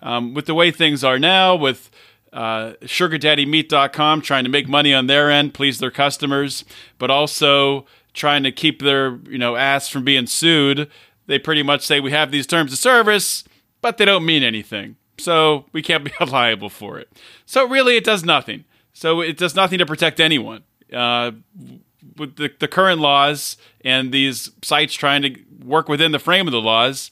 Um, 0.02 0.34
with 0.34 0.46
the 0.46 0.54
way 0.54 0.70
things 0.70 1.04
are 1.04 1.18
now, 1.18 1.54
with 1.54 1.90
uh, 2.32 2.72
SugarDaddyMeet.com 2.82 4.22
trying 4.22 4.44
to 4.44 4.50
make 4.50 4.68
money 4.68 4.94
on 4.94 5.06
their 5.06 5.30
end, 5.30 5.54
please 5.54 5.78
their 5.78 5.90
customers, 5.90 6.64
but 6.98 7.10
also 7.10 7.86
trying 8.12 8.42
to 8.42 8.52
keep 8.52 8.82
their 8.82 9.18
you 9.28 9.38
know 9.38 9.56
ass 9.56 9.88
from 9.88 10.04
being 10.04 10.26
sued. 10.26 10.90
They 11.26 11.38
pretty 11.38 11.62
much 11.62 11.86
say 11.86 12.00
we 12.00 12.12
have 12.12 12.30
these 12.30 12.46
terms 12.46 12.72
of 12.72 12.78
service, 12.78 13.44
but 13.80 13.98
they 13.98 14.04
don't 14.04 14.24
mean 14.26 14.42
anything, 14.42 14.96
so 15.18 15.66
we 15.72 15.82
can't 15.82 16.04
be 16.18 16.24
liable 16.24 16.70
for 16.70 16.98
it. 16.98 17.08
So 17.46 17.66
really, 17.66 17.96
it 17.96 18.04
does 18.04 18.24
nothing. 18.24 18.64
So 18.92 19.20
it 19.20 19.36
does 19.36 19.54
nothing 19.54 19.78
to 19.78 19.86
protect 19.86 20.20
anyone. 20.20 20.64
Uh, 20.92 21.32
with 22.16 22.36
the, 22.36 22.50
the 22.58 22.68
current 22.68 23.00
laws 23.00 23.56
and 23.82 24.12
these 24.12 24.50
sites 24.62 24.94
trying 24.94 25.22
to 25.22 25.36
work 25.64 25.88
within 25.88 26.12
the 26.12 26.18
frame 26.18 26.48
of 26.48 26.52
the 26.52 26.60
laws, 26.60 27.10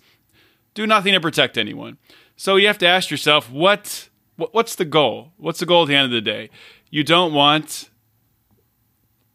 do 0.74 0.87
nothing 0.87 1.12
to 1.12 1.20
protect 1.20 1.57
anyone. 1.57 1.98
So 2.38 2.55
you 2.55 2.68
have 2.68 2.79
to 2.79 2.87
ask 2.87 3.11
yourself, 3.11 3.51
what, 3.51 4.09
what 4.37 4.55
what's 4.55 4.77
the 4.77 4.85
goal? 4.85 5.33
What's 5.38 5.59
the 5.59 5.66
goal 5.66 5.83
at 5.83 5.88
the 5.88 5.96
end 5.96 6.05
of 6.05 6.12
the 6.12 6.20
day? 6.20 6.51
You 6.88 7.03
don't 7.03 7.35
want 7.35 7.90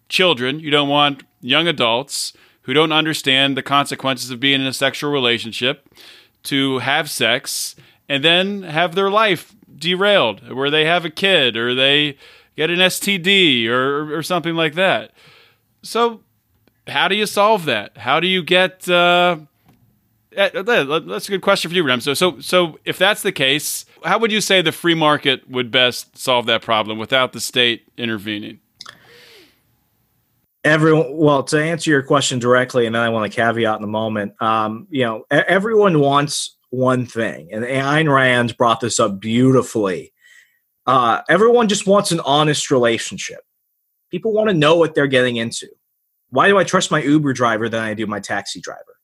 children, 0.07 0.61
you 0.61 0.71
don't 0.71 0.87
want 0.87 1.23
young 1.41 1.67
adults 1.67 2.31
who 2.61 2.71
don't 2.71 2.93
understand 2.93 3.57
the 3.57 3.61
consequences 3.61 4.31
of 4.31 4.39
being 4.39 4.61
in 4.61 4.67
a 4.67 4.71
sexual 4.71 5.11
relationship 5.11 5.93
to 6.43 6.79
have 6.79 7.09
sex 7.09 7.75
and 8.07 8.23
then 8.23 8.63
have 8.63 8.95
their 8.95 9.11
life 9.11 9.53
derailed 9.75 10.53
where 10.53 10.71
they 10.71 10.85
have 10.85 11.03
a 11.03 11.09
kid 11.09 11.57
or 11.57 11.75
they 11.75 12.17
get 12.55 12.69
an 12.69 12.79
STD 12.79 13.67
or, 13.67 14.15
or 14.15 14.23
something 14.23 14.55
like 14.55 14.75
that. 14.75 15.11
So, 15.81 16.21
how 16.87 17.09
do 17.09 17.15
you 17.15 17.25
solve 17.25 17.65
that? 17.65 17.97
How 17.97 18.21
do 18.21 18.27
you 18.27 18.43
get 18.43 18.87
uh, 18.87 19.39
that's 20.35 21.27
a 21.27 21.31
good 21.31 21.41
question 21.41 21.69
for 21.69 21.75
you, 21.75 21.83
Rem. 21.83 22.01
So, 22.01 22.13
so, 22.13 22.39
so, 22.39 22.79
if 22.85 22.97
that's 22.97 23.21
the 23.21 23.31
case, 23.31 23.85
how 24.03 24.19
would 24.19 24.31
you 24.31 24.41
say 24.41 24.61
the 24.61 24.71
free 24.71 24.95
market 24.95 25.49
would 25.49 25.71
best 25.71 26.17
solve 26.17 26.45
that 26.47 26.61
problem 26.61 26.97
without 26.97 27.33
the 27.33 27.39
state 27.39 27.87
intervening? 27.97 28.59
Everyone, 30.63 31.17
well, 31.17 31.43
to 31.43 31.61
answer 31.61 31.89
your 31.89 32.03
question 32.03 32.39
directly, 32.39 32.85
and 32.85 32.95
then 32.95 33.01
I 33.01 33.09
want 33.09 33.31
to 33.31 33.35
caveat 33.35 33.77
in 33.77 33.83
a 33.83 33.87
moment. 33.87 34.41
Um, 34.41 34.87
you 34.89 35.03
know, 35.03 35.25
everyone 35.29 35.99
wants 35.99 36.57
one 36.69 37.05
thing, 37.05 37.49
and 37.51 37.63
Ayn 37.63 38.13
Rand 38.13 38.57
brought 38.57 38.79
this 38.79 38.99
up 38.99 39.19
beautifully. 39.19 40.13
Uh, 40.85 41.21
everyone 41.29 41.67
just 41.67 41.85
wants 41.85 42.11
an 42.11 42.19
honest 42.21 42.71
relationship. 42.71 43.41
People 44.09 44.33
want 44.33 44.49
to 44.49 44.53
know 44.53 44.75
what 44.75 44.95
they're 44.95 45.07
getting 45.07 45.35
into. 45.37 45.67
Why 46.29 46.47
do 46.47 46.57
I 46.57 46.63
trust 46.63 46.91
my 46.91 47.01
Uber 47.01 47.33
driver 47.33 47.69
than 47.69 47.83
I 47.83 47.93
do 47.93 48.07
my 48.07 48.19
taxi 48.19 48.59
driver? 48.59 48.97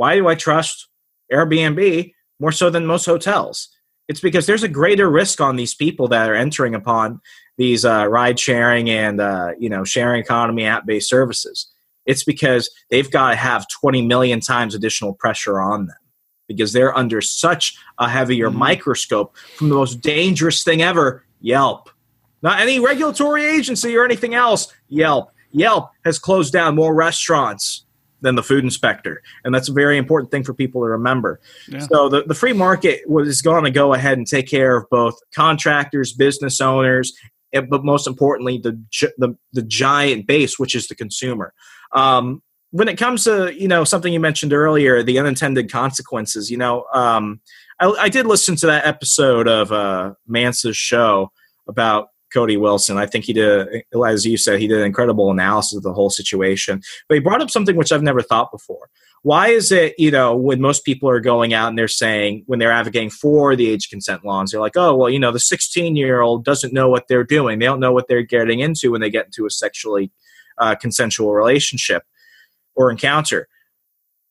Why 0.00 0.14
do 0.16 0.28
I 0.28 0.34
trust 0.34 0.88
Airbnb 1.30 2.14
more 2.40 2.52
so 2.52 2.70
than 2.70 2.86
most 2.86 3.04
hotels? 3.04 3.68
It's 4.08 4.20
because 4.20 4.46
there's 4.46 4.62
a 4.62 4.68
greater 4.68 5.10
risk 5.10 5.42
on 5.42 5.56
these 5.56 5.74
people 5.74 6.08
that 6.08 6.26
are 6.26 6.34
entering 6.34 6.74
upon 6.74 7.20
these 7.58 7.84
uh, 7.84 8.06
ride 8.08 8.40
sharing 8.40 8.88
and 8.88 9.20
uh, 9.20 9.50
you 9.58 9.68
know 9.68 9.84
sharing 9.84 10.22
economy 10.22 10.64
app 10.64 10.86
based 10.86 11.10
services. 11.10 11.70
It's 12.06 12.24
because 12.24 12.70
they've 12.88 13.10
got 13.10 13.32
to 13.32 13.36
have 13.36 13.66
20 13.68 14.06
million 14.06 14.40
times 14.40 14.74
additional 14.74 15.12
pressure 15.12 15.60
on 15.60 15.84
them 15.88 15.98
because 16.48 16.72
they're 16.72 16.96
under 16.96 17.20
such 17.20 17.76
a 17.98 18.08
heavier 18.08 18.48
Mhm. 18.48 18.54
microscope 18.54 19.36
from 19.58 19.68
the 19.68 19.74
most 19.74 20.00
dangerous 20.00 20.64
thing 20.64 20.80
ever 20.80 21.26
Yelp. 21.42 21.90
Not 22.40 22.60
any 22.60 22.80
regulatory 22.80 23.44
agency 23.44 23.94
or 23.98 24.06
anything 24.06 24.32
else. 24.32 24.72
Yelp. 24.88 25.30
Yelp 25.52 25.90
has 26.06 26.18
closed 26.18 26.54
down 26.54 26.74
more 26.74 26.94
restaurants 26.94 27.84
than 28.20 28.34
the 28.34 28.42
food 28.42 28.64
inspector. 28.64 29.22
And 29.44 29.54
that's 29.54 29.68
a 29.68 29.72
very 29.72 29.96
important 29.98 30.30
thing 30.30 30.44
for 30.44 30.54
people 30.54 30.82
to 30.82 30.88
remember. 30.88 31.40
Yeah. 31.68 31.80
So 31.80 32.08
the, 32.08 32.22
the 32.24 32.34
free 32.34 32.52
market 32.52 33.08
was 33.08 33.42
going 33.42 33.64
to 33.64 33.70
go 33.70 33.94
ahead 33.94 34.18
and 34.18 34.26
take 34.26 34.48
care 34.48 34.76
of 34.76 34.88
both 34.90 35.14
contractors, 35.34 36.12
business 36.12 36.60
owners, 36.60 37.12
and- 37.52 37.68
but 37.68 37.84
most 37.84 38.06
importantly, 38.06 38.58
the, 38.58 38.80
the, 39.18 39.36
the 39.52 39.62
giant 39.62 40.26
base, 40.26 40.58
which 40.58 40.74
is 40.74 40.86
the 40.88 40.94
consumer. 40.94 41.52
Um, 41.92 42.42
when 42.72 42.86
it 42.86 42.96
comes 42.98 43.24
to 43.24 43.52
you 43.52 43.66
know 43.66 43.82
something 43.82 44.12
you 44.12 44.20
mentioned 44.20 44.52
earlier, 44.52 45.02
the 45.02 45.18
unintended 45.18 45.70
consequences. 45.72 46.50
You 46.50 46.56
know, 46.58 46.84
um, 46.94 47.40
I, 47.80 47.86
I 47.86 48.08
did 48.08 48.26
listen 48.26 48.54
to 48.56 48.66
that 48.66 48.86
episode 48.86 49.48
of 49.48 49.72
uh, 49.72 50.14
Mance's 50.28 50.76
show 50.76 51.32
about 51.68 52.10
Cody 52.32 52.56
Wilson. 52.56 52.96
I 52.96 53.06
think 53.06 53.24
he 53.24 53.32
did, 53.32 53.84
as 54.06 54.24
you 54.24 54.36
said, 54.36 54.60
he 54.60 54.66
did 54.68 54.78
an 54.78 54.86
incredible 54.86 55.30
analysis 55.30 55.76
of 55.76 55.82
the 55.82 55.92
whole 55.92 56.10
situation. 56.10 56.82
But 57.08 57.14
he 57.14 57.20
brought 57.20 57.42
up 57.42 57.50
something 57.50 57.76
which 57.76 57.92
I've 57.92 58.02
never 58.02 58.22
thought 58.22 58.52
before. 58.52 58.88
Why 59.22 59.48
is 59.48 59.70
it, 59.70 59.94
you 59.98 60.10
know, 60.10 60.34
when 60.34 60.62
most 60.62 60.84
people 60.84 61.10
are 61.10 61.20
going 61.20 61.52
out 61.52 61.68
and 61.68 61.78
they're 61.78 61.88
saying, 61.88 62.44
when 62.46 62.58
they're 62.58 62.72
advocating 62.72 63.10
for 63.10 63.54
the 63.54 63.68
age 63.68 63.90
consent 63.90 64.24
laws, 64.24 64.50
they're 64.50 64.60
like, 64.60 64.76
oh, 64.76 64.96
well, 64.96 65.10
you 65.10 65.18
know, 65.18 65.30
the 65.30 65.38
16 65.38 65.94
year 65.94 66.22
old 66.22 66.44
doesn't 66.44 66.72
know 66.72 66.88
what 66.88 67.06
they're 67.06 67.24
doing. 67.24 67.58
They 67.58 67.66
don't 67.66 67.80
know 67.80 67.92
what 67.92 68.08
they're 68.08 68.22
getting 68.22 68.60
into 68.60 68.92
when 68.92 69.02
they 69.02 69.10
get 69.10 69.26
into 69.26 69.44
a 69.44 69.50
sexually 69.50 70.10
uh, 70.56 70.74
consensual 70.74 71.34
relationship 71.34 72.04
or 72.74 72.90
encounter. 72.90 73.46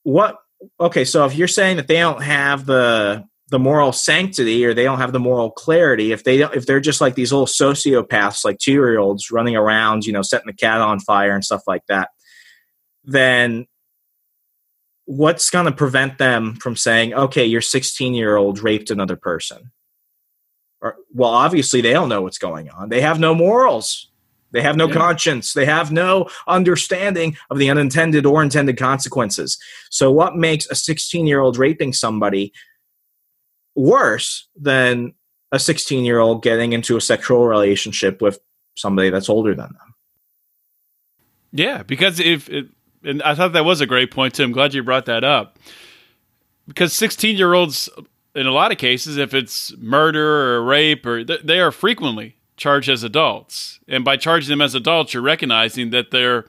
What, 0.03 0.37
okay, 0.79 1.05
so 1.05 1.25
if 1.25 1.35
you're 1.35 1.47
saying 1.47 1.77
that 1.77 1.87
they 1.87 1.99
don't 1.99 2.23
have 2.23 2.65
the, 2.65 3.28
the 3.49 3.59
moral 3.59 3.91
sanctity 3.91 4.65
or 4.65 4.73
they 4.73 4.83
don't 4.83 4.99
have 4.99 5.11
the 5.11 5.19
moral 5.19 5.51
clarity 5.51 6.11
if 6.11 6.23
they 6.23 6.37
don't, 6.37 6.55
if 6.55 6.65
they're 6.65 6.79
just 6.79 7.01
like 7.01 7.15
these 7.15 7.31
little 7.31 7.47
sociopaths 7.47 8.45
like 8.45 8.59
two 8.59 8.71
year 8.71 8.99
olds 8.99 9.31
running 9.31 9.55
around 9.55 10.05
you 10.05 10.13
know 10.13 10.21
setting 10.21 10.47
the 10.47 10.53
cat 10.53 10.81
on 10.81 10.99
fire 10.99 11.33
and 11.33 11.43
stuff 11.43 11.63
like 11.67 11.83
that 11.87 12.09
then 13.03 13.65
what's 15.05 15.49
going 15.49 15.65
to 15.65 15.71
prevent 15.71 16.17
them 16.19 16.55
from 16.55 16.75
saying 16.75 17.13
okay 17.13 17.45
your 17.45 17.61
16 17.61 18.13
year 18.13 18.35
old 18.35 18.59
raped 18.59 18.91
another 18.91 19.15
person. 19.15 19.71
Or, 20.81 20.95
well 21.13 21.31
obviously 21.31 21.81
they 21.81 21.93
don't 21.93 22.09
know 22.09 22.21
what's 22.21 22.37
going 22.37 22.69
on. 22.69 22.89
They 22.89 23.01
have 23.01 23.19
no 23.19 23.33
morals. 23.33 24.09
They 24.51 24.61
have 24.61 24.77
no 24.77 24.87
Yeah. 24.87 24.93
conscience. 24.93 25.53
They 25.53 25.65
have 25.65 25.91
no 25.91 26.29
understanding 26.47 27.37
of 27.49 27.57
the 27.57 27.69
unintended 27.69 28.25
or 28.25 28.41
intended 28.41 28.77
consequences. 28.77 29.57
So 29.89 30.11
what 30.11 30.35
makes 30.35 30.67
a 30.69 30.75
16 30.75 31.25
year 31.27 31.39
old 31.39 31.57
raping 31.57 31.93
somebody 31.93 32.53
worse 33.75 34.47
than 34.55 35.13
a 35.51 35.59
16 35.59 36.05
year 36.05 36.19
old 36.19 36.43
getting 36.43 36.73
into 36.73 36.97
a 36.97 37.01
sexual 37.01 37.47
relationship 37.47 38.21
with 38.21 38.39
somebody 38.75 39.09
that's 39.09 39.29
older 39.29 39.55
than 39.55 39.73
them. 39.73 39.95
Yeah, 41.51 41.83
because 41.83 42.19
if 42.19 42.49
it, 42.49 42.67
and 43.03 43.21
I 43.23 43.33
thought 43.35 43.53
that 43.53 43.65
was 43.65 43.81
a 43.81 43.85
great 43.85 44.11
point 44.11 44.35
too. 44.35 44.43
I'm 44.43 44.51
glad 44.51 44.73
you 44.73 44.83
brought 44.83 45.05
that 45.05 45.23
up. 45.23 45.57
Because 46.67 46.93
16 46.93 47.37
year 47.37 47.53
olds, 47.53 47.89
in 48.35 48.45
a 48.45 48.51
lot 48.51 48.71
of 48.71 48.77
cases, 48.77 49.17
if 49.17 49.33
it's 49.33 49.75
murder 49.77 50.53
or 50.53 50.63
rape, 50.63 51.05
or 51.05 51.23
th- 51.23 51.41
they 51.43 51.59
are 51.59 51.71
frequently 51.71 52.35
charged 52.57 52.89
as 52.89 53.03
adults, 53.03 53.79
and 53.87 54.05
by 54.05 54.17
charging 54.17 54.49
them 54.49 54.61
as 54.61 54.75
adults, 54.75 55.13
you're 55.13 55.23
recognizing 55.23 55.89
that 55.89 56.11
their 56.11 56.45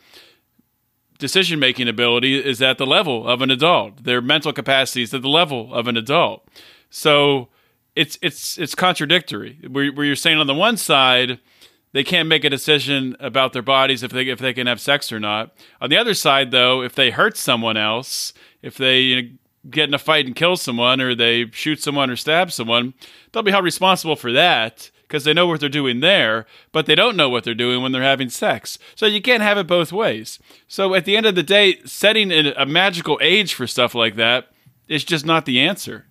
decision 1.18 1.58
making 1.58 1.88
ability 1.88 2.36
is 2.36 2.60
at 2.60 2.78
the 2.78 2.86
level 2.86 3.26
of 3.26 3.40
an 3.42 3.50
adult. 3.50 4.04
Their 4.04 4.20
mental 4.20 4.52
capacity 4.52 5.02
is 5.02 5.14
at 5.14 5.22
the 5.22 5.28
level 5.28 5.72
of 5.72 5.86
an 5.86 5.96
adult. 5.96 6.46
So 6.90 7.48
it's 7.96 8.18
it's 8.20 8.58
it's 8.58 8.74
contradictory. 8.74 9.58
Where, 9.68 9.90
where 9.92 10.04
you're 10.04 10.16
saying 10.16 10.38
on 10.38 10.46
the 10.46 10.54
one 10.54 10.76
side 10.76 11.40
they 11.92 12.04
can't 12.04 12.28
make 12.28 12.44
a 12.44 12.50
decision 12.50 13.16
about 13.18 13.52
their 13.52 13.62
bodies 13.62 14.02
if 14.02 14.12
they 14.12 14.28
if 14.28 14.38
they 14.38 14.52
can 14.52 14.66
have 14.66 14.80
sex 14.80 15.12
or 15.12 15.18
not. 15.18 15.54
On 15.80 15.90
the 15.90 15.96
other 15.96 16.14
side, 16.14 16.50
though, 16.50 16.82
if 16.82 16.94
they 16.94 17.10
hurt 17.10 17.36
someone 17.36 17.76
else, 17.76 18.32
if 18.62 18.76
they 18.76 19.00
you 19.00 19.22
know, 19.22 19.28
get 19.68 19.88
in 19.88 19.94
a 19.94 19.98
fight 19.98 20.26
and 20.26 20.36
kill 20.36 20.56
someone, 20.56 21.00
or 21.00 21.14
they 21.14 21.50
shoot 21.50 21.82
someone 21.82 22.10
or 22.10 22.16
stab 22.16 22.52
someone, 22.52 22.94
they'll 23.32 23.42
be 23.42 23.50
held 23.50 23.64
responsible 23.64 24.16
for 24.16 24.32
that 24.32 24.90
because 25.02 25.24
they 25.24 25.34
know 25.34 25.48
what 25.48 25.58
they're 25.58 25.68
doing 25.68 25.98
there, 25.98 26.46
but 26.70 26.86
they 26.86 26.94
don't 26.94 27.16
know 27.16 27.28
what 27.28 27.42
they're 27.42 27.54
doing 27.54 27.82
when 27.82 27.90
they're 27.90 28.02
having 28.02 28.30
sex. 28.30 28.78
So 28.94 29.06
you 29.06 29.20
can't 29.20 29.42
have 29.42 29.58
it 29.58 29.66
both 29.66 29.92
ways. 29.92 30.38
So 30.68 30.94
at 30.94 31.04
the 31.04 31.16
end 31.16 31.26
of 31.26 31.34
the 31.34 31.42
day, 31.42 31.80
setting 31.84 32.30
a 32.30 32.52
a 32.56 32.66
magical 32.66 33.18
age 33.20 33.54
for 33.54 33.66
stuff 33.66 33.94
like 33.94 34.14
that 34.14 34.52
is 34.86 35.04
just 35.04 35.26
not 35.26 35.44
the 35.44 35.60
answer. 35.60 36.06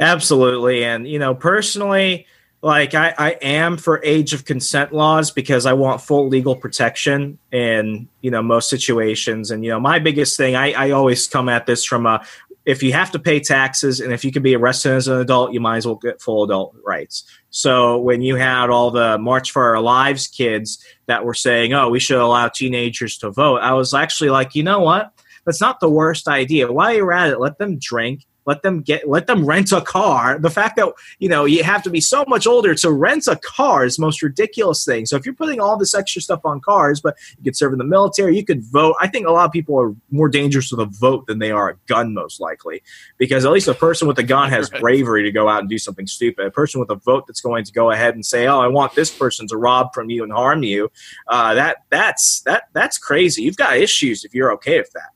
Absolutely. 0.00 0.82
And, 0.82 1.06
you 1.06 1.18
know, 1.18 1.34
personally, 1.34 2.26
like 2.62 2.94
I, 2.94 3.14
I 3.16 3.30
am 3.42 3.76
for 3.76 4.02
age 4.02 4.32
of 4.32 4.44
consent 4.44 4.92
laws 4.92 5.30
because 5.30 5.66
I 5.66 5.74
want 5.74 6.00
full 6.00 6.28
legal 6.28 6.56
protection 6.56 7.38
in, 7.52 8.08
you 8.22 8.30
know, 8.30 8.42
most 8.42 8.68
situations. 8.68 9.50
And, 9.50 9.64
you 9.64 9.70
know, 9.70 9.80
my 9.80 9.98
biggest 9.98 10.36
thing, 10.36 10.56
I, 10.56 10.72
I 10.72 10.90
always 10.90 11.28
come 11.28 11.48
at 11.48 11.66
this 11.66 11.84
from 11.84 12.06
a, 12.06 12.24
if 12.66 12.82
you 12.82 12.92
have 12.92 13.10
to 13.12 13.18
pay 13.18 13.40
taxes 13.40 14.00
and 14.00 14.12
if 14.12 14.24
you 14.24 14.32
can 14.32 14.42
be 14.42 14.54
arrested 14.54 14.92
as 14.92 15.08
an 15.08 15.18
adult, 15.18 15.52
you 15.52 15.60
might 15.60 15.78
as 15.78 15.86
well 15.86 15.96
get 15.96 16.20
full 16.20 16.44
adult 16.44 16.74
rights. 16.84 17.24
So 17.50 17.98
when 17.98 18.22
you 18.22 18.36
had 18.36 18.68
all 18.70 18.90
the 18.90 19.18
March 19.18 19.50
for 19.50 19.64
Our 19.64 19.80
Lives 19.80 20.28
kids 20.28 20.84
that 21.06 21.24
were 21.24 21.34
saying, 21.34 21.72
oh, 21.72 21.88
we 21.88 22.00
should 22.00 22.20
allow 22.20 22.48
teenagers 22.48 23.18
to 23.18 23.30
vote, 23.30 23.60
I 23.60 23.72
was 23.72 23.94
actually 23.94 24.30
like, 24.30 24.54
you 24.54 24.62
know 24.62 24.80
what? 24.80 25.12
That's 25.46 25.60
not 25.60 25.80
the 25.80 25.90
worst 25.90 26.28
idea. 26.28 26.70
While 26.70 26.94
you're 26.94 27.12
at 27.12 27.30
it, 27.30 27.40
let 27.40 27.58
them 27.58 27.78
drink. 27.78 28.26
Let 28.46 28.62
them 28.62 28.80
get. 28.80 29.08
Let 29.08 29.26
them 29.26 29.44
rent 29.44 29.72
a 29.72 29.80
car. 29.80 30.38
The 30.38 30.50
fact 30.50 30.76
that 30.76 30.88
you 31.18 31.28
know 31.28 31.44
you 31.44 31.62
have 31.62 31.82
to 31.84 31.90
be 31.90 32.00
so 32.00 32.24
much 32.26 32.46
older 32.46 32.74
to 32.74 32.90
rent 32.90 33.26
a 33.26 33.36
car 33.36 33.84
is 33.84 33.96
the 33.96 34.02
most 34.02 34.22
ridiculous 34.22 34.84
thing. 34.84 35.06
So 35.06 35.16
if 35.16 35.24
you're 35.26 35.34
putting 35.34 35.60
all 35.60 35.76
this 35.76 35.94
extra 35.94 36.22
stuff 36.22 36.40
on 36.44 36.60
cars, 36.60 37.00
but 37.00 37.16
you 37.38 37.44
could 37.44 37.56
serve 37.56 37.72
in 37.72 37.78
the 37.78 37.84
military, 37.84 38.36
you 38.36 38.44
could 38.44 38.62
vote. 38.64 38.96
I 39.00 39.08
think 39.08 39.26
a 39.26 39.30
lot 39.30 39.44
of 39.44 39.52
people 39.52 39.78
are 39.80 39.94
more 40.10 40.28
dangerous 40.28 40.70
with 40.70 40.80
a 40.80 40.86
vote 40.86 41.26
than 41.26 41.38
they 41.38 41.50
are 41.50 41.70
a 41.70 41.76
gun, 41.86 42.14
most 42.14 42.40
likely, 42.40 42.82
because 43.18 43.44
at 43.44 43.52
least 43.52 43.68
a 43.68 43.74
person 43.74 44.08
with 44.08 44.18
a 44.18 44.22
gun 44.22 44.50
has 44.50 44.70
Right. 44.72 44.80
bravery 44.80 45.22
to 45.22 45.32
go 45.32 45.48
out 45.48 45.60
and 45.60 45.68
do 45.68 45.78
something 45.78 46.06
stupid. 46.06 46.46
A 46.46 46.50
person 46.50 46.80
with 46.80 46.90
a 46.90 46.96
vote 46.96 47.26
that's 47.26 47.40
going 47.40 47.64
to 47.64 47.72
go 47.72 47.90
ahead 47.90 48.14
and 48.14 48.24
say, 48.24 48.46
"Oh, 48.46 48.60
I 48.60 48.68
want 48.68 48.94
this 48.94 49.10
person 49.10 49.46
to 49.48 49.56
rob 49.56 49.92
from 49.94 50.10
you 50.10 50.22
and 50.22 50.32
harm 50.32 50.62
you," 50.62 50.90
uh, 51.28 51.54
that 51.54 51.78
that's 51.90 52.40
that 52.42 52.64
that's 52.72 52.98
crazy. 52.98 53.42
You've 53.42 53.56
got 53.56 53.76
issues 53.76 54.24
if 54.24 54.34
you're 54.34 54.52
okay 54.54 54.78
with 54.78 54.92
that 54.92 55.10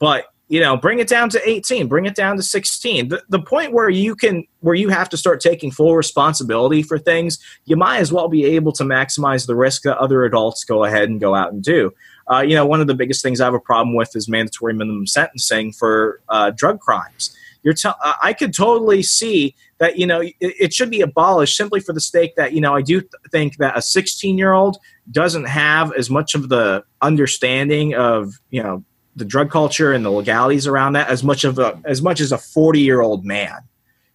but 0.00 0.26
you 0.48 0.60
know 0.60 0.76
bring 0.76 0.98
it 0.98 1.08
down 1.08 1.28
to 1.30 1.48
18 1.48 1.88
bring 1.88 2.06
it 2.06 2.14
down 2.14 2.36
to 2.36 2.42
16 2.42 3.08
the, 3.08 3.22
the 3.28 3.40
point 3.40 3.72
where 3.72 3.88
you 3.88 4.14
can 4.14 4.44
where 4.60 4.74
you 4.74 4.88
have 4.88 5.08
to 5.08 5.16
start 5.16 5.40
taking 5.40 5.70
full 5.70 5.96
responsibility 5.96 6.82
for 6.82 6.98
things 6.98 7.38
you 7.64 7.76
might 7.76 7.98
as 7.98 8.12
well 8.12 8.28
be 8.28 8.44
able 8.44 8.72
to 8.72 8.84
maximize 8.84 9.46
the 9.46 9.56
risk 9.56 9.82
that 9.82 9.96
other 9.98 10.24
adults 10.24 10.64
go 10.64 10.84
ahead 10.84 11.08
and 11.08 11.20
go 11.20 11.34
out 11.34 11.52
and 11.52 11.62
do. 11.62 11.92
Uh, 12.30 12.40
you 12.40 12.54
know 12.54 12.66
one 12.66 12.80
of 12.80 12.86
the 12.86 12.94
biggest 12.94 13.22
things 13.22 13.40
i 13.40 13.44
have 13.44 13.54
a 13.54 13.60
problem 13.60 13.94
with 13.94 14.14
is 14.16 14.28
mandatory 14.28 14.74
minimum 14.74 15.06
sentencing 15.06 15.72
for 15.72 16.20
uh, 16.28 16.50
drug 16.50 16.80
crimes. 16.80 17.36
You're 17.62 17.74
t- 17.74 17.90
i 18.22 18.34
could 18.34 18.52
totally 18.52 19.02
see 19.02 19.54
that 19.78 19.98
you 19.98 20.06
know 20.06 20.20
it, 20.20 20.34
it 20.40 20.74
should 20.74 20.90
be 20.90 21.00
abolished 21.00 21.56
simply 21.56 21.80
for 21.80 21.92
the 21.92 22.00
sake 22.00 22.36
that 22.36 22.52
you 22.52 22.60
know 22.60 22.74
i 22.74 22.82
do 22.82 23.00
th- 23.00 23.12
think 23.30 23.56
that 23.56 23.76
a 23.76 23.82
16 23.82 24.36
year 24.36 24.52
old 24.52 24.76
doesn't 25.10 25.46
have 25.46 25.92
as 25.94 26.10
much 26.10 26.34
of 26.34 26.48
the 26.50 26.84
understanding 27.00 27.94
of 27.94 28.34
you 28.50 28.62
know 28.62 28.84
the 29.16 29.24
drug 29.24 29.50
culture 29.50 29.92
and 29.92 30.04
the 30.04 30.10
legalities 30.10 30.66
around 30.66 30.94
that 30.94 31.08
as 31.08 31.22
much 31.22 31.44
of 31.44 31.58
a 31.58 31.80
as 31.84 32.02
much 32.02 32.20
as 32.20 32.32
a 32.32 32.38
40 32.38 32.80
year 32.80 33.00
old 33.00 33.24
man. 33.24 33.58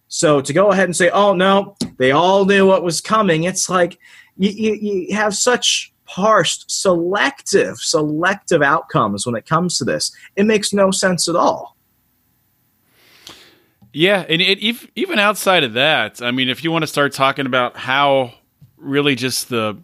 So 0.08 0.40
to 0.40 0.52
go 0.52 0.72
ahead 0.72 0.84
and 0.84 0.96
say 0.96 1.10
oh 1.10 1.34
no 1.34 1.76
they 1.98 2.10
all 2.10 2.44
knew 2.44 2.66
what 2.66 2.82
was 2.82 3.00
coming 3.00 3.44
it's 3.44 3.68
like 3.70 3.98
you, 4.36 4.50
you, 4.50 4.74
you 4.74 5.14
have 5.14 5.34
such 5.34 5.92
parsed 6.06 6.70
selective 6.70 7.78
selective 7.78 8.62
outcomes 8.62 9.24
when 9.26 9.36
it 9.36 9.46
comes 9.46 9.78
to 9.78 9.84
this. 9.84 10.12
It 10.36 10.44
makes 10.44 10.72
no 10.72 10.90
sense 10.90 11.28
at 11.28 11.36
all. 11.36 11.76
Yeah, 13.92 14.24
and 14.28 14.40
it, 14.40 14.58
ev- 14.62 14.90
even 14.94 15.18
outside 15.18 15.64
of 15.64 15.72
that, 15.72 16.22
I 16.22 16.30
mean, 16.30 16.48
if 16.48 16.62
you 16.62 16.70
want 16.70 16.82
to 16.82 16.86
start 16.86 17.12
talking 17.12 17.46
about 17.46 17.76
how 17.76 18.34
really 18.76 19.14
just 19.14 19.48
the 19.48 19.76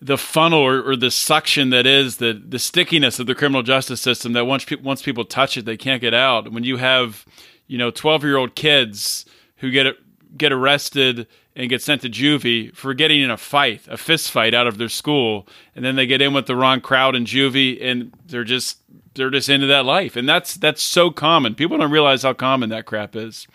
the 0.00 0.16
funnel 0.16 0.60
or, 0.60 0.82
or 0.82 0.96
the 0.96 1.10
suction 1.10 1.70
that 1.70 1.86
is 1.86 2.16
the 2.16 2.32
the 2.32 2.58
stickiness 2.58 3.18
of 3.18 3.26
the 3.26 3.34
criminal 3.34 3.62
justice 3.62 4.00
system 4.00 4.32
that 4.32 4.46
once 4.46 4.64
pe- 4.64 4.76
once 4.76 5.02
people 5.02 5.24
touch 5.24 5.56
it, 5.56 5.64
they 5.64 5.76
can't 5.76 6.00
get 6.00 6.14
out. 6.14 6.52
When 6.52 6.64
you 6.64 6.78
have 6.78 7.26
you 7.70 7.78
know, 7.78 7.92
12 7.92 8.24
year 8.24 8.36
old 8.36 8.56
kids 8.56 9.24
who 9.58 9.70
get 9.70 9.94
get 10.36 10.50
arrested 10.50 11.28
and 11.54 11.70
get 11.70 11.80
sent 11.80 12.02
to 12.02 12.08
juvie 12.08 12.74
for 12.74 12.94
getting 12.94 13.20
in 13.20 13.30
a 13.30 13.36
fight, 13.36 13.82
a 13.86 13.96
fist 13.96 14.32
fight 14.32 14.54
out 14.54 14.66
of 14.66 14.76
their 14.76 14.88
school, 14.88 15.46
and 15.76 15.84
then 15.84 15.94
they 15.94 16.04
get 16.04 16.20
in 16.20 16.34
with 16.34 16.46
the 16.46 16.56
wrong 16.56 16.80
crowd 16.80 17.14
in 17.14 17.24
juvie, 17.24 17.80
and 17.80 18.12
they're 18.26 18.42
just 18.42 18.78
they're 19.14 19.30
just 19.30 19.48
into 19.48 19.68
that 19.68 19.84
life, 19.84 20.16
and 20.16 20.28
that's 20.28 20.54
that's 20.54 20.82
so 20.82 21.12
common. 21.12 21.54
People 21.54 21.78
don't 21.78 21.92
realize 21.92 22.24
how 22.24 22.32
common 22.32 22.70
that 22.70 22.86
crap 22.86 23.14
is, 23.14 23.46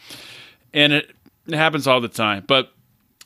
and 0.74 0.93
it, 0.93 1.12
it 1.46 1.56
happens 1.56 1.86
all 1.86 2.00
the 2.00 2.08
time. 2.08 2.46
But 2.48 2.72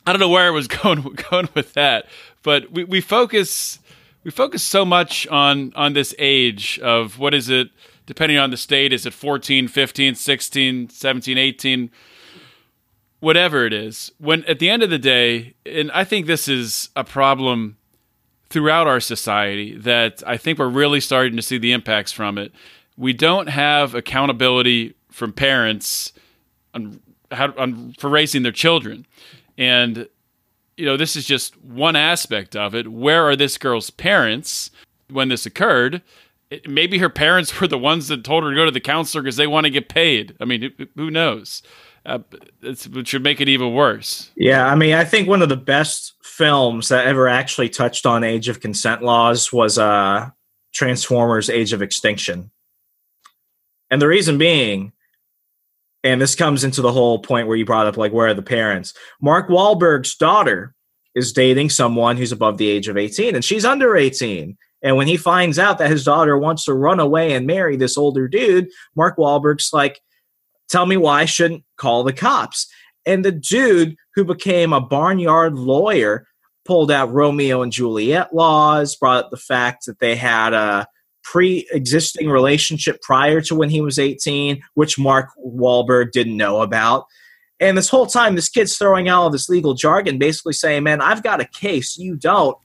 I 0.04 0.12
don't 0.12 0.20
know 0.20 0.28
where 0.28 0.48
I 0.48 0.50
was 0.50 0.66
going 0.82 1.02
going 1.30 1.48
with 1.54 1.74
that, 1.74 2.06
but 2.42 2.70
we, 2.70 2.84
we 2.84 3.00
focus 3.00 3.78
we 4.24 4.30
focus 4.30 4.62
so 4.62 4.84
much 4.84 5.26
on 5.28 5.72
on 5.76 5.92
this 5.92 6.14
age 6.18 6.78
of 6.80 7.18
what 7.18 7.34
is 7.34 7.48
it 7.48 7.70
depending 8.06 8.38
on 8.38 8.50
the 8.50 8.56
state 8.56 8.92
is 8.92 9.06
it 9.06 9.12
14 9.12 9.68
15 9.68 10.14
16 10.14 10.88
17 10.88 11.38
18 11.38 11.90
whatever 13.20 13.66
it 13.66 13.72
is. 13.74 14.12
When 14.18 14.44
at 14.46 14.58
the 14.58 14.70
end 14.70 14.82
of 14.82 14.90
the 14.90 14.98
day 14.98 15.54
and 15.64 15.90
i 15.92 16.04
think 16.04 16.26
this 16.26 16.48
is 16.48 16.90
a 16.96 17.04
problem 17.04 17.76
throughout 18.48 18.86
our 18.86 19.00
society 19.00 19.76
that 19.76 20.22
i 20.26 20.36
think 20.36 20.58
we're 20.58 20.68
really 20.68 21.00
starting 21.00 21.36
to 21.36 21.42
see 21.42 21.58
the 21.58 21.72
impacts 21.72 22.12
from 22.12 22.38
it. 22.38 22.52
We 22.96 23.12
don't 23.12 23.48
have 23.48 23.94
accountability 23.94 24.94
from 25.10 25.32
parents 25.32 26.12
on, 26.74 27.00
how, 27.30 27.52
on 27.56 27.94
for 27.98 28.10
raising 28.10 28.42
their 28.42 28.52
children. 28.52 29.06
And 29.56 30.08
you 30.80 30.86
know 30.86 30.96
this 30.96 31.14
is 31.14 31.26
just 31.26 31.60
one 31.62 31.94
aspect 31.94 32.56
of 32.56 32.74
it. 32.74 32.88
Where 32.88 33.28
are 33.28 33.36
this 33.36 33.58
girl's 33.58 33.90
parents 33.90 34.70
when 35.10 35.28
this 35.28 35.44
occurred? 35.44 36.00
It, 36.48 36.68
maybe 36.68 36.96
her 36.98 37.10
parents 37.10 37.60
were 37.60 37.68
the 37.68 37.78
ones 37.78 38.08
that 38.08 38.24
told 38.24 38.44
her 38.44 38.50
to 38.50 38.56
go 38.56 38.64
to 38.64 38.70
the 38.70 38.80
counselor 38.80 39.22
because 39.22 39.36
they 39.36 39.46
want 39.46 39.64
to 39.64 39.70
get 39.70 39.90
paid. 39.90 40.34
I 40.40 40.46
mean 40.46 40.72
who- 40.96 41.10
knows? 41.10 41.62
Uh, 42.06 42.20
it 42.62 43.06
should 43.06 43.22
make 43.22 43.42
it 43.42 43.48
even 43.50 43.74
worse. 43.74 44.30
Yeah, 44.34 44.66
I 44.66 44.74
mean, 44.74 44.94
I 44.94 45.04
think 45.04 45.28
one 45.28 45.42
of 45.42 45.50
the 45.50 45.56
best 45.56 46.14
films 46.22 46.88
that 46.88 47.06
ever 47.06 47.28
actually 47.28 47.68
touched 47.68 48.06
on 48.06 48.24
age 48.24 48.48
of 48.48 48.60
consent 48.60 49.02
laws 49.02 49.52
was 49.52 49.76
uh, 49.76 50.30
Transformers: 50.72 51.50
Age 51.50 51.74
of 51.74 51.82
Extinction, 51.82 52.50
and 53.90 54.00
the 54.00 54.08
reason 54.08 54.38
being, 54.38 54.92
and 56.02 56.20
this 56.20 56.34
comes 56.34 56.64
into 56.64 56.82
the 56.82 56.92
whole 56.92 57.18
point 57.18 57.46
where 57.46 57.56
you 57.56 57.64
brought 57.64 57.86
up 57.86 57.96
like 57.96 58.12
where 58.12 58.28
are 58.28 58.34
the 58.34 58.42
parents? 58.42 58.94
Mark 59.20 59.48
Wahlberg's 59.48 60.16
daughter 60.16 60.74
is 61.14 61.32
dating 61.32 61.70
someone 61.70 62.16
who's 62.16 62.32
above 62.32 62.58
the 62.58 62.68
age 62.68 62.88
of 62.88 62.96
eighteen, 62.96 63.34
and 63.34 63.44
she's 63.44 63.64
under 63.64 63.96
eighteen. 63.96 64.56
And 64.82 64.96
when 64.96 65.06
he 65.06 65.18
finds 65.18 65.58
out 65.58 65.76
that 65.78 65.90
his 65.90 66.04
daughter 66.04 66.38
wants 66.38 66.64
to 66.64 66.72
run 66.72 67.00
away 67.00 67.34
and 67.34 67.46
marry 67.46 67.76
this 67.76 67.98
older 67.98 68.26
dude, 68.28 68.68
Mark 68.96 69.18
Wahlberg's 69.18 69.74
like, 69.74 70.00
tell 70.70 70.86
me 70.86 70.96
why 70.96 71.20
I 71.20 71.24
shouldn't 71.26 71.64
call 71.76 72.02
the 72.02 72.14
cops. 72.14 72.66
And 73.04 73.22
the 73.22 73.32
dude 73.32 73.96
who 74.14 74.24
became 74.24 74.72
a 74.72 74.80
barnyard 74.80 75.54
lawyer 75.54 76.26
pulled 76.64 76.90
out 76.90 77.12
Romeo 77.12 77.60
and 77.60 77.72
Juliet 77.72 78.34
laws, 78.34 78.96
brought 78.96 79.24
up 79.24 79.30
the 79.30 79.36
fact 79.36 79.84
that 79.86 79.98
they 79.98 80.16
had 80.16 80.54
a 80.54 80.86
pre 81.22 81.66
existing 81.72 82.28
relationship 82.28 83.00
prior 83.02 83.40
to 83.42 83.54
when 83.54 83.70
he 83.70 83.80
was 83.80 83.98
18, 83.98 84.62
which 84.74 84.98
Mark 84.98 85.30
Wahlberg 85.44 86.12
didn't 86.12 86.36
know 86.36 86.62
about. 86.62 87.06
And 87.60 87.76
this 87.76 87.90
whole 87.90 88.06
time, 88.06 88.36
this 88.36 88.48
kid's 88.48 88.78
throwing 88.78 89.08
out 89.08 89.22
all 89.22 89.30
this 89.30 89.48
legal 89.48 89.74
jargon, 89.74 90.18
basically 90.18 90.54
saying, 90.54 90.82
Man, 90.82 91.00
I've 91.00 91.22
got 91.22 91.40
a 91.40 91.44
case, 91.44 91.98
you 91.98 92.16
don't. 92.16 92.56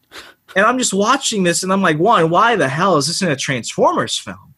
And 0.56 0.66
I'm 0.66 0.78
just 0.78 0.93
watching 0.93 1.43
this 1.43 1.64
and 1.64 1.74
I'm 1.74 1.82
like, 1.82 1.97
one, 1.97 2.30
why 2.30 2.56
the 2.56 2.70
hell 2.70 2.97
is 2.97 3.08
this 3.08 3.22
in 3.22 3.30
a 3.30 3.36
Transformers 3.36 4.18
film? 4.18 4.53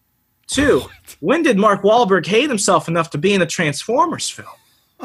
Two, 0.48 0.84
when 1.20 1.44
did 1.44 1.58
Mark 1.58 1.82
Wahlberg 1.82 2.26
hate 2.26 2.50
himself 2.50 2.88
enough 2.88 3.10
to 3.12 3.18
be 3.18 3.34
in 3.34 3.42
a 3.42 3.46
Transformers 3.46 4.30
film? 4.30 4.48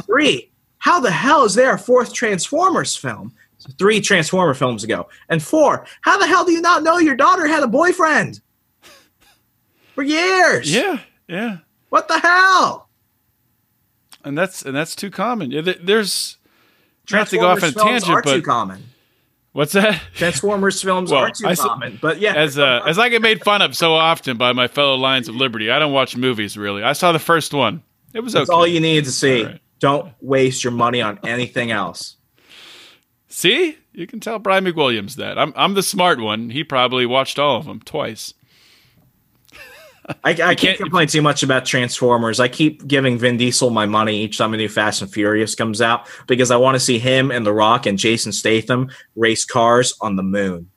Three, 0.07 0.51
how 0.79 1.01
the 1.01 1.11
hell 1.11 1.45
is 1.45 1.55
there 1.55 1.75
a 1.75 1.79
fourth 1.79 2.13
Transformers 2.13 2.97
film? 2.97 3.33
Three 3.79 4.01
Transformer 4.01 4.55
films 4.55 4.83
ago. 4.83 5.09
And 5.29 5.43
four, 5.43 5.87
how 6.01 6.19
the 6.19 6.27
hell 6.27 6.45
do 6.45 6.53
you 6.53 6.61
not 6.61 6.83
know 6.83 6.99
your 6.99 7.15
daughter 7.15 7.47
had 7.47 7.63
a 7.63 7.69
boyfriend? 7.69 8.41
For 9.95 10.03
years. 10.03 10.73
Yeah, 10.75 11.01
yeah, 11.29 11.59
What 11.91 12.09
the 12.09 12.19
hell? 12.19 12.89
and 14.25 14.37
that's 14.39 14.63
and 14.65 14.75
that's 14.75 14.95
too 14.97 15.11
common. 15.11 15.51
Yeah, 15.51 15.73
There's 15.83 16.37
not 17.11 17.29
to 17.29 17.37
go 17.37 17.49
off 17.49 17.63
on 17.63 17.71
a 17.71 17.73
tangent, 17.73 18.11
are 18.11 18.23
too 18.23 18.41
common. 18.43 18.85
what's 19.53 19.73
that? 19.73 20.01
Transformers 20.15 20.81
films 20.81 21.11
Well, 21.11 21.25
are 21.25 21.31
too 21.31 21.47
I 21.47 21.55
common. 21.57 21.99
But 22.01 22.21
yeah, 22.21 22.35
As 22.35 22.59
uh, 22.59 22.81
as 22.87 22.99
I 22.99 23.09
get 23.09 23.21
made 23.21 23.43
fun 23.43 23.61
of 23.63 23.77
so 23.77 23.95
often 23.95 24.37
by 24.37 24.53
my 24.53 24.69
fellow 24.69 24.95
Lions 24.97 25.29
of 25.29 25.35
Liberty, 25.37 25.71
I 25.71 25.79
don't 25.79 25.93
watch 25.93 26.17
movies 26.17 26.57
really. 26.57 26.83
I 26.83 26.93
saw 26.95 27.13
the 27.13 27.19
first 27.19 27.53
one. 27.53 27.83
It 28.15 28.21
was 28.21 28.33
that's 28.35 28.49
okay. 28.49 28.57
all 28.57 28.67
you 28.67 28.81
need 28.81 29.05
to 29.05 29.11
see. 29.13 29.45
Right. 29.45 29.61
Don't 29.81 30.13
waste 30.21 30.63
your 30.63 30.73
money 30.73 31.03
on 31.03 31.19
anything 31.25 31.71
else. 31.73 32.17
See, 33.29 33.77
you 33.93 34.07
can 34.07 34.21
tell 34.21 34.39
Brian 34.39 34.65
McWilliams 34.65 35.17
that. 35.17 35.39
I'm 35.39 35.53
I'm 35.57 35.75
the 35.75 35.83
smart 35.83 36.21
one. 36.21 36.51
He 36.51 36.63
probably 36.63 37.07
watched 37.07 37.39
all 37.39 37.57
of 37.57 37.65
them 37.67 37.81
twice. 37.81 38.35
I, 40.09 40.31
I 40.31 40.35
can't, 40.35 40.59
can't- 40.59 40.79
complain 40.79 41.07
too 41.09 41.23
much 41.23 41.43
about 41.43 41.65
Transformers. 41.65 42.41
I 42.41 42.49
keep 42.49 42.87
giving 42.87 43.19
Vin 43.19 43.37
Diesel 43.37 43.71
my 43.71 43.87
money 43.87 44.23
each 44.23 44.39
time 44.39 44.53
a 44.53 44.57
new 44.57 44.69
Fast 44.69 45.01
and 45.03 45.13
Furious 45.13 45.55
comes 45.55 45.81
out 45.81 46.09
because 46.27 46.51
I 46.51 46.57
want 46.57 46.75
to 46.75 46.81
see 46.81 46.99
him 46.99 47.31
and 47.31 47.47
The 47.47 47.53
Rock 47.53 47.87
and 47.87 47.99
Jason 47.99 48.33
Statham 48.33 48.91
race 49.15 49.45
cars 49.45 49.95
on 50.01 50.17
the 50.17 50.23
moon. 50.23 50.71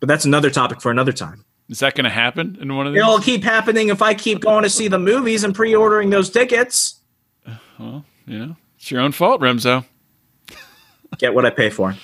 But 0.00 0.08
that's 0.08 0.24
another 0.24 0.50
topic 0.50 0.80
for 0.80 0.90
another 0.90 1.12
time. 1.12 1.44
Is 1.68 1.80
that 1.80 1.94
going 1.94 2.04
to 2.04 2.10
happen 2.10 2.56
in 2.60 2.74
one 2.74 2.86
of 2.86 2.94
these? 2.94 3.02
It'll 3.02 3.18
keep 3.18 3.42
happening 3.44 3.88
if 3.88 4.00
I 4.00 4.14
keep 4.14 4.40
going 4.40 4.62
to 4.62 4.70
see 4.70 4.88
the 4.88 4.98
movies 4.98 5.44
and 5.44 5.54
pre-ordering 5.54 6.10
those 6.10 6.30
tickets. 6.30 7.00
Uh, 7.46 7.56
well, 7.78 8.04
you 8.26 8.38
know, 8.38 8.56
it's 8.76 8.90
your 8.90 9.00
own 9.00 9.12
fault, 9.12 9.40
Remso. 9.40 9.84
Get 11.18 11.34
what 11.34 11.44
I 11.44 11.50
pay 11.50 11.68
for. 11.70 11.94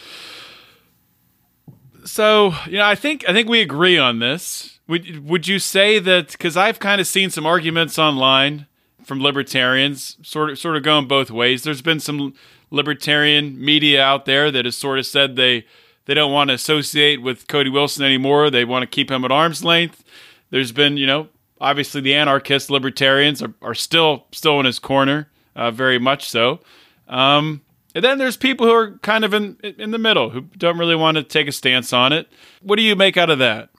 So, 2.05 2.55
you 2.67 2.79
know, 2.79 2.85
I 2.85 2.95
think 2.95 3.29
I 3.29 3.33
think 3.33 3.49
we 3.49 3.61
agree 3.61 3.99
on 3.99 4.19
this. 4.19 4.74
Would 4.87 5.27
would 5.27 5.49
you 5.49 5.59
say 5.59 5.99
that 5.99 6.33
because 6.33 6.57
I've 6.57 6.79
kind 6.79 7.01
of 7.01 7.07
seen 7.07 7.31
some 7.31 7.47
arguments 7.47 7.99
online 7.99 8.67
from 9.05 9.21
libertarians, 9.21 10.17
sort 10.23 10.51
of 10.51 10.59
sort 10.59 10.77
of 10.77 10.83
going 10.83 11.07
both 11.09 11.31
ways. 11.31 11.63
There's 11.63 11.83
been 11.83 12.01
some 12.01 12.35
libertarian 12.71 13.63
media 13.63 14.03
out 14.03 14.25
there 14.25 14.51
that 14.51 14.65
has 14.65 14.77
sort 14.77 14.99
of 14.99 15.07
said 15.07 15.37
they 15.37 15.65
they 16.07 16.15
don't 16.15 16.33
want 16.33 16.49
to 16.49 16.55
associate 16.55 17.23
with 17.23 17.49
Cody 17.49 17.71
Wilson 17.71 18.05
anymore. 18.05 18.51
They 18.51 18.65
want 18.65 18.83
to 18.83 18.87
keep 18.87 19.11
him 19.11 19.25
at 19.25 19.33
arm's 19.33 19.65
length. 19.65 20.05
There's 20.51 20.73
been, 20.73 20.97
you 20.97 21.07
know, 21.07 21.29
obviously 21.61 22.01
the 22.01 22.15
anarchist 22.15 22.71
libertarians 22.71 23.43
are, 23.43 23.55
are 23.63 23.75
still 23.75 24.27
still 24.33 24.61
in 24.61 24.67
his 24.67 24.79
corner, 24.79 25.31
uh, 25.57 25.71
very 25.71 25.99
much 25.99 26.29
so. 26.29 26.61
Um, 27.09 27.63
and 27.95 28.05
then 28.05 28.19
there's 28.19 28.37
people 28.37 28.67
who 28.67 28.73
are 28.73 28.99
kind 28.99 29.25
of 29.25 29.33
in 29.33 29.57
in 29.63 29.93
the 29.93 29.99
middle 29.99 30.31
who 30.31 30.43
don't 30.43 30.79
really 30.79 30.97
want 30.97 31.17
to 31.17 31.23
take 31.23 31.49
a 31.49 31.53
stance 31.53 31.93
on 31.93 32.13
it. 32.13 32.29
What 32.63 32.77
do 32.77 32.83
you 32.83 32.97
make 32.97 33.17
out 33.17 33.31
of 33.31 33.39
that? 33.39 33.71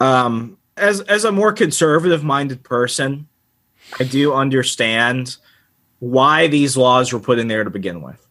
Um, 0.00 0.58
as 0.76 1.00
as 1.02 1.24
a 1.24 1.32
more 1.32 1.52
conservative 1.52 2.24
minded 2.24 2.62
person, 2.62 3.28
I 3.98 4.04
do 4.04 4.32
understand 4.32 5.36
why 5.98 6.46
these 6.48 6.76
laws 6.76 7.12
were 7.12 7.20
put 7.20 7.38
in 7.38 7.48
there 7.48 7.64
to 7.64 7.70
begin 7.70 8.02
with. 8.02 8.26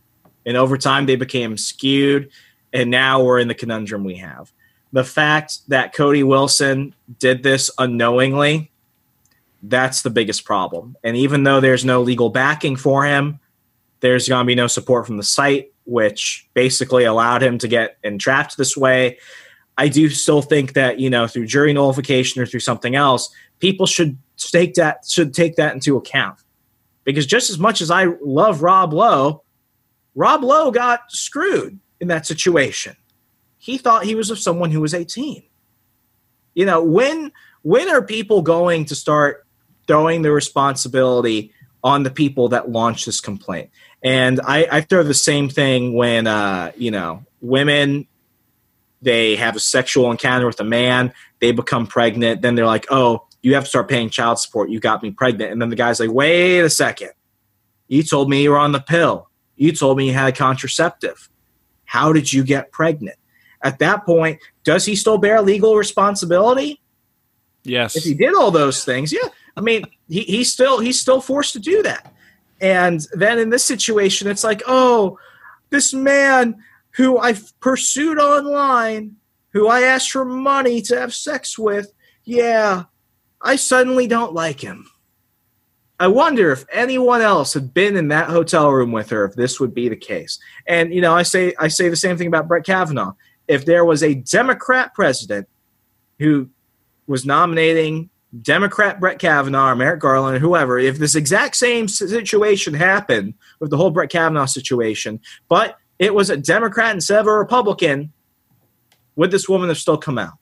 And 0.46 0.58
over 0.58 0.78
time, 0.78 1.06
they 1.06 1.16
became 1.16 1.58
skewed, 1.58 2.30
and 2.74 2.90
now 2.90 3.24
we're 3.24 3.40
in 3.40 3.48
the 3.48 3.54
conundrum 3.54 4.04
we 4.04 4.16
have. 4.16 4.52
The 4.92 5.04
fact 5.04 5.60
that 5.70 5.94
Cody 5.94 6.24
Wilson 6.24 6.94
did 7.20 7.44
this 7.44 7.72
unknowingly, 7.78 8.72
that's 9.64 10.02
the 10.02 10.10
biggest 10.10 10.44
problem. 10.44 10.98
And 11.04 11.16
even 11.16 11.44
though 11.44 11.62
there's 11.62 11.86
no 11.86 12.02
legal 12.02 12.30
backing 12.30 12.76
for 12.76 13.06
him, 13.06 13.40
there's 14.02 14.28
going 14.28 14.44
to 14.44 14.48
be 14.48 14.56
no 14.56 14.68
support 14.68 15.06
from 15.06 15.18
the 15.18 15.24
site, 15.24 15.72
which 15.86 16.50
basically 16.54 17.06
allowed 17.06 17.44
him 17.44 17.58
to 17.60 17.68
get 17.68 17.98
entrapped 18.04 18.58
this 18.58 18.76
way. 18.76 19.18
I 19.78 19.88
do 19.88 20.10
still 20.10 20.42
think 20.42 20.74
that 20.74 21.00
you 21.00 21.10
know 21.10 21.28
through 21.28 21.48
jury 21.48 21.74
nullification 21.74 22.42
or 22.42 22.46
through 22.46 22.60
something 22.60 22.96
else, 22.96 23.34
people 23.60 23.86
should 23.86 24.18
take 24.38 24.76
that 24.76 25.06
should 25.08 25.34
take 25.34 25.56
that 25.56 25.74
into 25.74 25.98
account. 25.98 26.40
Because 27.04 27.26
just 27.26 27.50
as 27.50 27.58
much 27.58 27.82
as 27.82 27.90
I 27.90 28.06
love 28.22 28.62
Rob 28.62 28.94
Lowe, 28.94 29.44
Rob 30.14 30.44
Lowe 30.44 30.72
got 30.72 31.12
screwed 31.12 31.80
in 32.00 32.10
that 32.10 32.26
situation. 32.26 32.96
He 33.58 33.78
thought 33.78 34.06
he 34.06 34.16
was 34.16 34.30
of 34.30 34.40
someone 34.40 34.72
who 34.72 34.82
was 34.82 34.94
18. 34.94 35.44
You 36.54 36.66
know, 36.66 36.84
when 36.84 37.32
when 37.62 37.90
are 37.90 38.02
people 38.02 38.42
going 38.42 38.86
to 38.86 38.96
start 38.96 39.46
throwing 39.88 40.22
the 40.22 40.32
responsibility 40.32 41.54
on 41.84 42.04
the 42.04 42.12
people 42.12 42.50
that 42.50 42.70
launched 42.70 43.06
this 43.06 43.22
complaint? 43.22 43.70
And 44.04 44.42
I, 44.42 44.68
I 44.72 44.82
throw 44.82 45.04
the 45.04 45.14
same 45.14 45.48
thing 45.48 45.94
when 45.94 46.28
uh, 46.28 46.72
you 46.76 46.92
know, 46.92 47.24
women 47.40 48.08
they 49.02 49.36
have 49.36 49.56
a 49.56 49.60
sexual 49.60 50.12
encounter 50.12 50.46
with 50.46 50.60
a 50.60 50.66
man, 50.66 51.14
they 51.40 51.52
become 51.52 51.88
pregnant, 51.88 52.42
then 52.42 52.56
they're 52.56 52.66
like, 52.66 52.86
oh, 52.90 53.26
you 53.42 53.56
have 53.56 53.64
to 53.64 53.70
start 53.70 53.90
paying 53.90 54.10
child 54.10 54.40
support. 54.40 54.70
You 54.70 54.80
got 54.80 55.02
me 55.02 55.12
pregnant. 55.12 55.52
And 55.52 55.62
then 55.62 55.70
the 55.70 55.76
guy's 55.76 56.00
like, 56.00 56.12
wait 56.12 56.60
a 56.60 56.70
second. 56.70 57.12
You 57.88 58.04
told 58.04 58.30
me 58.30 58.44
you 58.44 58.52
were 58.52 58.58
on 58.58 58.72
the 58.72 58.80
pill. 58.80 59.30
You 59.56 59.72
told 59.72 59.98
me 59.98 60.08
you 60.08 60.14
had 60.14 60.30
a 60.30 60.32
contraceptive. 60.32 61.30
How 61.86 62.14
did 62.14 62.32
you 62.32 62.44
get 62.44 62.72
pregnant? 62.72 63.18
At 63.64 63.80
that 63.80 64.06
point, 64.06 64.40
does 64.64 64.86
he 64.86 64.96
still 64.96 65.18
bear 65.18 65.42
legal 65.42 65.76
responsibility? 65.76 66.82
Yes. 67.64 67.96
If 67.96 68.04
he 68.04 68.14
did 68.14 68.34
all 68.34 68.52
those 68.52 68.86
things, 68.86 69.12
yeah. 69.12 69.28
I 69.56 69.62
mean, 69.62 69.84
he, 70.08 70.22
he's 70.22 70.52
still 70.52 70.80
he's 70.80 71.00
still 71.00 71.22
forced 71.22 71.54
to 71.54 71.60
do 71.60 71.84
that. 71.84 72.14
And 72.60 73.06
then 73.14 73.40
in 73.40 73.50
this 73.50 73.66
situation, 73.66 74.28
it's 74.28 74.44
like, 74.44 74.62
oh, 74.68 75.20
this 75.70 75.94
man 75.94 76.64
who 76.92 77.18
I 77.18 77.36
pursued 77.60 78.20
online, 78.20 79.16
who 79.54 79.68
I 79.68 79.82
asked 79.82 80.12
for 80.12 80.26
money 80.26 80.82
to 80.84 81.00
have 81.00 81.14
sex 81.14 81.58
with, 81.58 81.94
yeah, 82.24 82.84
I 83.42 83.56
suddenly 83.56 84.08
don't 84.08 84.34
like 84.34 84.60
him. 84.60 84.88
I 86.00 86.08
wonder 86.08 86.52
if 86.52 86.66
anyone 86.72 87.22
else 87.22 87.54
had 87.54 87.76
been 87.76 87.96
in 87.96 88.08
that 88.08 88.30
hotel 88.30 88.72
room 88.72 88.92
with 88.92 89.12
her, 89.12 89.24
if 89.26 89.36
this 89.36 89.60
would 89.60 89.76
be 89.76 89.88
the 89.88 89.96
case. 89.96 90.40
And 90.68 90.92
you 90.92 91.00
know, 91.00 91.14
I 91.14 91.22
say 91.22 91.54
I 91.60 91.68
say 91.68 91.90
the 91.90 91.96
same 91.96 92.18
thing 92.18 92.28
about 92.28 92.48
Brett 92.48 92.66
Kavanaugh. 92.66 93.14
If 93.48 93.66
there 93.66 93.86
was 93.86 94.02
a 94.02 94.16
Democrat 94.16 94.96
president 94.96 95.48
who 96.18 96.50
was 97.06 97.24
nominating 97.24 98.10
Democrat 98.42 99.00
Brett 99.00 99.20
Kavanaugh 99.20 99.72
or 99.72 99.76
Merrick 99.76 100.00
Garland 100.00 100.38
or 100.38 100.40
whoever, 100.40 100.80
if 100.80 100.98
this 100.98 101.14
exact 101.14 101.56
same 101.56 101.88
situation 101.88 102.74
happened 102.74 103.36
with 103.60 103.70
the 103.70 103.78
whole 103.78 103.92
Brett 103.92 104.10
Kavanaugh 104.10 104.46
situation, 104.46 105.20
but 105.50 105.78
it 106.02 106.16
was 106.16 106.32
a 106.32 106.36
Democrat 106.36 106.96
instead 106.96 107.20
of 107.20 107.28
a 107.28 107.32
Republican, 107.32 108.12
would 109.16 109.30
this 109.30 109.48
woman 109.48 109.70
have 109.70 109.78
still 109.78 110.00
come 110.00 110.18
out? 110.18 110.34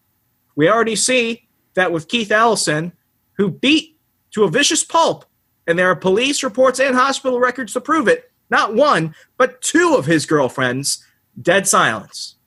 We 0.56 0.70
already 0.70 0.96
see 0.96 1.50
that 1.74 1.92
with 1.92 2.08
Keith 2.08 2.32
Ellison, 2.32 2.94
who 3.34 3.52
beat 3.52 4.00
to 4.32 4.46
a 4.46 4.50
vicious 4.50 4.86
pulp, 4.86 5.26
and 5.68 5.78
there 5.78 5.92
are 5.92 5.98
police 5.98 6.44
reports 6.44 6.80
and 6.80 6.96
hospital 6.96 7.42
records 7.42 7.74
to 7.74 7.82
prove 7.82 8.08
it. 8.08 8.32
Not 8.50 8.74
one, 8.74 9.14
but 9.38 9.62
two 9.62 9.96
of 9.98 10.06
his 10.06 10.26
girlfriends, 10.26 11.06
dead 11.42 11.68
silence. 11.68 12.38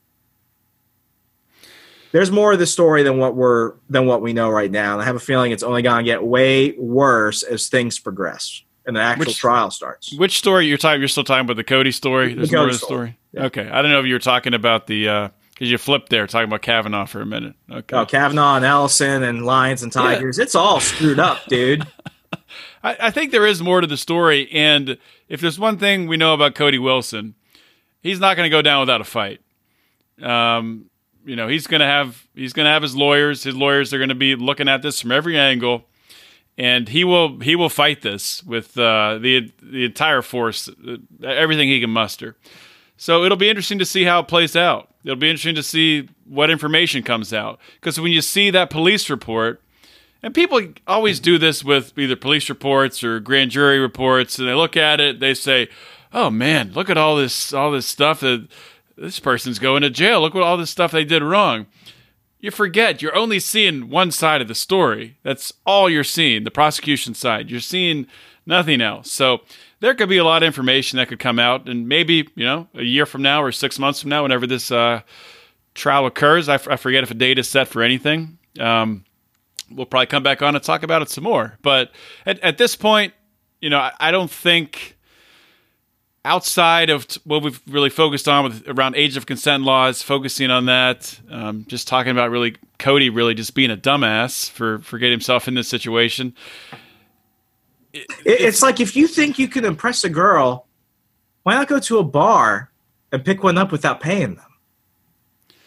There's 2.13 2.31
more 2.31 2.53
of 2.53 2.59
the 2.59 2.65
story 2.65 3.03
than 3.03 3.19
what 3.19 3.35
we're 3.35 3.73
than 3.89 4.07
what 4.07 4.23
we 4.23 4.33
know 4.33 4.49
right 4.49 4.71
now, 4.71 4.93
and 4.93 5.01
I 5.03 5.05
have 5.05 5.15
a 5.15 5.19
feeling 5.19 5.51
it's 5.51 5.63
only 5.63 5.83
going 5.83 6.03
to 6.03 6.11
get 6.11 6.23
way 6.23 6.71
worse 6.79 7.43
as 7.43 7.69
things 7.69 7.99
progress 7.99 8.63
and 8.85 8.95
the 8.95 9.01
actual 9.01 9.25
Which- 9.27 9.37
trial 9.37 9.71
starts. 9.71 10.13
Which 10.13 10.37
story 10.37 10.67
you're 10.67 10.77
talking? 10.77 10.99
You're 11.01 11.07
still 11.07 11.23
talking 11.23 11.45
about 11.45 11.55
the 11.57 11.63
Cody 11.63 11.91
story. 11.91 12.33
There's 12.33 12.49
The 12.49 12.57
more 12.57 12.65
Cody 12.65 12.73
the 12.73 12.77
story. 12.79 12.89
story. 12.89 13.17
Yeah. 13.33 13.45
Okay, 13.45 13.69
I 13.69 13.81
don't 13.81 13.91
know 13.91 13.99
if 13.99 14.05
you 14.05 14.13
were 14.13 14.19
talking 14.19 14.53
about 14.53 14.87
the 14.87 15.31
because 15.53 15.69
you 15.69 15.77
flipped 15.77 16.09
there, 16.09 16.25
talking 16.27 16.47
about 16.49 16.61
Kavanaugh 16.63 17.05
for 17.05 17.21
a 17.21 17.25
minute. 17.25 17.53
Okay, 17.71 17.95
Oh, 17.95 18.05
Kavanaugh 18.05 18.55
and 18.57 18.65
Ellison 18.65 19.23
and 19.23 19.45
Lions 19.45 19.83
and 19.83 19.91
Tigers. 19.91 20.39
It's 20.39 20.55
all 20.55 20.79
screwed 20.79 21.19
up, 21.19 21.45
dude. 21.47 21.83
I, 22.83 22.97
I 22.99 23.11
think 23.11 23.31
there 23.31 23.45
is 23.47 23.61
more 23.61 23.79
to 23.81 23.87
the 23.87 23.95
story, 23.97 24.49
and 24.51 24.97
if 25.29 25.39
there's 25.41 25.57
one 25.59 25.77
thing 25.77 26.07
we 26.07 26.17
know 26.17 26.33
about 26.33 26.53
Cody 26.55 26.79
Wilson, 26.79 27.35
he's 28.01 28.19
not 28.19 28.35
going 28.35 28.45
to 28.47 28.55
go 28.55 28.61
down 28.61 28.81
without 28.81 28.99
a 28.99 29.05
fight. 29.05 29.39
Um, 30.21 30.89
you 31.25 31.35
know, 31.35 31.47
he's 31.47 31.67
going 31.67 31.79
to 31.79 31.85
have 31.85 32.27
he's 32.35 32.53
going 32.53 32.65
to 32.65 32.71
have 32.71 32.81
his 32.81 32.95
lawyers. 32.95 33.43
His 33.43 33.55
lawyers 33.55 33.93
are 33.93 33.97
going 33.97 34.09
to 34.09 34.15
be 34.15 34.35
looking 34.35 34.67
at 34.67 34.81
this 34.81 34.99
from 35.01 35.11
every 35.11 35.37
angle, 35.37 35.85
and 36.57 36.89
he 36.89 37.03
will 37.03 37.39
he 37.39 37.55
will 37.55 37.69
fight 37.69 38.01
this 38.01 38.43
with 38.43 38.77
uh, 38.77 39.17
the 39.19 39.51
the 39.61 39.85
entire 39.85 40.21
force, 40.21 40.69
uh, 40.69 40.97
everything 41.25 41.67
he 41.67 41.79
can 41.79 41.89
muster. 41.89 42.35
So 42.97 43.23
it'll 43.23 43.37
be 43.37 43.49
interesting 43.49 43.79
to 43.79 43.85
see 43.85 44.03
how 44.03 44.19
it 44.19 44.27
plays 44.27 44.55
out. 44.55 44.89
It'll 45.03 45.15
be 45.15 45.29
interesting 45.29 45.55
to 45.55 45.63
see 45.63 46.09
what 46.25 46.49
information 46.49 47.03
comes 47.03 47.33
out 47.33 47.59
because 47.75 47.99
when 47.99 48.11
you 48.11 48.21
see 48.21 48.49
that 48.51 48.69
police 48.69 49.09
report, 49.09 49.61
and 50.21 50.33
people 50.33 50.61
always 50.87 51.19
do 51.19 51.37
this 51.37 51.63
with 51.63 51.97
either 51.97 52.15
police 52.15 52.49
reports 52.49 53.03
or 53.03 53.19
grand 53.19 53.51
jury 53.51 53.79
reports, 53.79 54.39
and 54.39 54.47
they 54.47 54.53
look 54.53 54.77
at 54.77 54.99
it, 54.99 55.19
they 55.19 55.33
say, 55.33 55.69
"Oh 56.13 56.29
man, 56.29 56.71
look 56.73 56.89
at 56.89 56.97
all 56.97 57.15
this 57.17 57.51
all 57.51 57.71
this 57.71 57.87
stuff 57.87 58.19
that 58.19 58.47
this 58.95 59.19
person's 59.19 59.59
going 59.59 59.81
to 59.81 59.89
jail. 59.89 60.21
Look 60.21 60.35
what 60.35 60.43
all 60.43 60.57
this 60.57 60.69
stuff 60.69 60.91
they 60.91 61.03
did 61.03 61.23
wrong." 61.23 61.65
You 62.43 62.51
forget 62.51 63.01
you're 63.01 63.15
only 63.15 63.39
seeing 63.39 63.89
one 63.89 64.11
side 64.11 64.41
of 64.41 64.49
the 64.49 64.53
story. 64.53 65.15
That's 65.23 65.53
all 65.65 65.89
you're 65.89 66.03
seeing, 66.03 66.43
the 66.43 66.51
prosecution 66.51 67.13
side. 67.13 67.49
You're 67.49 67.61
seeing 67.61 68.05
nothing 68.45 68.81
else. 68.81 69.09
So 69.09 69.43
there 69.79 69.95
could 69.95 70.09
be 70.09 70.17
a 70.17 70.25
lot 70.25 70.43
of 70.43 70.47
information 70.47 70.97
that 70.97 71.07
could 71.07 71.19
come 71.19 71.39
out, 71.39 71.69
and 71.69 71.87
maybe 71.87 72.27
you 72.35 72.43
know 72.43 72.67
a 72.73 72.83
year 72.83 73.05
from 73.05 73.21
now 73.21 73.41
or 73.41 73.53
six 73.53 73.79
months 73.79 74.01
from 74.01 74.09
now, 74.09 74.23
whenever 74.23 74.45
this 74.45 74.71
uh, 74.71 75.03
trial 75.73 76.05
occurs, 76.05 76.49
I, 76.49 76.55
f- 76.55 76.67
I 76.67 76.75
forget 76.75 77.01
if 77.01 77.11
a 77.11 77.13
date 77.13 77.39
is 77.39 77.47
set 77.47 77.69
for 77.69 77.81
anything. 77.81 78.37
Um, 78.59 79.05
we'll 79.71 79.85
probably 79.85 80.07
come 80.07 80.23
back 80.23 80.41
on 80.41 80.53
and 80.53 80.61
talk 80.61 80.83
about 80.83 81.01
it 81.01 81.09
some 81.09 81.23
more. 81.23 81.57
But 81.61 81.93
at, 82.25 82.41
at 82.41 82.57
this 82.57 82.75
point, 82.75 83.13
you 83.61 83.69
know, 83.69 83.79
I, 83.79 83.93
I 84.01 84.11
don't 84.11 84.29
think 84.29 84.92
outside 86.25 86.89
of 86.89 87.07
t- 87.07 87.21
what 87.23 87.43
we've 87.43 87.61
really 87.67 87.89
focused 87.89 88.27
on 88.27 88.45
with 88.45 88.67
around 88.67 88.95
age 88.95 89.17
of 89.17 89.25
consent 89.25 89.63
laws, 89.63 90.01
focusing 90.01 90.49
on 90.49 90.65
that, 90.65 91.19
um, 91.29 91.65
just 91.67 91.87
talking 91.87 92.11
about 92.11 92.31
really 92.31 92.55
Cody 92.79 93.09
really 93.09 93.33
just 93.33 93.55
being 93.55 93.71
a 93.71 93.77
dumbass 93.77 94.49
for 94.49 94.79
for 94.79 94.97
getting 94.97 95.13
himself 95.13 95.47
in 95.47 95.53
this 95.53 95.67
situation. 95.67 96.33
It, 97.93 98.05
it's 98.25 98.61
like 98.61 98.79
if 98.79 98.95
you 98.95 99.07
think 99.07 99.37
you 99.37 99.47
can 99.47 99.65
impress 99.65 100.03
a 100.03 100.09
girl, 100.09 100.67
why 101.43 101.55
not 101.55 101.67
go 101.67 101.79
to 101.79 101.99
a 101.99 102.03
bar 102.03 102.71
and 103.11 103.23
pick 103.23 103.43
one 103.43 103.57
up 103.57 103.71
without 103.71 103.99
paying 103.99 104.35
them? 104.35 104.45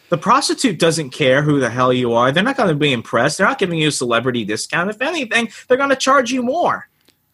The 0.09 0.17
prostitute 0.17 0.79
doesn't 0.79 1.09
care 1.09 1.41
who 1.41 1.59
the 1.59 1.69
hell 1.69 1.91
you 1.91 2.13
are. 2.13 2.31
They're 2.31 2.43
not 2.43 2.55
going 2.55 2.69
to 2.69 2.75
be 2.75 2.93
impressed. 2.93 3.37
They're 3.37 3.47
not 3.47 3.59
giving 3.59 3.77
you 3.77 3.89
a 3.89 3.91
celebrity 3.91 4.45
discount. 4.45 4.89
If 4.89 5.01
anything, 5.01 5.49
they're 5.67 5.77
going 5.77 5.89
to 5.89 5.97
charge 5.97 6.31
you 6.31 6.41
more. 6.41 6.87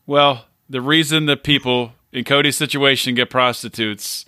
Well, 0.07 0.45
the 0.69 0.81
reason 0.81 1.27
that 1.27 1.43
people 1.43 1.93
in 2.13 2.23
Cody's 2.23 2.55
situation 2.57 3.15
get 3.15 3.29
prostitutes 3.29 4.25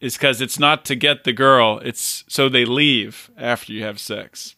is 0.00 0.16
because 0.16 0.40
it's 0.40 0.58
not 0.58 0.84
to 0.86 0.94
get 0.96 1.24
the 1.24 1.32
girl; 1.32 1.80
it's 1.84 2.24
so 2.28 2.48
they 2.48 2.64
leave 2.64 3.30
after 3.36 3.72
you 3.72 3.84
have 3.84 4.00
sex. 4.00 4.54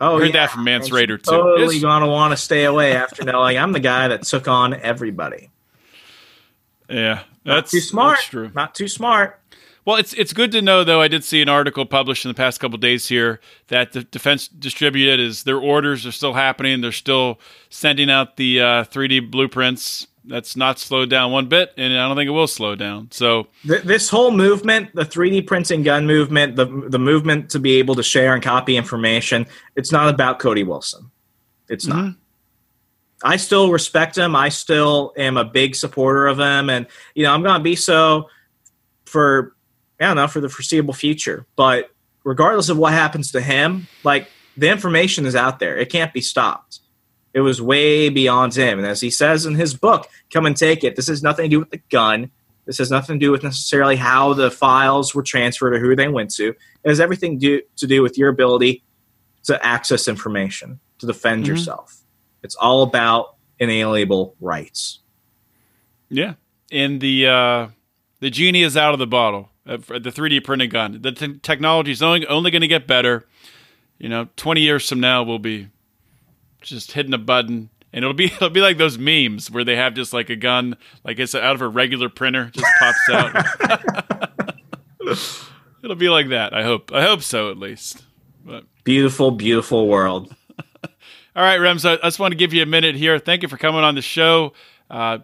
Oh, 0.00 0.18
Heard 0.18 0.32
that 0.32 0.50
from 0.50 0.64
Mance 0.64 0.90
Rayder, 0.90 1.16
too. 1.22 1.30
Totally 1.30 1.76
It's- 1.76 1.80
going 1.80 2.02
to 2.02 2.08
want 2.08 2.32
to 2.32 2.36
stay 2.36 2.64
away 2.64 2.96
after 2.96 3.22
knowing 3.24 3.56
I'm 3.56 3.70
the 3.70 3.78
guy 3.78 4.08
that 4.08 4.24
took 4.24 4.48
on 4.48 4.74
everybody. 4.74 5.50
Yeah, 6.90 7.20
Not 7.44 7.54
that's 7.54 7.70
too 7.70 7.78
smart. 7.80 8.16
That's 8.16 8.28
true. 8.28 8.50
Not 8.52 8.74
too 8.74 8.88
smart. 8.88 9.38
Well, 9.84 9.96
it's 9.96 10.12
it's 10.14 10.32
good 10.32 10.52
to 10.52 10.62
know 10.62 10.84
though. 10.84 11.00
I 11.00 11.08
did 11.08 11.24
see 11.24 11.40
an 11.42 11.48
article 11.48 11.84
published 11.86 12.24
in 12.24 12.28
the 12.30 12.34
past 12.34 12.60
couple 12.60 12.78
days 12.78 13.08
here 13.08 13.40
that 13.68 13.92
the 13.92 14.02
Defense 14.04 14.46
Distributed 14.48 15.18
is 15.18 15.42
their 15.44 15.58
orders 15.58 16.06
are 16.06 16.12
still 16.12 16.34
happening. 16.34 16.80
They're 16.80 16.92
still 16.92 17.40
sending 17.68 18.08
out 18.10 18.36
the 18.36 18.60
uh, 18.60 18.84
3D 18.84 19.30
blueprints. 19.30 20.06
That's 20.24 20.56
not 20.56 20.78
slowed 20.78 21.10
down 21.10 21.32
one 21.32 21.46
bit, 21.46 21.72
and 21.76 21.92
I 21.98 22.06
don't 22.06 22.16
think 22.16 22.28
it 22.28 22.32
will 22.32 22.46
slow 22.46 22.76
down. 22.76 23.08
So 23.10 23.48
Th- 23.66 23.82
this 23.82 24.08
whole 24.08 24.30
movement, 24.30 24.94
the 24.94 25.04
3D 25.04 25.46
printing 25.46 25.82
gun 25.82 26.06
movement, 26.06 26.54
the 26.56 26.66
the 26.66 26.98
movement 26.98 27.50
to 27.50 27.58
be 27.58 27.72
able 27.78 27.96
to 27.96 28.02
share 28.04 28.32
and 28.34 28.42
copy 28.42 28.76
information, 28.76 29.46
it's 29.74 29.90
not 29.90 30.08
about 30.08 30.38
Cody 30.38 30.62
Wilson. 30.62 31.10
It's 31.68 31.86
not. 31.86 32.04
Mhm. 32.04 32.16
I 33.24 33.36
still 33.36 33.70
respect 33.70 34.16
him. 34.18 34.34
I 34.36 34.48
still 34.48 35.12
am 35.16 35.36
a 35.36 35.44
big 35.44 35.74
supporter 35.76 36.26
of 36.26 36.38
him, 36.38 36.70
and 36.70 36.86
you 37.14 37.24
know 37.24 37.32
I'm 37.32 37.42
going 37.42 37.58
to 37.58 37.62
be 37.62 37.76
so 37.76 38.28
for 39.06 39.54
I 40.00 40.06
don't 40.06 40.16
know 40.16 40.28
for 40.28 40.40
the 40.40 40.48
foreseeable 40.48 40.94
future. 40.94 41.46
But 41.56 41.90
regardless 42.24 42.68
of 42.68 42.78
what 42.78 42.92
happens 42.92 43.32
to 43.32 43.40
him, 43.40 43.86
like 44.04 44.28
the 44.56 44.68
information 44.70 45.26
is 45.26 45.34
out 45.34 45.58
there. 45.58 45.76
It 45.78 45.90
can't 45.90 46.12
be 46.12 46.20
stopped. 46.20 46.80
It 47.34 47.40
was 47.40 47.62
way 47.62 48.08
beyond 48.10 48.54
him, 48.54 48.78
and 48.78 48.86
as 48.86 49.00
he 49.00 49.10
says 49.10 49.46
in 49.46 49.54
his 49.54 49.74
book, 49.74 50.08
"Come 50.32 50.44
and 50.46 50.56
take 50.56 50.84
it." 50.84 50.96
This 50.96 51.06
has 51.08 51.22
nothing 51.22 51.44
to 51.44 51.48
do 51.48 51.58
with 51.60 51.70
the 51.70 51.80
gun. 51.90 52.30
This 52.66 52.78
has 52.78 52.90
nothing 52.90 53.18
to 53.18 53.26
do 53.26 53.32
with 53.32 53.42
necessarily 53.42 53.96
how 53.96 54.34
the 54.34 54.50
files 54.50 55.14
were 55.14 55.22
transferred 55.22 55.74
or 55.74 55.78
who 55.80 55.96
they 55.96 56.08
went 56.08 56.30
to. 56.36 56.48
It 56.50 56.88
has 56.88 57.00
everything 57.00 57.38
do, 57.38 57.60
to 57.76 57.86
do 57.86 58.02
with 58.02 58.16
your 58.18 58.28
ability 58.28 58.84
to 59.44 59.64
access 59.66 60.06
information, 60.08 60.78
to 60.98 61.06
defend 61.06 61.44
Mhm. 61.44 61.48
yourself. 61.48 62.02
It's 62.42 62.54
all 62.54 62.82
about 62.82 63.34
inalienable 63.58 64.36
rights. 64.40 64.98
yeah, 66.10 66.34
and 66.70 67.00
the 67.00 67.26
uh, 67.26 67.68
the 68.20 68.30
genie 68.30 68.62
is 68.62 68.76
out 68.76 68.92
of 68.92 68.98
the 68.98 69.06
bottle. 69.06 69.48
Uh, 69.66 69.76
the 69.76 70.10
3D 70.12 70.40
printed 70.44 70.70
gun. 70.70 70.98
The 71.00 71.12
t- 71.12 71.38
technology 71.42 71.92
is 71.92 72.02
only 72.02 72.26
only 72.26 72.50
going 72.50 72.62
to 72.62 72.68
get 72.68 72.86
better. 72.86 73.26
You 73.98 74.08
know, 74.08 74.28
20 74.36 74.60
years 74.60 74.88
from 74.88 74.98
now, 75.00 75.22
we'll 75.22 75.38
be 75.38 75.68
just 76.62 76.92
hitting 76.92 77.14
a 77.14 77.18
button. 77.18 77.70
And 77.92 78.04
it'll 78.04 78.14
be 78.14 78.24
it'll 78.34 78.50
be 78.50 78.60
like 78.60 78.78
those 78.78 78.98
memes 78.98 79.50
where 79.50 79.64
they 79.64 79.76
have 79.76 79.94
just 79.94 80.12
like 80.12 80.30
a 80.30 80.36
gun, 80.36 80.76
like 81.04 81.18
it's 81.18 81.34
out 81.34 81.54
of 81.54 81.62
a 81.62 81.68
regular 81.68 82.08
printer, 82.08 82.50
just 82.52 82.66
pops 82.78 83.08
out. 83.10 83.46
it'll 85.84 85.96
be 85.96 86.08
like 86.08 86.28
that. 86.28 86.54
I 86.54 86.62
hope. 86.62 86.92
I 86.92 87.02
hope 87.02 87.22
so, 87.22 87.50
at 87.50 87.58
least. 87.58 88.04
But 88.44 88.64
Beautiful, 88.84 89.30
beautiful 89.30 89.86
world. 89.86 90.34
all 90.84 91.42
right, 91.42 91.60
Rems, 91.60 91.88
I 91.88 91.96
just 92.04 92.18
want 92.18 92.32
to 92.32 92.36
give 92.36 92.52
you 92.52 92.62
a 92.62 92.66
minute 92.66 92.96
here. 92.96 93.18
Thank 93.20 93.42
you 93.42 93.48
for 93.48 93.56
coming 93.56 93.84
on 93.84 93.94
the 93.94 94.02
show. 94.02 94.54
Uh, 94.90 95.18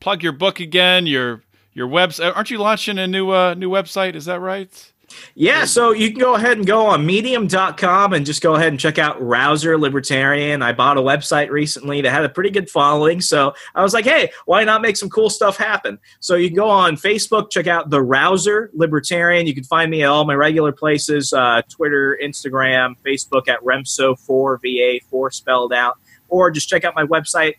plug 0.00 0.24
your 0.24 0.32
book 0.32 0.58
again. 0.58 1.06
Your 1.06 1.42
your 1.72 1.86
website. 1.86 2.34
Aren't 2.34 2.50
you 2.50 2.58
launching 2.58 2.98
a 2.98 3.06
new 3.06 3.30
uh, 3.30 3.54
new 3.54 3.70
website? 3.70 4.16
Is 4.16 4.24
that 4.24 4.40
right? 4.40 4.92
Yeah, 5.34 5.64
so 5.64 5.92
you 5.92 6.10
can 6.10 6.18
go 6.18 6.34
ahead 6.34 6.56
and 6.56 6.66
go 6.66 6.86
on 6.86 7.06
medium.com 7.06 8.12
and 8.12 8.26
just 8.26 8.42
go 8.42 8.54
ahead 8.54 8.68
and 8.68 8.80
check 8.80 8.98
out 8.98 9.20
Rouser 9.20 9.78
Libertarian. 9.78 10.62
I 10.62 10.72
bought 10.72 10.96
a 10.96 11.00
website 11.00 11.50
recently 11.50 12.00
that 12.00 12.10
had 12.10 12.24
a 12.24 12.28
pretty 12.28 12.50
good 12.50 12.68
following. 12.68 13.20
So 13.20 13.54
I 13.74 13.82
was 13.82 13.94
like, 13.94 14.04
hey, 14.04 14.30
why 14.46 14.64
not 14.64 14.82
make 14.82 14.96
some 14.96 15.08
cool 15.08 15.30
stuff 15.30 15.56
happen? 15.56 15.98
So 16.20 16.34
you 16.34 16.48
can 16.48 16.56
go 16.56 16.68
on 16.68 16.96
Facebook, 16.96 17.50
check 17.50 17.66
out 17.66 17.90
the 17.90 18.02
Rouser 18.02 18.70
Libertarian. 18.74 19.46
You 19.46 19.54
can 19.54 19.64
find 19.64 19.90
me 19.90 20.02
at 20.02 20.08
all 20.08 20.24
my 20.24 20.34
regular 20.34 20.72
places 20.72 21.32
uh, 21.32 21.62
Twitter, 21.68 22.18
Instagram, 22.22 22.96
Facebook 23.04 23.48
at 23.48 23.60
Remso4VA4 23.60 25.32
spelled 25.32 25.72
out, 25.72 25.98
or 26.28 26.50
just 26.50 26.68
check 26.68 26.84
out 26.84 26.94
my 26.94 27.04
website, 27.04 27.54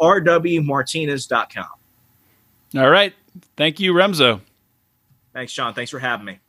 rwmartinez.com. 0.00 1.66
All 2.76 2.90
right. 2.90 3.14
Thank 3.56 3.80
you, 3.80 3.94
Remso. 3.94 4.40
Thanks, 5.32 5.52
John. 5.52 5.74
Thanks 5.74 5.90
for 5.90 5.98
having 5.98 6.26
me. 6.26 6.40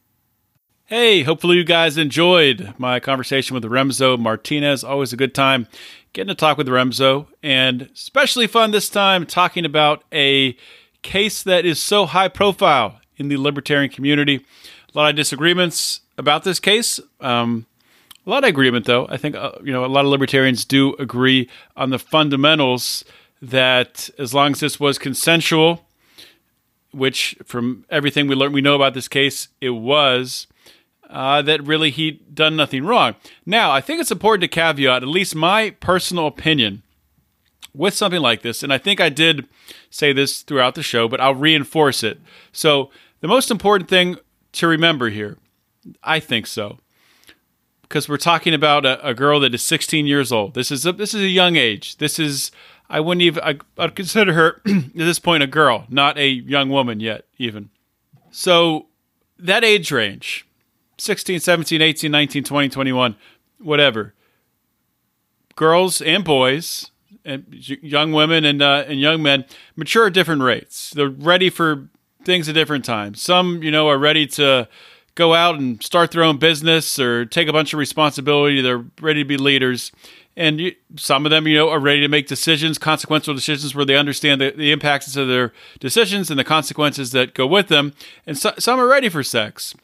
Hey, 0.91 1.23
hopefully 1.23 1.55
you 1.55 1.63
guys 1.63 1.97
enjoyed 1.97 2.73
my 2.77 2.99
conversation 2.99 3.53
with 3.53 3.63
Remso 3.63 4.19
Martinez. 4.19 4.83
Always 4.83 5.13
a 5.13 5.15
good 5.15 5.33
time 5.33 5.67
getting 6.11 6.27
to 6.27 6.35
talk 6.35 6.57
with 6.57 6.67
Remso, 6.67 7.27
and 7.41 7.83
especially 7.93 8.45
fun 8.45 8.71
this 8.71 8.89
time 8.89 9.25
talking 9.25 9.63
about 9.63 10.03
a 10.11 10.53
case 11.01 11.43
that 11.43 11.65
is 11.65 11.81
so 11.81 12.07
high 12.07 12.27
profile 12.27 12.99
in 13.15 13.29
the 13.29 13.37
libertarian 13.37 13.89
community. 13.89 14.45
A 14.93 14.97
lot 14.97 15.09
of 15.11 15.15
disagreements 15.15 16.01
about 16.17 16.43
this 16.43 16.59
case. 16.59 16.99
Um, 17.21 17.67
a 18.27 18.29
lot 18.29 18.43
of 18.43 18.49
agreement, 18.49 18.85
though. 18.85 19.07
I 19.07 19.15
think 19.15 19.37
uh, 19.37 19.53
you 19.63 19.71
know 19.71 19.85
a 19.85 19.87
lot 19.87 20.03
of 20.03 20.11
libertarians 20.11 20.65
do 20.65 20.95
agree 20.95 21.49
on 21.77 21.91
the 21.91 21.99
fundamentals 21.99 23.05
that 23.41 24.09
as 24.19 24.33
long 24.33 24.51
as 24.51 24.59
this 24.59 24.77
was 24.77 24.99
consensual, 24.99 25.85
which 26.91 27.37
from 27.45 27.85
everything 27.89 28.27
we 28.27 28.35
learned 28.35 28.53
we 28.53 28.59
know 28.59 28.75
about 28.75 28.93
this 28.93 29.07
case, 29.07 29.47
it 29.61 29.69
was. 29.69 30.47
Uh, 31.11 31.41
that 31.41 31.61
really 31.65 31.91
he 31.91 32.11
done 32.33 32.55
nothing 32.55 32.85
wrong. 32.85 33.15
Now, 33.45 33.69
I 33.69 33.81
think 33.81 33.99
it's 33.99 34.11
important 34.11 34.41
to 34.43 34.47
caveat, 34.47 35.03
at 35.03 35.09
least 35.09 35.35
my 35.35 35.71
personal 35.81 36.25
opinion, 36.25 36.83
with 37.73 37.93
something 37.93 38.21
like 38.21 38.41
this, 38.41 38.63
and 38.63 38.71
I 38.71 38.77
think 38.77 39.01
I 39.01 39.09
did 39.09 39.47
say 39.89 40.13
this 40.13 40.41
throughout 40.41 40.75
the 40.75 40.83
show, 40.83 41.09
but 41.09 41.19
I'll 41.19 41.35
reinforce 41.35 42.01
it. 42.01 42.19
So, 42.53 42.91
the 43.19 43.27
most 43.27 43.51
important 43.51 43.89
thing 43.89 44.17
to 44.53 44.67
remember 44.67 45.09
here, 45.09 45.37
I 46.03 46.19
think 46.19 46.47
so, 46.47 46.77
because 47.83 48.07
we're 48.07 48.17
talking 48.17 48.53
about 48.53 48.85
a, 48.85 49.05
a, 49.05 49.13
girl 49.13 49.39
that 49.41 49.53
is 49.53 49.61
16 49.63 50.05
years 50.05 50.31
old. 50.31 50.53
This 50.53 50.71
is 50.71 50.85
a, 50.85 50.93
this 50.93 51.13
is 51.13 51.21
a 51.21 51.27
young 51.27 51.55
age. 51.55 51.97
This 51.97 52.19
is 52.19 52.51
I 52.89 52.99
wouldn't 52.99 53.21
even 53.21 53.43
I, 53.43 53.57
I'd 53.77 53.95
consider 53.95 54.33
her 54.33 54.61
at 54.65 54.93
this 54.93 55.19
point 55.19 55.43
a 55.43 55.47
girl, 55.47 55.85
not 55.89 56.17
a 56.17 56.27
young 56.27 56.69
woman 56.69 56.99
yet, 56.99 57.25
even. 57.37 57.69
So 58.31 58.87
that 59.39 59.63
age 59.63 59.91
range, 59.91 60.45
16, 61.01 61.39
17, 61.39 61.81
18, 61.81 62.11
19, 62.11 62.43
20, 62.43 62.69
21, 62.69 63.15
whatever. 63.59 64.13
Girls 65.55 65.99
and 65.99 66.23
boys, 66.23 66.91
and 67.25 67.45
young 67.49 68.11
women 68.11 68.45
and 68.45 68.61
uh, 68.61 68.83
and 68.87 68.99
young 68.99 69.21
men 69.23 69.45
mature 69.75 70.07
at 70.07 70.13
different 70.13 70.43
rates. 70.43 70.91
They're 70.91 71.09
ready 71.09 71.49
for 71.49 71.89
things 72.23 72.47
at 72.47 72.55
different 72.55 72.85
times. 72.85 73.19
Some, 73.21 73.63
you 73.63 73.71
know, 73.71 73.87
are 73.87 73.97
ready 73.97 74.27
to 74.27 74.67
go 75.15 75.33
out 75.33 75.57
and 75.57 75.81
start 75.83 76.11
their 76.11 76.23
own 76.23 76.37
business 76.37 76.99
or 76.99 77.25
take 77.25 77.47
a 77.47 77.53
bunch 77.53 77.73
of 77.73 77.79
responsibility. 77.79 78.61
They're 78.61 78.85
ready 79.01 79.23
to 79.23 79.27
be 79.27 79.37
leaders. 79.37 79.91
And 80.37 80.61
you, 80.61 80.75
some 80.95 81.25
of 81.25 81.31
them, 81.31 81.47
you 81.47 81.55
know, 81.55 81.69
are 81.69 81.79
ready 81.79 82.01
to 82.01 82.07
make 82.07 82.27
decisions, 82.27 82.77
consequential 82.77 83.33
decisions, 83.33 83.75
where 83.75 83.85
they 83.85 83.97
understand 83.97 84.39
the, 84.39 84.51
the 84.51 84.71
impacts 84.71 85.15
of 85.17 85.27
their 85.27 85.51
decisions 85.79 86.29
and 86.29 86.39
the 86.39 86.43
consequences 86.43 87.11
that 87.11 87.33
go 87.33 87.45
with 87.47 87.67
them. 87.69 87.93
And 88.25 88.37
so, 88.37 88.53
some 88.59 88.79
are 88.79 88.87
ready 88.87 89.09
for 89.09 89.23
sex. 89.23 89.75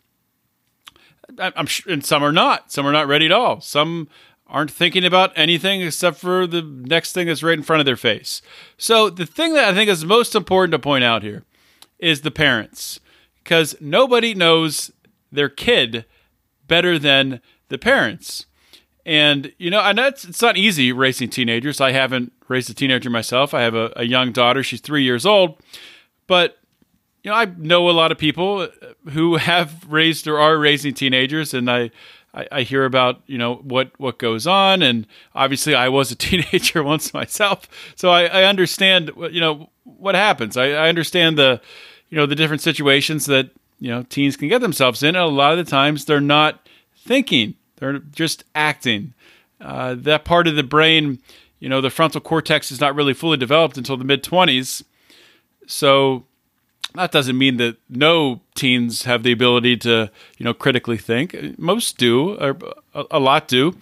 I'm 1.40 1.66
sure, 1.66 1.92
and 1.92 2.06
some 2.06 2.24
are 2.24 2.32
not. 2.32 2.72
Some 2.72 2.86
are 2.86 2.92
not 2.92 3.08
ready 3.08 3.26
at 3.26 3.32
all. 3.32 3.62
Some 3.62 4.08
aren't 4.48 4.72
thinking 4.72 5.04
about 5.04 5.34
anything 5.36 5.82
except 5.82 6.18
for 6.18 6.48
the 6.48 6.62
next 6.62 7.12
thing 7.12 7.28
that's 7.28 7.44
right 7.44 7.58
in 7.58 7.64
front 7.64 7.82
of 7.82 7.86
their 7.86 7.98
face. 7.98 8.42
So 8.78 9.10
the 9.10 9.26
thing 9.26 9.54
that 9.54 9.68
I 9.68 9.74
think 9.74 9.90
is 9.90 10.06
most 10.06 10.36
important 10.36 10.72
to 10.72 10.80
point 10.80 11.04
out 11.04 11.22
here 11.22 11.44
is 12.00 12.22
the 12.22 12.32
parents, 12.32 13.00
because 13.44 13.76
nobody 13.82 14.34
knows 14.34 14.92
their 15.32 15.50
kid 15.50 16.06
better 16.68 16.98
than 16.98 17.42
the 17.70 17.78
parents. 17.78 18.46
And 19.06 19.54
you 19.58 19.70
know, 19.70 19.80
I 19.80 19.94
know 19.94 20.08
it's, 20.08 20.26
it's 20.26 20.42
not 20.42 20.58
easy 20.58 20.92
raising 20.92 21.30
teenagers. 21.30 21.80
I 21.80 21.92
haven't 21.92 22.34
raised 22.48 22.70
a 22.70 22.74
teenager 22.74 23.10
myself. 23.10 23.54
I 23.54 23.62
have 23.62 23.76
a, 23.76 23.92
a 23.96 24.04
young 24.04 24.32
daughter; 24.32 24.64
she's 24.64 24.82
three 24.82 25.04
years 25.04 25.26
old. 25.26 25.60
But 26.28 26.58
you 27.24 27.32
know, 27.32 27.38
I 27.38 27.46
know 27.46 27.90
a 27.90 27.92
lot 27.92 28.12
of 28.12 28.18
people 28.18 28.68
who 29.10 29.36
have 29.38 29.86
raised 29.88 30.28
or 30.28 30.40
are 30.40 30.58
raising 30.58 30.94
teenagers, 30.94 31.54
and 31.54 31.70
I, 31.70 31.92
I, 32.34 32.48
I, 32.52 32.62
hear 32.62 32.86
about 32.86 33.22
you 33.28 33.38
know 33.38 33.56
what 33.56 33.92
what 33.98 34.20
goes 34.20 34.48
on. 34.48 34.82
And 34.82 35.08
obviously, 35.36 35.76
I 35.76 35.90
was 35.90 36.12
a 36.12 36.16
teenager 36.16 36.84
once 36.84 37.14
myself, 37.14 37.68
so 37.96 38.10
I, 38.10 38.26
I 38.26 38.44
understand 38.44 39.12
you 39.32 39.42
know 39.42 39.70
what 39.84 40.16
happens. 40.16 40.58
I, 40.58 40.72
I 40.72 40.90
understand 40.90 41.38
the 41.38 41.62
you 42.10 42.18
know 42.18 42.26
the 42.26 42.36
different 42.36 42.62
situations 42.62 43.26
that 43.26 43.50
you 43.80 43.90
know 43.90 44.04
teens 44.04 44.38
can 44.38 44.48
get 44.48 44.62
themselves 44.62 45.04
in. 45.04 45.10
And 45.10 45.18
a 45.18 45.28
lot 45.28 45.58
of 45.58 45.64
the 45.64 45.70
times, 45.70 46.06
they're 46.06 46.22
not 46.22 46.68
thinking; 46.96 47.56
they're 47.78 48.00
just 48.00 48.44
acting. 48.56 49.14
Uh, 49.60 49.96
that 49.96 50.24
part 50.24 50.48
of 50.48 50.56
the 50.56 50.62
brain, 50.62 51.20
you 51.60 51.68
know, 51.68 51.82
the 51.82 51.90
frontal 51.90 52.22
cortex 52.22 52.72
is 52.72 52.80
not 52.80 52.94
really 52.94 53.14
fully 53.14 53.38
developed 53.38 53.78
until 53.78 53.98
the 53.98 54.06
mid 54.06 54.24
twenties. 54.24 54.84
So 55.66 56.26
that 56.96 57.12
doesn't 57.12 57.38
mean 57.38 57.58
that 57.58 57.78
no 57.90 58.42
teens 58.56 59.04
have 59.04 59.24
the 59.24 59.32
ability 59.32 59.78
to, 59.78 60.12
you 60.38 60.44
know, 60.44 60.54
critically 60.54 60.98
think. 60.98 61.58
Most 61.58 61.98
do, 61.98 62.36
or 62.36 62.58
a, 62.94 63.20
lot 63.20 63.48
do. 63.48 63.76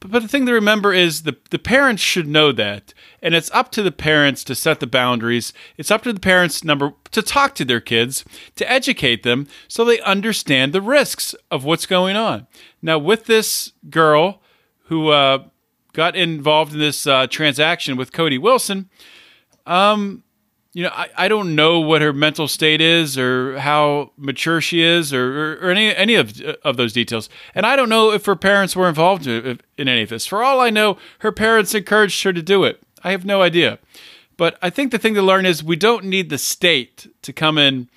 But, 0.00 0.22
the 0.22 0.28
thing 0.28 0.44
to 0.46 0.52
remember 0.52 0.92
is 0.92 1.22
the 1.22 1.36
the 1.48 1.58
parents 1.58 2.02
should 2.02 2.28
know 2.28 2.52
that, 2.52 2.92
and 3.22 3.34
it's 3.34 3.50
up 3.52 3.70
to 3.72 3.82
the 3.82 3.92
parents 3.92 4.44
to 4.44 4.54
set 4.54 4.80
the 4.80 4.86
boundaries. 4.86 5.54
It's 5.78 5.90
up 5.90 6.02
to 6.02 6.12
the 6.12 6.20
parents 6.20 6.62
number 6.62 6.92
to 7.12 7.22
talk 7.22 7.54
to 7.54 7.64
their 7.64 7.80
kids, 7.80 8.22
to 8.56 8.70
educate 8.70 9.22
them, 9.22 9.46
so 9.66 9.82
they 9.82 10.00
understand 10.00 10.72
the 10.74 10.82
risks 10.82 11.34
of 11.50 11.64
what's 11.64 11.86
going 11.86 12.16
on. 12.16 12.46
Now, 12.82 12.98
with 12.98 13.24
this 13.24 13.72
girl 13.88 14.42
who 14.88 15.08
uh, 15.08 15.44
got 15.94 16.16
involved 16.16 16.74
in 16.74 16.80
this 16.80 17.06
uh, 17.06 17.26
transaction 17.28 17.96
with 17.96 18.12
Cody 18.12 18.36
Wilson, 18.36 18.90
um, 19.64 20.23
you 20.74 20.82
know, 20.82 20.90
I, 20.92 21.08
I 21.16 21.28
don't 21.28 21.54
know 21.54 21.78
what 21.78 22.02
her 22.02 22.12
mental 22.12 22.48
state 22.48 22.80
is 22.80 23.16
or 23.16 23.58
how 23.60 24.10
mature 24.18 24.60
she 24.60 24.82
is 24.82 25.14
or, 25.14 25.52
or, 25.52 25.52
or, 25.68 25.70
any 25.70 25.94
any 25.94 26.16
of 26.16 26.40
of 26.64 26.76
those 26.76 26.92
details. 26.92 27.28
And 27.54 27.64
I 27.64 27.76
don't 27.76 27.88
know 27.88 28.10
if 28.10 28.26
her 28.26 28.34
parents 28.34 28.74
were 28.74 28.88
involved 28.88 29.26
in, 29.28 29.60
in 29.78 29.88
any 29.88 30.02
of 30.02 30.08
this. 30.08 30.26
For 30.26 30.42
all 30.42 30.60
I 30.60 30.70
know, 30.70 30.98
her 31.20 31.30
parents 31.30 31.74
encouraged 31.74 32.22
her 32.24 32.32
to 32.32 32.42
do 32.42 32.64
it. 32.64 32.82
I 33.04 33.12
have 33.12 33.24
no 33.24 33.40
idea. 33.40 33.78
But 34.36 34.58
I 34.60 34.68
think 34.68 34.90
the 34.90 34.98
thing 34.98 35.14
to 35.14 35.22
learn 35.22 35.46
is 35.46 35.62
we 35.62 35.76
don't 35.76 36.06
need 36.06 36.28
the 36.28 36.38
state 36.38 37.06
to 37.22 37.32
come 37.32 37.56
in 37.56 37.88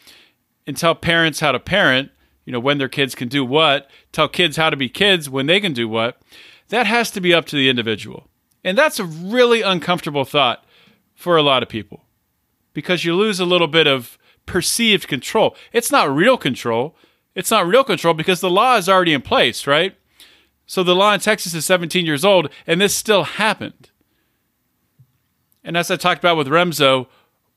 and 0.68 0.78
tell 0.78 0.94
parents 0.94 1.40
how 1.40 1.52
to 1.52 1.60
parent, 1.60 2.12
you 2.46 2.54
know, 2.54 2.60
when 2.60 2.78
their 2.78 2.90
kids 2.90 3.16
can 3.16 3.28
do 3.28 3.44
what, 3.44 3.90
tell 4.12 4.28
kids 4.28 4.56
how 4.56 4.70
to 4.70 4.78
be 4.78 4.88
kids 4.88 5.32
when 5.32 5.48
they 5.48 5.60
can 5.60 5.74
do 5.74 5.90
what. 5.90 6.22
That 6.70 6.86
has 6.86 7.10
to 7.12 7.22
be 7.22 7.34
up 7.34 7.46
to 7.46 7.56
the 7.56 7.70
individual. 7.70 8.28
And 8.64 8.78
that's 8.78 9.00
a 9.00 9.06
really 9.06 9.64
uncomfortable 9.64 10.26
thought 10.26 10.64
for 11.16 11.38
a 11.38 11.42
lot 11.42 11.64
of 11.64 11.70
people 11.70 12.04
because 12.78 13.04
you 13.04 13.16
lose 13.16 13.40
a 13.40 13.46
little 13.46 13.66
bit 13.66 13.88
of 13.88 14.20
perceived 14.46 15.08
control. 15.08 15.56
It's 15.74 15.92
not 15.92 16.16
real 16.16 16.38
control. 16.38 16.96
It's 17.34 17.50
not 17.50 17.66
real 17.66 17.84
control 17.84 18.14
because 18.14 18.40
the 18.40 18.52
law 18.52 18.76
is 18.76 18.88
already 18.88 19.14
in 19.14 19.24
place, 19.24 19.66
right? 19.66 19.98
So 20.68 20.84
the 20.84 20.94
law 20.94 21.12
in 21.12 21.20
Texas 21.20 21.56
is 21.56 21.66
17 21.66 22.06
years 22.06 22.24
old, 22.24 22.52
and 22.68 22.80
this 22.80 22.96
still 22.96 23.24
happened. 23.24 23.90
And 25.64 25.76
as 25.76 25.90
I 25.90 25.96
talked 25.96 26.20
about 26.20 26.38
with 26.38 26.50
Remso, 26.50 27.08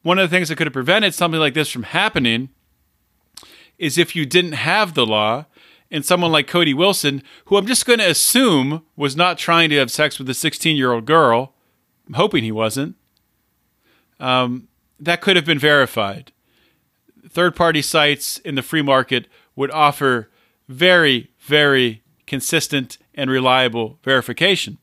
one 0.01 0.19
of 0.19 0.31
the 0.31 0.35
things 0.35 0.49
that 0.49 0.57
could 0.57 0.67
have 0.67 0.73
prevented 0.73 1.13
something 1.13 1.39
like 1.39 1.53
this 1.53 1.71
from 1.71 1.83
happening 1.83 2.49
is 3.77 3.99
if 3.99 4.17
you 4.17 4.25
didn't 4.25 4.53
have 4.53 4.95
the 4.95 5.05
law 5.05 5.45
and 5.91 6.03
someone 6.03 6.33
like 6.33 6.47
Cody 6.47 6.73
Wilson, 6.73 7.23
who 7.45 7.59
I'm 7.59 7.67
just 7.67 7.85
going 7.85 7.99
to 7.99 8.09
assume 8.09 8.87
was 8.97 9.17
not 9.17 9.37
trying 9.37 9.69
to 9.69 9.77
have 9.77 9.91
sex 9.91 10.19
with 10.19 10.31
a 10.31 10.35
16 10.35 10.79
year 10.79 10.95
old 10.95 11.05
girl, 11.05 11.53
I'm 12.07 12.15
hoping 12.15 12.43
he 12.43 12.53
wasn't, 12.53 12.97
um, 14.19 14.69
that 15.01 15.21
could 15.21 15.37
have 15.37 15.45
been 15.45 15.59
verified. 15.59 16.33
Third 17.29 17.57
party 17.57 17.83
sites 17.83 18.39
in 18.39 18.55
the 18.55 18.63
free 18.63 18.83
market 18.83 19.27
would 19.57 19.71
offer 19.71 20.31
very, 20.69 21.31
very 21.41 22.03
consistent 22.27 22.99
and 23.15 23.31
reliable 23.31 23.99
verification 24.05 24.79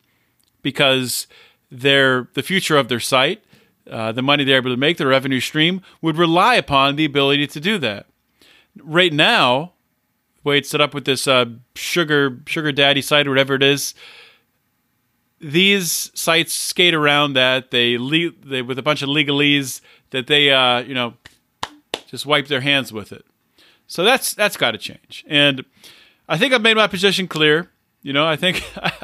because 0.62 1.28
their 1.72 2.30
the 2.34 2.44
future 2.44 2.78
of 2.78 2.88
their 2.88 3.00
site, 3.00 3.44
uh, 3.90 4.12
the 4.12 4.22
money 4.22 4.44
they're 4.44 4.58
able 4.58 4.72
to 4.72 4.78
make, 4.78 4.98
the 4.98 5.08
revenue 5.08 5.40
stream 5.40 5.82
would 6.02 6.18
rely 6.18 6.56
upon 6.56 6.96
the 6.96 7.06
ability 7.06 7.48
to 7.48 7.60
do 7.60 7.78
that. 7.78 8.08
Right 8.82 9.14
now, 9.14 9.74
the 10.44 10.50
way 10.50 10.58
it's 10.58 10.70
set 10.70 10.82
up 10.82 10.94
with 10.94 11.06
this 11.06 11.28
uh, 11.28 11.46
sugar 11.76 12.40
sugar 12.46 12.72
daddy 12.72 13.02
site 13.02 13.28
or 13.28 13.32
whatever 13.32 13.56
it 13.56 13.64
is, 13.64 13.94
these 15.40 16.12
sites 16.14 16.54
skate 16.54 16.94
around 16.94 17.34
that. 17.34 17.72
They, 17.72 17.98
le- 17.98 18.32
they 18.44 18.62
with 18.62 18.80
a 18.80 18.84
bunch 18.84 19.02
of 19.02 19.10
legalese 19.10 19.82
that 20.12 20.28
they 20.28 20.52
uh, 20.52 20.80
you 20.80 20.94
know 20.94 21.14
just 22.08 22.26
wipe 22.26 22.48
their 22.48 22.62
hands 22.62 22.92
with 22.94 23.12
it. 23.12 23.26
So 23.88 24.04
that's 24.04 24.34
that's 24.34 24.58
got 24.58 24.72
to 24.72 24.78
change. 24.78 25.26
And 25.28 25.66
I 26.28 26.38
think 26.38 26.54
I've 26.54 26.62
made 26.62 26.76
my 26.76 26.88
position 26.88 27.28
clear. 27.28 27.70
You 28.02 28.14
know, 28.14 28.26
I 28.26 28.36
think 28.36 28.64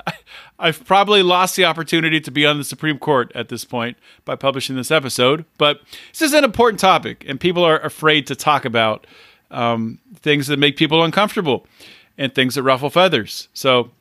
I've 0.59 0.85
probably 0.85 1.23
lost 1.23 1.55
the 1.55 1.65
opportunity 1.65 2.19
to 2.21 2.31
be 2.31 2.45
on 2.45 2.57
the 2.57 2.63
Supreme 2.63 2.99
Court 2.99 3.31
at 3.35 3.49
this 3.49 3.65
point 3.65 3.97
by 4.23 4.35
publishing 4.35 4.75
this 4.75 4.91
episode. 4.91 5.45
But 5.57 5.81
this 6.11 6.21
is 6.21 6.33
an 6.33 6.43
important 6.43 6.79
topic, 6.79 7.25
and 7.27 7.39
people 7.39 7.63
are 7.63 7.79
afraid 7.79 8.27
to 8.27 8.35
talk 8.35 8.65
about 8.65 9.07
um, 9.51 9.99
things 10.15 10.47
that 10.47 10.59
make 10.59 10.77
people 10.77 11.03
uncomfortable 11.03 11.65
and 12.17 12.33
things 12.33 12.55
that 12.55 12.63
ruffle 12.63 12.89
feathers. 12.89 13.47
So 13.53 13.91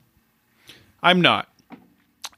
I'm 1.03 1.21
not. 1.21 1.49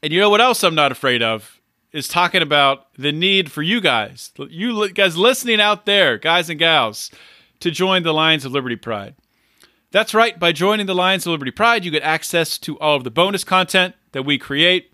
And 0.01 0.13
you 0.13 0.19
know 0.19 0.29
what 0.29 0.41
else 0.41 0.63
I'm 0.63 0.75
not 0.75 0.91
afraid 0.91 1.21
of 1.21 1.54
is 1.95 2.09
talking 2.09 2.41
about 2.41 2.93
the 2.97 3.13
need 3.13 3.49
for 3.49 3.61
you 3.61 3.79
guys, 3.79 4.31
you 4.49 4.91
guys 4.91 5.15
listening 5.15 5.61
out 5.61 5.85
there, 5.85 6.17
guys 6.17 6.49
and 6.49 6.59
gals, 6.59 7.09
to 7.61 7.71
join 7.71 8.03
the 8.03 8.13
Lions 8.13 8.43
of 8.43 8.51
Liberty 8.51 8.75
Pride. 8.75 9.15
That's 9.91 10.13
right, 10.13 10.37
by 10.37 10.51
joining 10.51 10.87
the 10.87 10.93
Lions 10.93 11.25
of 11.25 11.31
Liberty 11.31 11.51
Pride, 11.51 11.85
you 11.85 11.91
get 11.91 12.03
access 12.03 12.57
to 12.59 12.77
all 12.79 12.97
of 12.97 13.05
the 13.05 13.11
bonus 13.11 13.45
content 13.45 13.95
that 14.11 14.23
we 14.23 14.37
create. 14.37 14.91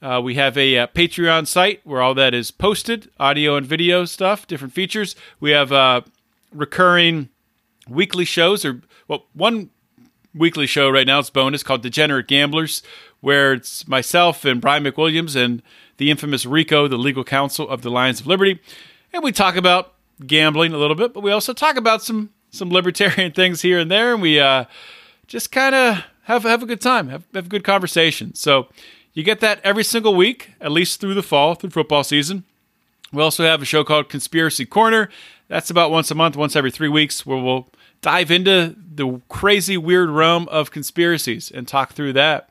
Uh, 0.00 0.22
we 0.24 0.34
have 0.36 0.56
a 0.56 0.78
uh, 0.78 0.86
Patreon 0.86 1.46
site 1.46 1.82
where 1.84 2.00
all 2.00 2.14
that 2.14 2.32
is 2.32 2.50
posted 2.50 3.10
audio 3.20 3.56
and 3.56 3.66
video 3.66 4.06
stuff, 4.06 4.46
different 4.46 4.72
features. 4.72 5.14
We 5.38 5.50
have 5.50 5.70
uh, 5.70 6.00
recurring 6.50 7.28
weekly 7.86 8.24
shows, 8.24 8.64
or 8.64 8.80
well, 9.06 9.26
one 9.34 9.68
weekly 10.34 10.66
show 10.66 10.88
right 10.88 11.06
now 11.06 11.18
is 11.18 11.28
bonus 11.28 11.62
called 11.62 11.82
Degenerate 11.82 12.26
Gamblers, 12.26 12.82
where 13.22 13.54
it's 13.54 13.88
myself 13.88 14.44
and 14.44 14.60
Brian 14.60 14.84
McWilliams 14.84 15.34
and 15.34 15.62
the 15.96 16.10
infamous 16.10 16.44
Rico, 16.44 16.88
the 16.88 16.98
legal 16.98 17.24
counsel 17.24 17.66
of 17.68 17.80
the 17.80 17.90
Lions 17.90 18.20
of 18.20 18.26
Liberty. 18.26 18.60
And 19.12 19.22
we 19.22 19.32
talk 19.32 19.56
about 19.56 19.94
gambling 20.26 20.72
a 20.74 20.78
little 20.78 20.96
bit, 20.96 21.14
but 21.14 21.22
we 21.22 21.32
also 21.32 21.54
talk 21.54 21.76
about 21.76 22.02
some 22.02 22.30
some 22.50 22.68
libertarian 22.68 23.32
things 23.34 23.62
here 23.62 23.78
and 23.78 23.90
there, 23.90 24.12
and 24.12 24.20
we 24.20 24.38
uh, 24.38 24.64
just 25.26 25.50
kind 25.50 25.74
of 25.74 26.04
have 26.24 26.42
have 26.42 26.62
a 26.62 26.66
good 26.66 26.80
time, 26.80 27.08
have, 27.08 27.24
have 27.32 27.46
a 27.46 27.48
good 27.48 27.64
conversation. 27.64 28.34
So 28.34 28.68
you 29.14 29.22
get 29.22 29.40
that 29.40 29.60
every 29.62 29.84
single 29.84 30.14
week, 30.14 30.50
at 30.60 30.72
least 30.72 31.00
through 31.00 31.14
the 31.14 31.22
fall, 31.22 31.54
through 31.54 31.70
football 31.70 32.04
season. 32.04 32.44
We 33.12 33.22
also 33.22 33.44
have 33.44 33.62
a 33.62 33.66
show 33.66 33.84
called 33.84 34.08
Conspiracy 34.08 34.64
Corner. 34.64 35.10
That's 35.48 35.70
about 35.70 35.90
once 35.90 36.10
a 36.10 36.14
month, 36.14 36.34
once 36.34 36.56
every 36.56 36.70
three 36.70 36.88
weeks, 36.88 37.24
where 37.24 37.38
we'll 37.38 37.68
dive 38.00 38.30
into 38.30 38.74
the 38.94 39.20
crazy, 39.28 39.76
weird 39.76 40.10
realm 40.10 40.48
of 40.48 40.70
conspiracies 40.70 41.50
and 41.50 41.68
talk 41.68 41.92
through 41.92 42.14
that. 42.14 42.48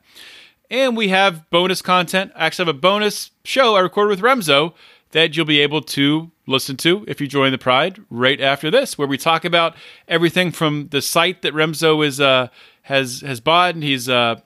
And 0.72 0.96
we 0.96 1.08
have 1.08 1.50
bonus 1.50 1.82
content. 1.82 2.32
I 2.34 2.46
actually 2.46 2.64
have 2.64 2.76
a 2.76 2.80
bonus 2.80 3.30
show 3.44 3.76
I 3.76 3.80
recorded 3.80 4.08
with 4.08 4.20
Remso 4.20 4.72
that 5.10 5.36
you'll 5.36 5.44
be 5.44 5.60
able 5.60 5.82
to 5.82 6.30
listen 6.46 6.78
to 6.78 7.04
if 7.06 7.20
you 7.20 7.28
join 7.28 7.52
the 7.52 7.58
Pride 7.58 8.00
right 8.08 8.40
after 8.40 8.70
this, 8.70 8.96
where 8.96 9.06
we 9.06 9.18
talk 9.18 9.44
about 9.44 9.76
everything 10.08 10.50
from 10.50 10.88
the 10.88 11.02
site 11.02 11.42
that 11.42 11.52
Remso 11.52 12.04
is 12.04 12.22
uh, 12.22 12.48
has 12.84 13.20
has 13.20 13.38
bought 13.38 13.74
and 13.74 13.84
he's 13.84 14.08
uh, 14.08 14.40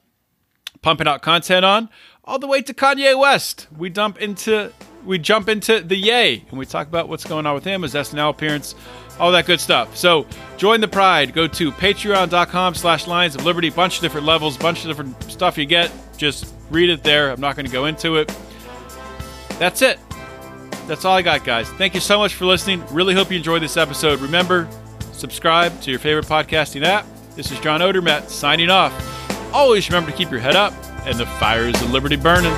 pumping 0.82 1.06
out 1.06 1.22
content 1.22 1.64
on, 1.64 1.88
all 2.24 2.40
the 2.40 2.48
way 2.48 2.60
to 2.60 2.74
Kanye 2.74 3.16
West. 3.16 3.68
We 3.76 3.88
dump 3.88 4.20
into 4.20 4.72
we 5.04 5.20
jump 5.20 5.48
into 5.48 5.80
the 5.80 5.94
Yay 5.94 6.44
and 6.50 6.58
we 6.58 6.66
talk 6.66 6.88
about 6.88 7.08
what's 7.08 7.24
going 7.24 7.46
on 7.46 7.54
with 7.54 7.62
him, 7.62 7.82
his 7.82 7.94
SNL 7.94 8.30
appearance, 8.30 8.74
all 9.20 9.30
that 9.30 9.46
good 9.46 9.60
stuff. 9.60 9.96
So 9.96 10.26
join 10.56 10.80
the 10.80 10.88
Pride. 10.88 11.34
Go 11.34 11.46
to 11.46 11.70
patreon.com 11.70 12.74
slash 12.74 13.06
Lions 13.06 13.36
of 13.36 13.44
Liberty. 13.44 13.70
Bunch 13.70 13.94
of 13.94 14.02
different 14.02 14.26
levels, 14.26 14.56
bunch 14.56 14.80
of 14.80 14.88
different 14.88 15.30
stuff 15.30 15.56
you 15.56 15.66
get. 15.66 15.92
Just 16.16 16.52
read 16.70 16.90
it 16.90 17.02
there. 17.02 17.30
I'm 17.30 17.40
not 17.40 17.56
going 17.56 17.66
to 17.66 17.72
go 17.72 17.86
into 17.86 18.16
it. 18.16 18.34
That's 19.58 19.82
it. 19.82 19.98
That's 20.86 21.04
all 21.04 21.16
I 21.16 21.22
got, 21.22 21.44
guys. 21.44 21.68
Thank 21.70 21.94
you 21.94 22.00
so 22.00 22.18
much 22.18 22.34
for 22.34 22.44
listening. 22.44 22.84
Really 22.90 23.14
hope 23.14 23.30
you 23.30 23.36
enjoyed 23.36 23.62
this 23.62 23.76
episode. 23.76 24.20
Remember, 24.20 24.68
subscribe 25.12 25.80
to 25.82 25.90
your 25.90 25.98
favorite 25.98 26.26
podcasting 26.26 26.84
app. 26.84 27.06
This 27.34 27.50
is 27.50 27.58
John 27.60 27.80
Odermatt 27.80 28.28
signing 28.28 28.70
off. 28.70 28.92
Always 29.52 29.88
remember 29.88 30.10
to 30.10 30.16
keep 30.16 30.30
your 30.30 30.40
head 30.40 30.56
up 30.56 30.72
and 31.04 31.18
the 31.18 31.26
fires 31.26 31.80
of 31.82 31.90
liberty 31.90 32.16
burning. 32.16 32.54